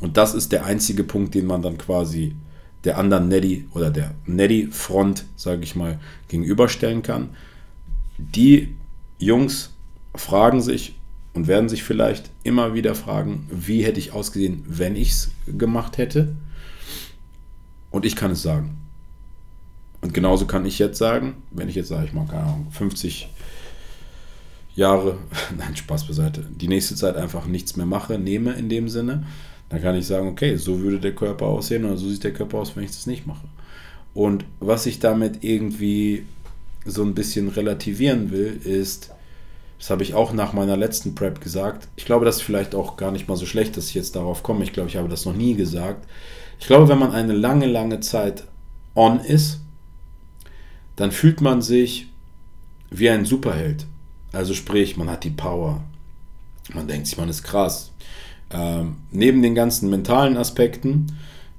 Und 0.00 0.16
das 0.16 0.34
ist 0.34 0.52
der 0.52 0.64
einzige 0.64 1.04
Punkt, 1.04 1.34
den 1.34 1.46
man 1.46 1.62
dann 1.62 1.78
quasi 1.78 2.34
der 2.84 2.98
anderen 2.98 3.28
Neddy 3.28 3.66
oder 3.72 3.90
der 3.90 4.14
Neddy-Front, 4.26 5.24
sage 5.36 5.62
ich 5.62 5.74
mal, 5.74 5.98
gegenüberstellen 6.28 7.02
kann. 7.02 7.30
Die 8.18 8.74
Jungs 9.18 9.70
fragen 10.14 10.60
sich 10.60 10.96
und 11.32 11.46
werden 11.46 11.68
sich 11.68 11.82
vielleicht 11.82 12.30
immer 12.44 12.74
wieder 12.74 12.94
fragen, 12.94 13.46
wie 13.50 13.84
hätte 13.84 13.98
ich 13.98 14.12
ausgesehen, 14.12 14.64
wenn 14.68 14.96
ich 14.96 15.10
es 15.10 15.30
gemacht 15.46 15.98
hätte. 15.98 16.36
Und 17.90 18.04
ich 18.04 18.16
kann 18.16 18.30
es 18.30 18.42
sagen. 18.42 18.78
Und 20.00 20.12
genauso 20.12 20.46
kann 20.46 20.66
ich 20.66 20.78
jetzt 20.78 20.98
sagen, 20.98 21.34
wenn 21.50 21.68
ich 21.68 21.74
jetzt 21.74 21.88
sage, 21.88 22.06
ich 22.06 22.12
mal, 22.12 22.26
keine 22.26 22.42
Ahnung, 22.42 22.66
50 22.70 23.28
Jahre, 24.74 25.18
nein, 25.56 25.76
Spaß 25.76 26.06
beiseite, 26.06 26.44
die 26.50 26.68
nächste 26.68 26.94
Zeit 26.94 27.16
einfach 27.16 27.46
nichts 27.46 27.76
mehr 27.76 27.86
mache, 27.86 28.18
nehme 28.18 28.52
in 28.52 28.68
dem 28.68 28.88
Sinne, 28.88 29.26
dann 29.68 29.82
kann 29.82 29.96
ich 29.96 30.06
sagen, 30.06 30.28
okay, 30.28 30.56
so 30.56 30.80
würde 30.80 31.00
der 31.00 31.14
Körper 31.14 31.46
aussehen 31.46 31.84
oder 31.84 31.96
so 31.96 32.08
sieht 32.08 32.24
der 32.24 32.32
Körper 32.32 32.58
aus, 32.58 32.76
wenn 32.76 32.84
ich 32.84 32.90
das 32.90 33.06
nicht 33.06 33.26
mache. 33.26 33.46
Und 34.12 34.44
was 34.60 34.86
ich 34.86 35.00
damit 35.00 35.42
irgendwie 35.42 36.26
so 36.84 37.02
ein 37.02 37.14
bisschen 37.14 37.48
relativieren 37.48 38.30
will, 38.30 38.60
ist, 38.62 39.10
das 39.78 39.90
habe 39.90 40.02
ich 40.02 40.14
auch 40.14 40.32
nach 40.32 40.52
meiner 40.52 40.76
letzten 40.76 41.14
Prep 41.14 41.40
gesagt. 41.40 41.88
Ich 41.96 42.04
glaube, 42.04 42.24
das 42.24 42.36
ist 42.36 42.42
vielleicht 42.42 42.74
auch 42.74 42.96
gar 42.96 43.10
nicht 43.10 43.28
mal 43.28 43.36
so 43.36 43.46
schlecht, 43.46 43.76
dass 43.76 43.88
ich 43.88 43.94
jetzt 43.94 44.16
darauf 44.16 44.42
komme. 44.42 44.64
Ich 44.64 44.72
glaube, 44.72 44.88
ich 44.88 44.96
habe 44.96 45.08
das 45.08 45.24
noch 45.24 45.34
nie 45.34 45.54
gesagt. 45.54 46.06
Ich 46.60 46.66
glaube, 46.66 46.88
wenn 46.88 46.98
man 46.98 47.12
eine 47.12 47.32
lange, 47.32 47.66
lange 47.66 48.00
Zeit 48.00 48.44
on 48.94 49.20
ist, 49.20 49.60
dann 50.96 51.10
fühlt 51.10 51.40
man 51.40 51.60
sich 51.60 52.06
wie 52.90 53.10
ein 53.10 53.24
Superheld. 53.24 53.86
Also 54.32 54.54
sprich, 54.54 54.96
man 54.96 55.10
hat 55.10 55.24
die 55.24 55.30
Power. 55.30 55.82
Man 56.72 56.86
denkt 56.86 57.08
sich, 57.08 57.18
man 57.18 57.28
ist 57.28 57.42
krass. 57.42 57.90
Ähm, 58.50 58.96
neben 59.10 59.42
den 59.42 59.54
ganzen 59.54 59.90
mentalen 59.90 60.36
Aspekten 60.36 61.06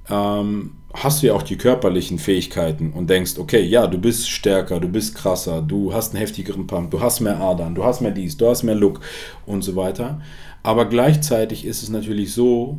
ähm, 0.08 0.72
hast 0.94 1.22
du 1.22 1.26
ja 1.26 1.34
auch 1.34 1.42
die 1.42 1.56
körperlichen 1.56 2.18
Fähigkeiten 2.18 2.92
und 2.92 3.10
denkst, 3.10 3.38
okay, 3.38 3.60
ja, 3.62 3.86
du 3.86 3.98
bist 3.98 4.30
stärker, 4.30 4.80
du 4.80 4.88
bist 4.88 5.14
krasser, 5.14 5.60
du 5.60 5.92
hast 5.92 6.10
einen 6.10 6.20
heftigeren 6.20 6.66
Pump, 6.66 6.90
du 6.90 7.00
hast 7.00 7.20
mehr 7.20 7.40
Adern, 7.40 7.74
du 7.74 7.84
hast 7.84 8.00
mehr 8.00 8.12
dies, 8.12 8.36
du 8.36 8.48
hast 8.48 8.62
mehr 8.62 8.74
Look 8.74 9.00
und 9.44 9.62
so 9.62 9.76
weiter. 9.76 10.20
Aber 10.62 10.86
gleichzeitig 10.86 11.64
ist 11.64 11.82
es 11.82 11.90
natürlich 11.90 12.32
so, 12.32 12.78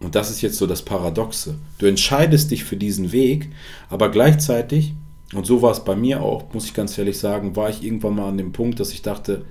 und 0.00 0.14
das 0.14 0.30
ist 0.30 0.40
jetzt 0.40 0.56
so 0.56 0.66
das 0.66 0.82
Paradoxe. 0.82 1.56
Du 1.78 1.86
entscheidest 1.86 2.50
dich 2.50 2.64
für 2.64 2.76
diesen 2.76 3.12
Weg, 3.12 3.50
aber 3.90 4.10
gleichzeitig, 4.10 4.94
und 5.34 5.46
so 5.46 5.62
war 5.62 5.72
es 5.72 5.84
bei 5.84 5.96
mir 5.96 6.22
auch, 6.22 6.52
muss 6.52 6.66
ich 6.66 6.74
ganz 6.74 6.96
ehrlich 6.96 7.18
sagen, 7.18 7.56
war 7.56 7.70
ich 7.70 7.82
irgendwann 7.82 8.16
mal 8.16 8.28
an 8.28 8.38
dem 8.38 8.52
Punkt, 8.52 8.78
dass 8.78 8.92
ich 8.92 9.02
dachte, 9.02 9.44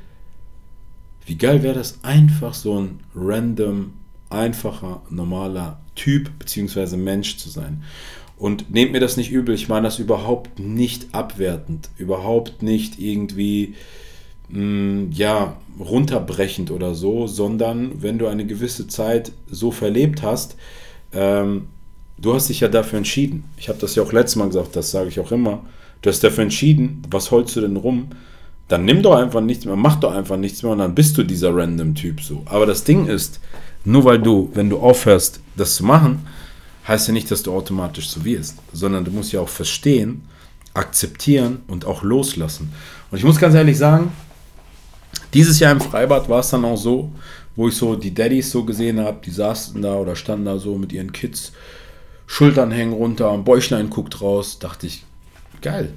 wie 1.25 1.35
geil 1.35 1.63
wäre 1.63 1.75
das, 1.75 1.99
einfach 2.03 2.53
so 2.53 2.79
ein 2.79 2.99
random, 3.15 3.93
einfacher, 4.29 5.01
normaler 5.09 5.79
Typ 5.95 6.31
bzw. 6.39 6.97
Mensch 6.97 7.37
zu 7.37 7.49
sein. 7.49 7.83
Und 8.37 8.71
nehmt 8.71 8.91
mir 8.91 8.99
das 8.99 9.17
nicht 9.17 9.31
übel, 9.31 9.53
ich 9.53 9.69
meine 9.69 9.85
das 9.85 9.99
überhaupt 9.99 10.59
nicht 10.59 11.13
abwertend, 11.13 11.89
überhaupt 11.97 12.63
nicht 12.63 12.99
irgendwie 12.99 13.75
mh, 14.49 14.59
mm, 14.59 15.11
ja, 15.11 15.57
runterbrechend 15.79 16.71
oder 16.71 16.95
so, 16.95 17.27
sondern 17.27 18.01
wenn 18.01 18.17
du 18.17 18.27
eine 18.27 18.45
gewisse 18.45 18.87
Zeit 18.87 19.31
so 19.49 19.71
verlebt 19.71 20.23
hast, 20.23 20.55
ähm, 21.13 21.67
du 22.17 22.33
hast 22.33 22.49
dich 22.49 22.61
ja 22.61 22.67
dafür 22.67 22.97
entschieden. 22.97 23.43
Ich 23.57 23.69
habe 23.69 23.79
das 23.79 23.95
ja 23.95 24.03
auch 24.03 24.11
letztes 24.11 24.37
Mal 24.37 24.47
gesagt, 24.47 24.75
das 24.75 24.91
sage 24.91 25.09
ich 25.09 25.19
auch 25.19 25.31
immer. 25.31 25.63
Du 26.01 26.09
hast 26.09 26.23
dafür 26.23 26.43
entschieden, 26.43 27.03
was 27.11 27.31
holst 27.31 27.55
du 27.55 27.61
denn 27.61 27.75
rum? 27.75 28.07
Dann 28.67 28.85
nimm 28.85 29.01
doch 29.01 29.15
einfach 29.15 29.41
nichts 29.41 29.65
mehr, 29.65 29.75
mach 29.75 29.97
doch 29.99 30.13
einfach 30.13 30.37
nichts 30.37 30.63
mehr 30.63 30.71
und 30.71 30.79
dann 30.79 30.95
bist 30.95 31.17
du 31.17 31.23
dieser 31.23 31.55
random 31.55 31.93
Typ 31.93 32.21
so. 32.21 32.43
Aber 32.45 32.65
das 32.65 32.83
Ding 32.83 33.07
ist, 33.07 33.39
nur 33.83 34.05
weil 34.05 34.19
du, 34.19 34.49
wenn 34.53 34.69
du 34.69 34.79
aufhörst, 34.79 35.41
das 35.55 35.75
zu 35.75 35.85
machen, 35.85 36.25
heißt 36.87 37.07
ja 37.07 37.13
nicht, 37.13 37.29
dass 37.29 37.43
du 37.43 37.53
automatisch 37.53 38.09
so 38.09 38.23
wirst, 38.23 38.57
sondern 38.73 39.03
du 39.03 39.11
musst 39.11 39.31
ja 39.31 39.41
auch 39.41 39.49
verstehen, 39.49 40.23
akzeptieren 40.73 41.61
und 41.67 41.85
auch 41.85 42.03
loslassen. 42.03 42.71
Und 43.09 43.17
ich 43.17 43.23
muss 43.23 43.39
ganz 43.39 43.55
ehrlich 43.55 43.77
sagen, 43.77 44.11
dieses 45.33 45.59
Jahr 45.59 45.71
im 45.71 45.81
Freibad 45.81 46.29
war 46.29 46.39
es 46.39 46.49
dann 46.49 46.65
auch 46.65 46.77
so, 46.77 47.11
wo 47.55 47.67
ich 47.67 47.75
so 47.75 47.95
die 47.95 48.13
Daddys 48.13 48.51
so 48.51 48.63
gesehen 48.63 48.99
habe, 48.99 49.19
die 49.23 49.31
saßen 49.31 49.81
da 49.81 49.95
oder 49.95 50.15
standen 50.15 50.45
da 50.45 50.57
so 50.57 50.77
mit 50.77 50.93
ihren 50.93 51.11
Kids, 51.11 51.51
Schultern 52.27 52.71
hängen 52.71 52.93
runter, 52.93 53.31
ein 53.31 53.43
Bäuchlein 53.43 53.89
guckt 53.89 54.21
raus, 54.21 54.59
dachte 54.59 54.87
ich, 54.87 55.03
geil. 55.61 55.93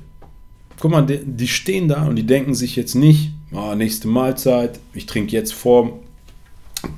Guck 0.81 0.91
mal, 0.91 1.07
die, 1.07 1.49
stehen 1.49 1.89
da 1.89 2.07
und 2.07 2.17
die 2.17 2.27
denken 2.27 2.55
sich 2.55 2.77
jetzt 2.77 2.95
nicht, 2.95 3.31
oh, 3.53 3.75
nächste 3.75 4.09
Mahlzeit, 4.09 4.81
ich 4.93 5.07
trinke 5.07 5.33
jetzt 5.33 5.55
vor 5.55 6.01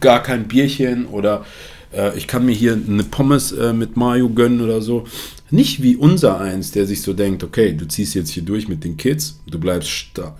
gar 0.01 0.23
kein 0.23 0.49
Bierchen 0.49 1.07
oder 1.07 1.45
äh, 1.93 2.17
ich 2.17 2.27
kann 2.27 2.47
mir 2.47 2.55
hier 2.55 2.73
eine 2.73 3.05
Pommes 3.05 3.53
äh, 3.53 3.73
mit 3.73 3.97
Mayo 3.97 4.29
gönnen 4.29 4.61
oder 4.61 4.81
so. 4.83 5.05
Nicht 5.51 5.83
wie 5.83 5.95
unser 5.95 6.41
eins, 6.41 6.73
der 6.73 6.87
sich 6.87 7.03
so 7.03 7.13
denkt, 7.13 7.45
okay, 7.45 7.73
du 7.73 7.87
ziehst 7.87 8.15
jetzt 8.15 8.31
hier 8.31 8.43
durch 8.43 8.67
mit 8.67 8.83
den 8.83 8.97
Kids, 8.97 9.39
du 9.47 9.61
bleibst 9.61 9.91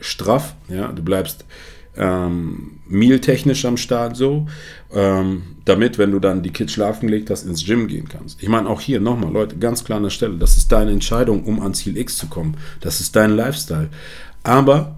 straff, 0.01 0.57
ja, 0.69 0.89
du 0.89 1.03
bleibst 1.03 1.45
ähm, 1.97 2.81
mealtechnisch 2.89 3.65
am 3.65 3.77
Start 3.77 4.17
so, 4.17 4.47
ähm, 4.93 5.43
damit, 5.65 5.99
wenn 5.99 6.13
du 6.13 6.21
dann 6.21 6.43
die 6.43 6.51
Kids 6.51 6.73
schlafen 6.73 7.09
gelegt 7.09 7.31
hast, 7.31 7.45
ins 7.45 7.65
Gym 7.65 7.89
gehen 7.89 8.09
kannst. 8.09 8.43
Ich 8.43 8.49
meine, 8.49 8.69
auch 8.69 8.81
hier 8.81 9.01
nochmal, 9.01 9.33
Leute, 9.33 9.57
ganz 9.57 9.85
klar 9.85 9.97
an 9.97 10.05
der 10.05 10.11
Stelle, 10.11 10.37
das 10.37 10.57
ist 10.57 10.71
deine 10.71 10.93
Entscheidung, 10.93 11.45
um 11.45 11.61
an 11.61 11.75
Ziel 11.75 11.97
X 11.97 12.17
zu 12.17 12.27
kommen. 12.29 12.57
Das 12.81 13.01
ist 13.01 13.17
dein 13.17 13.35
Lifestyle. 13.37 13.89
Aber 14.43 14.97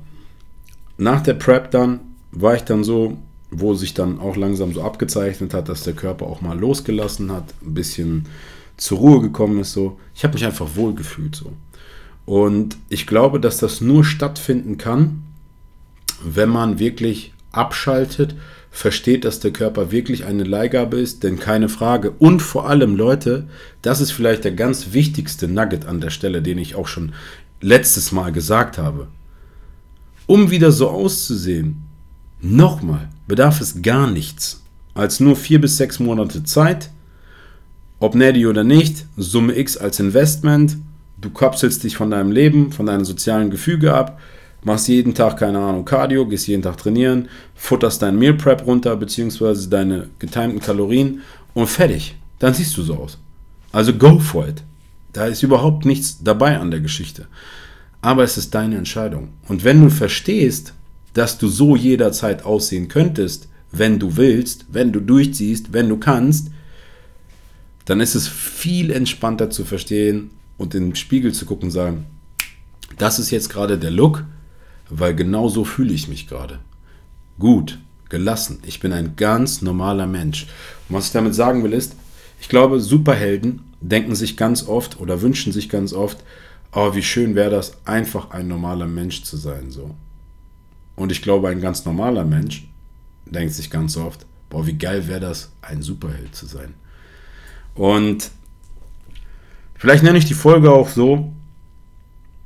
nach 0.98 1.22
der 1.22 1.34
Prep 1.34 1.70
dann 1.70 2.00
war 2.32 2.54
ich 2.54 2.62
dann 2.62 2.84
so, 2.84 3.16
wo 3.50 3.74
sich 3.74 3.94
dann 3.94 4.20
auch 4.20 4.36
langsam 4.36 4.74
so 4.74 4.82
abgezeichnet 4.82 5.54
hat, 5.54 5.68
dass 5.68 5.84
der 5.84 5.94
Körper 5.94 6.26
auch 6.26 6.42
mal 6.42 6.58
losgelassen 6.58 7.32
hat, 7.32 7.54
ein 7.62 7.72
bisschen 7.72 8.26
zur 8.76 8.98
Ruhe 8.98 9.20
gekommen 9.22 9.60
ist 9.60 9.72
so. 9.72 9.98
Ich 10.14 10.24
habe 10.24 10.34
mich 10.34 10.44
einfach 10.44 10.76
wohl 10.76 10.94
gefühlt 10.94 11.34
so. 11.34 11.52
Und 12.26 12.76
ich 12.90 13.06
glaube, 13.06 13.40
dass 13.40 13.56
das 13.56 13.80
nur 13.80 14.04
stattfinden 14.04 14.76
kann, 14.76 15.22
wenn 16.22 16.48
man 16.48 16.78
wirklich 16.78 17.32
abschaltet, 17.52 18.34
versteht, 18.70 19.24
dass 19.24 19.40
der 19.40 19.50
Körper 19.50 19.90
wirklich 19.90 20.24
eine 20.24 20.44
Leihgabe 20.44 20.98
ist, 20.98 21.24
denn 21.24 21.38
keine 21.38 21.68
Frage. 21.68 22.10
Und 22.18 22.40
vor 22.40 22.68
allem, 22.68 22.96
Leute, 22.96 23.48
das 23.82 24.00
ist 24.00 24.12
vielleicht 24.12 24.44
der 24.44 24.52
ganz 24.52 24.92
wichtigste 24.92 25.48
Nugget 25.48 25.86
an 25.86 26.00
der 26.00 26.10
Stelle, 26.10 26.42
den 26.42 26.58
ich 26.58 26.74
auch 26.74 26.86
schon 26.86 27.12
letztes 27.60 28.12
Mal 28.12 28.30
gesagt 28.30 28.78
habe. 28.78 29.08
Um 30.26 30.50
wieder 30.50 30.70
so 30.70 30.90
auszusehen, 30.90 31.82
nochmal, 32.40 33.08
bedarf 33.26 33.60
es 33.60 33.82
gar 33.82 34.08
nichts 34.08 34.62
als 34.94 35.20
nur 35.20 35.36
vier 35.36 35.60
bis 35.60 35.76
sechs 35.76 35.98
Monate 35.98 36.44
Zeit 36.44 36.90
ob 38.00 38.14
Neddy 38.14 38.46
oder 38.46 38.62
nicht, 38.62 39.06
Summe 39.16 39.58
X 39.58 39.76
als 39.76 39.98
Investment, 39.98 40.76
du 41.20 41.30
kapselst 41.30 41.82
dich 41.82 41.96
von 41.96 42.10
deinem 42.10 42.30
Leben, 42.30 42.70
von 42.70 42.86
deinem 42.86 43.04
sozialen 43.04 43.50
Gefüge 43.50 43.92
ab, 43.92 44.20
machst 44.62 44.88
jeden 44.88 45.14
Tag, 45.14 45.38
keine 45.38 45.58
Ahnung, 45.58 45.84
Cardio, 45.84 46.26
gehst 46.26 46.46
jeden 46.46 46.62
Tag 46.62 46.78
trainieren, 46.78 47.28
futterst 47.54 48.02
dein 48.02 48.18
Meal 48.18 48.34
Prep 48.34 48.66
runter, 48.66 48.96
beziehungsweise 48.96 49.68
deine 49.68 50.08
getimten 50.18 50.60
Kalorien 50.60 51.22
und 51.54 51.68
fertig. 51.68 52.16
Dann 52.38 52.54
siehst 52.54 52.76
du 52.76 52.82
so 52.82 52.96
aus. 52.96 53.18
Also 53.72 53.92
go 53.94 54.18
for 54.18 54.48
it. 54.48 54.62
Da 55.12 55.26
ist 55.26 55.42
überhaupt 55.42 55.84
nichts 55.84 56.18
dabei 56.22 56.58
an 56.58 56.70
der 56.70 56.80
Geschichte. 56.80 57.26
Aber 58.00 58.22
es 58.22 58.36
ist 58.38 58.54
deine 58.54 58.76
Entscheidung. 58.76 59.30
Und 59.48 59.64
wenn 59.64 59.82
du 59.82 59.90
verstehst, 59.90 60.74
dass 61.14 61.38
du 61.38 61.48
so 61.48 61.74
jederzeit 61.74 62.44
aussehen 62.44 62.88
könntest, 62.88 63.48
wenn 63.72 63.98
du 63.98 64.16
willst, 64.16 64.66
wenn 64.70 64.92
du 64.92 65.00
durchziehst, 65.00 65.72
wenn 65.72 65.88
du 65.88 65.98
kannst, 65.98 66.50
dann 67.84 68.00
ist 68.00 68.14
es 68.14 68.28
viel 68.28 68.90
entspannter 68.90 69.50
zu 69.50 69.64
verstehen 69.64 70.30
und 70.58 70.74
in 70.74 70.90
den 70.90 70.96
Spiegel 70.96 71.32
zu 71.32 71.46
gucken 71.46 71.68
und 71.68 71.72
sagen, 71.72 72.06
das 72.98 73.18
ist 73.18 73.30
jetzt 73.30 73.50
gerade 73.50 73.78
der 73.78 73.90
Look, 73.90 74.24
weil 74.90 75.14
genau 75.14 75.48
so 75.48 75.64
fühle 75.64 75.92
ich 75.92 76.08
mich 76.08 76.28
gerade. 76.28 76.58
Gut, 77.38 77.78
gelassen. 78.08 78.60
Ich 78.66 78.80
bin 78.80 78.92
ein 78.92 79.16
ganz 79.16 79.62
normaler 79.62 80.06
Mensch. 80.06 80.46
Und 80.88 80.96
was 80.96 81.06
ich 81.06 81.12
damit 81.12 81.34
sagen 81.34 81.62
will 81.62 81.72
ist, 81.72 81.94
ich 82.40 82.48
glaube, 82.48 82.80
Superhelden 82.80 83.60
denken 83.80 84.14
sich 84.14 84.36
ganz 84.36 84.66
oft 84.66 85.00
oder 85.00 85.22
wünschen 85.22 85.52
sich 85.52 85.68
ganz 85.68 85.92
oft, 85.92 86.18
oh, 86.72 86.94
wie 86.94 87.02
schön 87.02 87.34
wäre 87.34 87.50
das, 87.50 87.84
einfach 87.84 88.30
ein 88.30 88.48
normaler 88.48 88.86
Mensch 88.86 89.22
zu 89.22 89.36
sein, 89.36 89.70
so. 89.70 89.94
Und 90.96 91.12
ich 91.12 91.22
glaube, 91.22 91.48
ein 91.48 91.60
ganz 91.60 91.84
normaler 91.84 92.24
Mensch 92.24 92.68
denkt 93.24 93.54
sich 93.54 93.70
ganz 93.70 93.96
oft, 93.96 94.26
boah, 94.50 94.66
wie 94.66 94.74
geil 94.74 95.06
wäre 95.06 95.20
das, 95.20 95.50
ein 95.62 95.82
Superheld 95.82 96.34
zu 96.34 96.46
sein. 96.46 96.74
Und 97.74 98.30
vielleicht 99.76 100.02
nenne 100.02 100.18
ich 100.18 100.24
die 100.24 100.34
Folge 100.34 100.72
auch 100.72 100.88
so, 100.88 101.32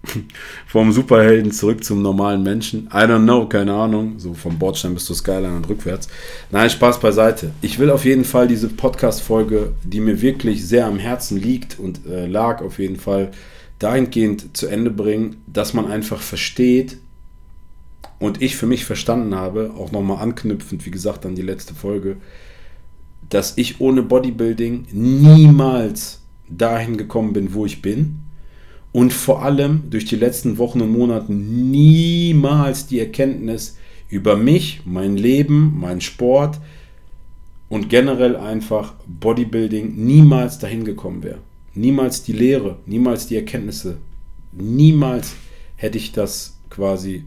vom 0.66 0.92
Superhelden 0.92 1.52
zurück 1.52 1.84
zum 1.84 2.02
normalen 2.02 2.42
Menschen. 2.42 2.86
I 2.92 3.04
don't 3.04 3.24
know, 3.24 3.46
keine 3.46 3.72
Ahnung. 3.72 4.18
So 4.18 4.34
vom 4.34 4.58
Bordstein 4.58 4.94
bis 4.94 5.04
zur 5.04 5.16
Skyline 5.16 5.56
und 5.56 5.68
rückwärts. 5.68 6.08
Nein, 6.50 6.70
Spaß 6.70 7.00
beiseite. 7.00 7.52
Ich 7.62 7.78
will 7.78 7.90
auf 7.90 8.04
jeden 8.04 8.24
Fall 8.24 8.48
diese 8.48 8.68
Podcast-Folge, 8.68 9.74
die 9.84 10.00
mir 10.00 10.20
wirklich 10.20 10.66
sehr 10.66 10.86
am 10.86 10.98
Herzen 10.98 11.40
liegt 11.40 11.78
und 11.78 12.06
äh, 12.06 12.26
lag, 12.26 12.62
auf 12.62 12.78
jeden 12.78 12.96
Fall 12.96 13.30
dahingehend 13.78 14.56
zu 14.56 14.68
Ende 14.68 14.90
bringen, 14.90 15.42
dass 15.46 15.74
man 15.74 15.86
einfach 15.90 16.20
versteht 16.20 16.98
und 18.18 18.40
ich 18.40 18.56
für 18.56 18.66
mich 18.66 18.84
verstanden 18.84 19.34
habe, 19.34 19.72
auch 19.76 19.90
nochmal 19.90 20.22
anknüpfend, 20.22 20.86
wie 20.86 20.92
gesagt, 20.92 21.26
an 21.26 21.34
die 21.34 21.42
letzte 21.42 21.74
Folge, 21.74 22.18
dass 23.28 23.54
ich 23.56 23.80
ohne 23.80 24.02
Bodybuilding 24.02 24.86
niemals 24.92 26.20
dahin 26.48 26.96
gekommen 26.96 27.32
bin, 27.32 27.54
wo 27.54 27.66
ich 27.66 27.82
bin 27.82 28.21
und 28.92 29.12
vor 29.12 29.42
allem 29.42 29.84
durch 29.90 30.04
die 30.04 30.16
letzten 30.16 30.58
Wochen 30.58 30.80
und 30.80 30.92
Monate 30.92 31.32
niemals 31.32 32.86
die 32.86 33.00
Erkenntnis 33.00 33.78
über 34.08 34.36
mich, 34.36 34.82
mein 34.84 35.16
Leben, 35.16 35.74
mein 35.80 36.02
Sport 36.02 36.60
und 37.70 37.88
generell 37.88 38.36
einfach 38.36 38.92
Bodybuilding 39.06 39.94
niemals 39.96 40.58
dahin 40.58 40.84
gekommen 40.84 41.22
wäre. 41.22 41.38
Niemals 41.74 42.22
die 42.22 42.34
Lehre, 42.34 42.76
niemals 42.84 43.26
die 43.28 43.36
Erkenntnisse, 43.36 43.96
niemals 44.52 45.32
hätte 45.76 45.96
ich 45.96 46.12
das 46.12 46.58
quasi, 46.68 47.24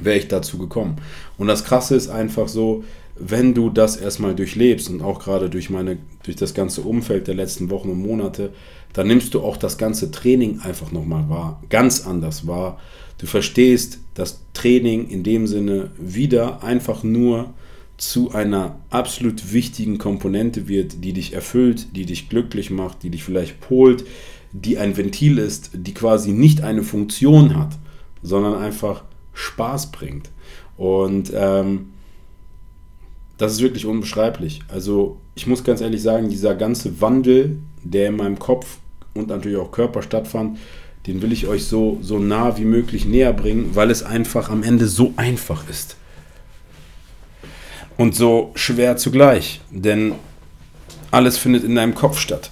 wäre 0.00 0.16
ich 0.16 0.28
dazu 0.28 0.56
gekommen. 0.56 0.96
Und 1.36 1.48
das 1.48 1.64
Krasse 1.64 1.96
ist 1.96 2.08
einfach 2.08 2.48
so, 2.48 2.84
wenn 3.18 3.52
du 3.52 3.68
das 3.68 3.96
erstmal 3.96 4.34
durchlebst 4.34 4.88
und 4.88 5.02
auch 5.02 5.18
gerade 5.18 5.50
durch 5.50 5.68
meine, 5.68 5.98
durch 6.22 6.36
das 6.36 6.54
ganze 6.54 6.80
Umfeld 6.82 7.28
der 7.28 7.34
letzten 7.34 7.68
Wochen 7.68 7.90
und 7.90 8.00
Monate, 8.00 8.52
dann 8.96 9.08
nimmst 9.08 9.34
du 9.34 9.42
auch 9.42 9.58
das 9.58 9.76
ganze 9.76 10.10
Training 10.10 10.60
einfach 10.60 10.90
nochmal 10.90 11.28
wahr, 11.28 11.62
ganz 11.68 12.06
anders 12.06 12.46
wahr. 12.46 12.80
Du 13.18 13.26
verstehst, 13.26 13.98
dass 14.14 14.40
Training 14.54 15.10
in 15.10 15.22
dem 15.22 15.46
Sinne 15.46 15.90
wieder 15.98 16.64
einfach 16.64 17.02
nur 17.02 17.52
zu 17.98 18.32
einer 18.32 18.78
absolut 18.88 19.52
wichtigen 19.52 19.98
Komponente 19.98 20.66
wird, 20.66 21.04
die 21.04 21.12
dich 21.12 21.34
erfüllt, 21.34 21.88
die 21.94 22.06
dich 22.06 22.30
glücklich 22.30 22.70
macht, 22.70 23.02
die 23.02 23.10
dich 23.10 23.22
vielleicht 23.22 23.60
polt, 23.60 24.06
die 24.52 24.78
ein 24.78 24.96
Ventil 24.96 25.36
ist, 25.36 25.72
die 25.74 25.92
quasi 25.92 26.32
nicht 26.32 26.62
eine 26.62 26.82
Funktion 26.82 27.54
hat, 27.54 27.76
sondern 28.22 28.54
einfach 28.54 29.04
Spaß 29.34 29.92
bringt. 29.92 30.30
Und 30.78 31.32
ähm, 31.34 31.88
das 33.36 33.52
ist 33.52 33.60
wirklich 33.60 33.84
unbeschreiblich. 33.84 34.62
Also 34.68 35.20
ich 35.34 35.46
muss 35.46 35.64
ganz 35.64 35.82
ehrlich 35.82 36.00
sagen, 36.00 36.30
dieser 36.30 36.54
ganze 36.54 36.98
Wandel, 37.02 37.58
der 37.84 38.08
in 38.08 38.16
meinem 38.16 38.38
Kopf 38.38 38.78
und 39.16 39.28
natürlich 39.28 39.58
auch 39.58 39.70
Körper 39.70 40.02
stattfand, 40.02 40.58
den 41.06 41.22
will 41.22 41.32
ich 41.32 41.46
euch 41.46 41.64
so, 41.64 41.98
so 42.02 42.18
nah 42.18 42.56
wie 42.58 42.64
möglich 42.64 43.04
näher 43.04 43.32
bringen, 43.32 43.70
weil 43.74 43.90
es 43.90 44.02
einfach 44.02 44.50
am 44.50 44.62
Ende 44.62 44.88
so 44.88 45.12
einfach 45.16 45.68
ist. 45.68 45.96
Und 47.96 48.14
so 48.14 48.50
schwer 48.54 48.96
zugleich, 48.96 49.60
denn 49.70 50.14
alles 51.10 51.38
findet 51.38 51.64
in 51.64 51.74
deinem 51.74 51.94
Kopf 51.94 52.18
statt. 52.18 52.50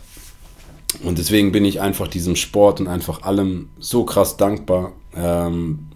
Und 1.03 1.19
deswegen 1.19 1.53
bin 1.53 1.65
ich 1.65 1.81
einfach 1.81 2.09
diesem 2.09 2.37
Sport 2.37 2.81
und 2.81 2.89
einfach 2.89 3.23
allem 3.23 3.69
so 3.79 4.05
krass 4.05 4.37
dankbar, 4.37 4.93
ähm, 5.15 5.89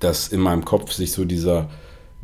dass 0.00 0.28
in 0.28 0.40
meinem 0.40 0.64
Kopf 0.64 0.92
sich 0.92 1.12
so 1.12 1.24
dieser 1.24 1.68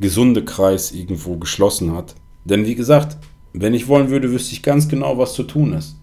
gesunde 0.00 0.44
Kreis 0.44 0.92
irgendwo 0.92 1.36
geschlossen 1.36 1.94
hat. 1.94 2.14
Denn 2.44 2.64
wie 2.64 2.74
gesagt, 2.74 3.18
wenn 3.52 3.74
ich 3.74 3.88
wollen 3.88 4.10
würde, 4.10 4.30
wüsste 4.30 4.52
ich 4.52 4.62
ganz 4.62 4.88
genau, 4.88 5.18
was 5.18 5.34
zu 5.34 5.42
tun 5.42 5.74
ist. 5.74 5.97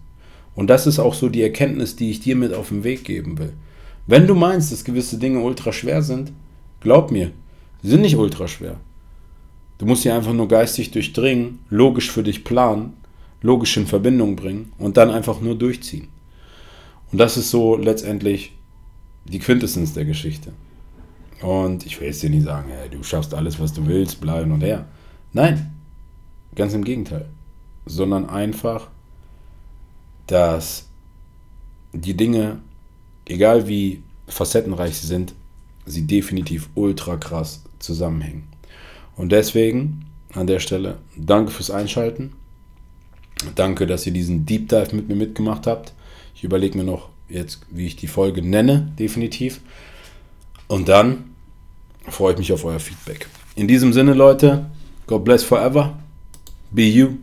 Und 0.56 0.68
das 0.68 0.86
ist 0.86 0.98
auch 0.98 1.14
so 1.14 1.28
die 1.28 1.42
Erkenntnis, 1.42 1.94
die 1.94 2.10
ich 2.10 2.20
dir 2.20 2.34
mit 2.34 2.52
auf 2.52 2.70
den 2.70 2.82
Weg 2.82 3.04
geben 3.04 3.38
will. 3.38 3.52
Wenn 4.08 4.26
du 4.26 4.34
meinst, 4.34 4.72
dass 4.72 4.84
gewisse 4.84 5.18
Dinge 5.18 5.40
ultra 5.40 5.72
schwer 5.72 6.02
sind, 6.02 6.32
glaub 6.80 7.12
mir, 7.12 7.30
sie 7.82 7.90
sind 7.90 8.00
nicht 8.00 8.16
ultra 8.16 8.48
schwer. 8.48 8.80
Du 9.78 9.84
musst 9.84 10.02
sie 10.02 10.10
einfach 10.10 10.32
nur 10.32 10.48
geistig 10.48 10.90
durchdringen, 10.90 11.58
logisch 11.68 12.10
für 12.10 12.22
dich 12.22 12.42
planen, 12.42 12.94
logisch 13.42 13.76
in 13.76 13.86
Verbindung 13.86 14.34
bringen 14.34 14.72
und 14.78 14.96
dann 14.96 15.10
einfach 15.10 15.40
nur 15.40 15.56
durchziehen. 15.56 16.08
Und 17.12 17.18
das 17.18 17.36
ist 17.36 17.50
so 17.50 17.76
letztendlich 17.76 18.52
die 19.24 19.38
Quintessenz 19.38 19.92
der 19.92 20.06
Geschichte. 20.06 20.52
Und 21.42 21.84
ich 21.84 22.00
will 22.00 22.06
jetzt 22.06 22.22
dir 22.22 22.30
nicht 22.30 22.44
sagen, 22.44 22.70
hey, 22.70 22.88
du 22.88 23.02
schaffst 23.02 23.34
alles, 23.34 23.60
was 23.60 23.74
du 23.74 23.86
willst, 23.86 24.22
bleiben 24.22 24.52
und 24.52 24.62
her. 24.62 24.86
Nein, 25.34 25.74
ganz 26.54 26.72
im 26.72 26.84
Gegenteil. 26.84 27.28
Sondern 27.84 28.28
einfach 28.28 28.88
dass 30.26 30.86
die 31.92 32.14
Dinge, 32.14 32.60
egal 33.26 33.68
wie 33.68 34.02
facettenreich 34.28 34.96
sie 34.96 35.06
sind, 35.06 35.34
sie 35.86 36.06
definitiv 36.06 36.68
ultra 36.74 37.16
krass 37.16 37.62
zusammenhängen. 37.78 38.44
Und 39.16 39.32
deswegen 39.32 40.06
an 40.34 40.46
der 40.46 40.60
Stelle 40.60 40.98
danke 41.16 41.50
fürs 41.50 41.70
Einschalten. 41.70 42.32
Danke, 43.54 43.86
dass 43.86 44.06
ihr 44.06 44.12
diesen 44.12 44.46
Deep 44.46 44.68
Dive 44.68 44.94
mit 44.94 45.08
mir 45.08 45.14
mitgemacht 45.14 45.66
habt. 45.66 45.92
Ich 46.34 46.44
überlege 46.44 46.76
mir 46.76 46.84
noch 46.84 47.08
jetzt, 47.28 47.60
wie 47.70 47.86
ich 47.86 47.96
die 47.96 48.06
Folge 48.06 48.42
nenne, 48.42 48.92
definitiv. 48.98 49.60
Und 50.68 50.88
dann 50.88 51.30
freue 52.08 52.32
ich 52.32 52.38
mich 52.38 52.52
auf 52.52 52.64
euer 52.64 52.80
Feedback. 52.80 53.28
In 53.54 53.68
diesem 53.68 53.92
Sinne, 53.92 54.14
Leute, 54.14 54.66
God 55.06 55.24
bless 55.24 55.42
forever. 55.42 55.98
Be 56.70 56.82
you. 56.82 57.18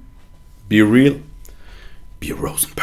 Be 0.69 0.77
real. 0.77 1.19
Be 2.19 2.31
Rosenberg. 2.31 2.82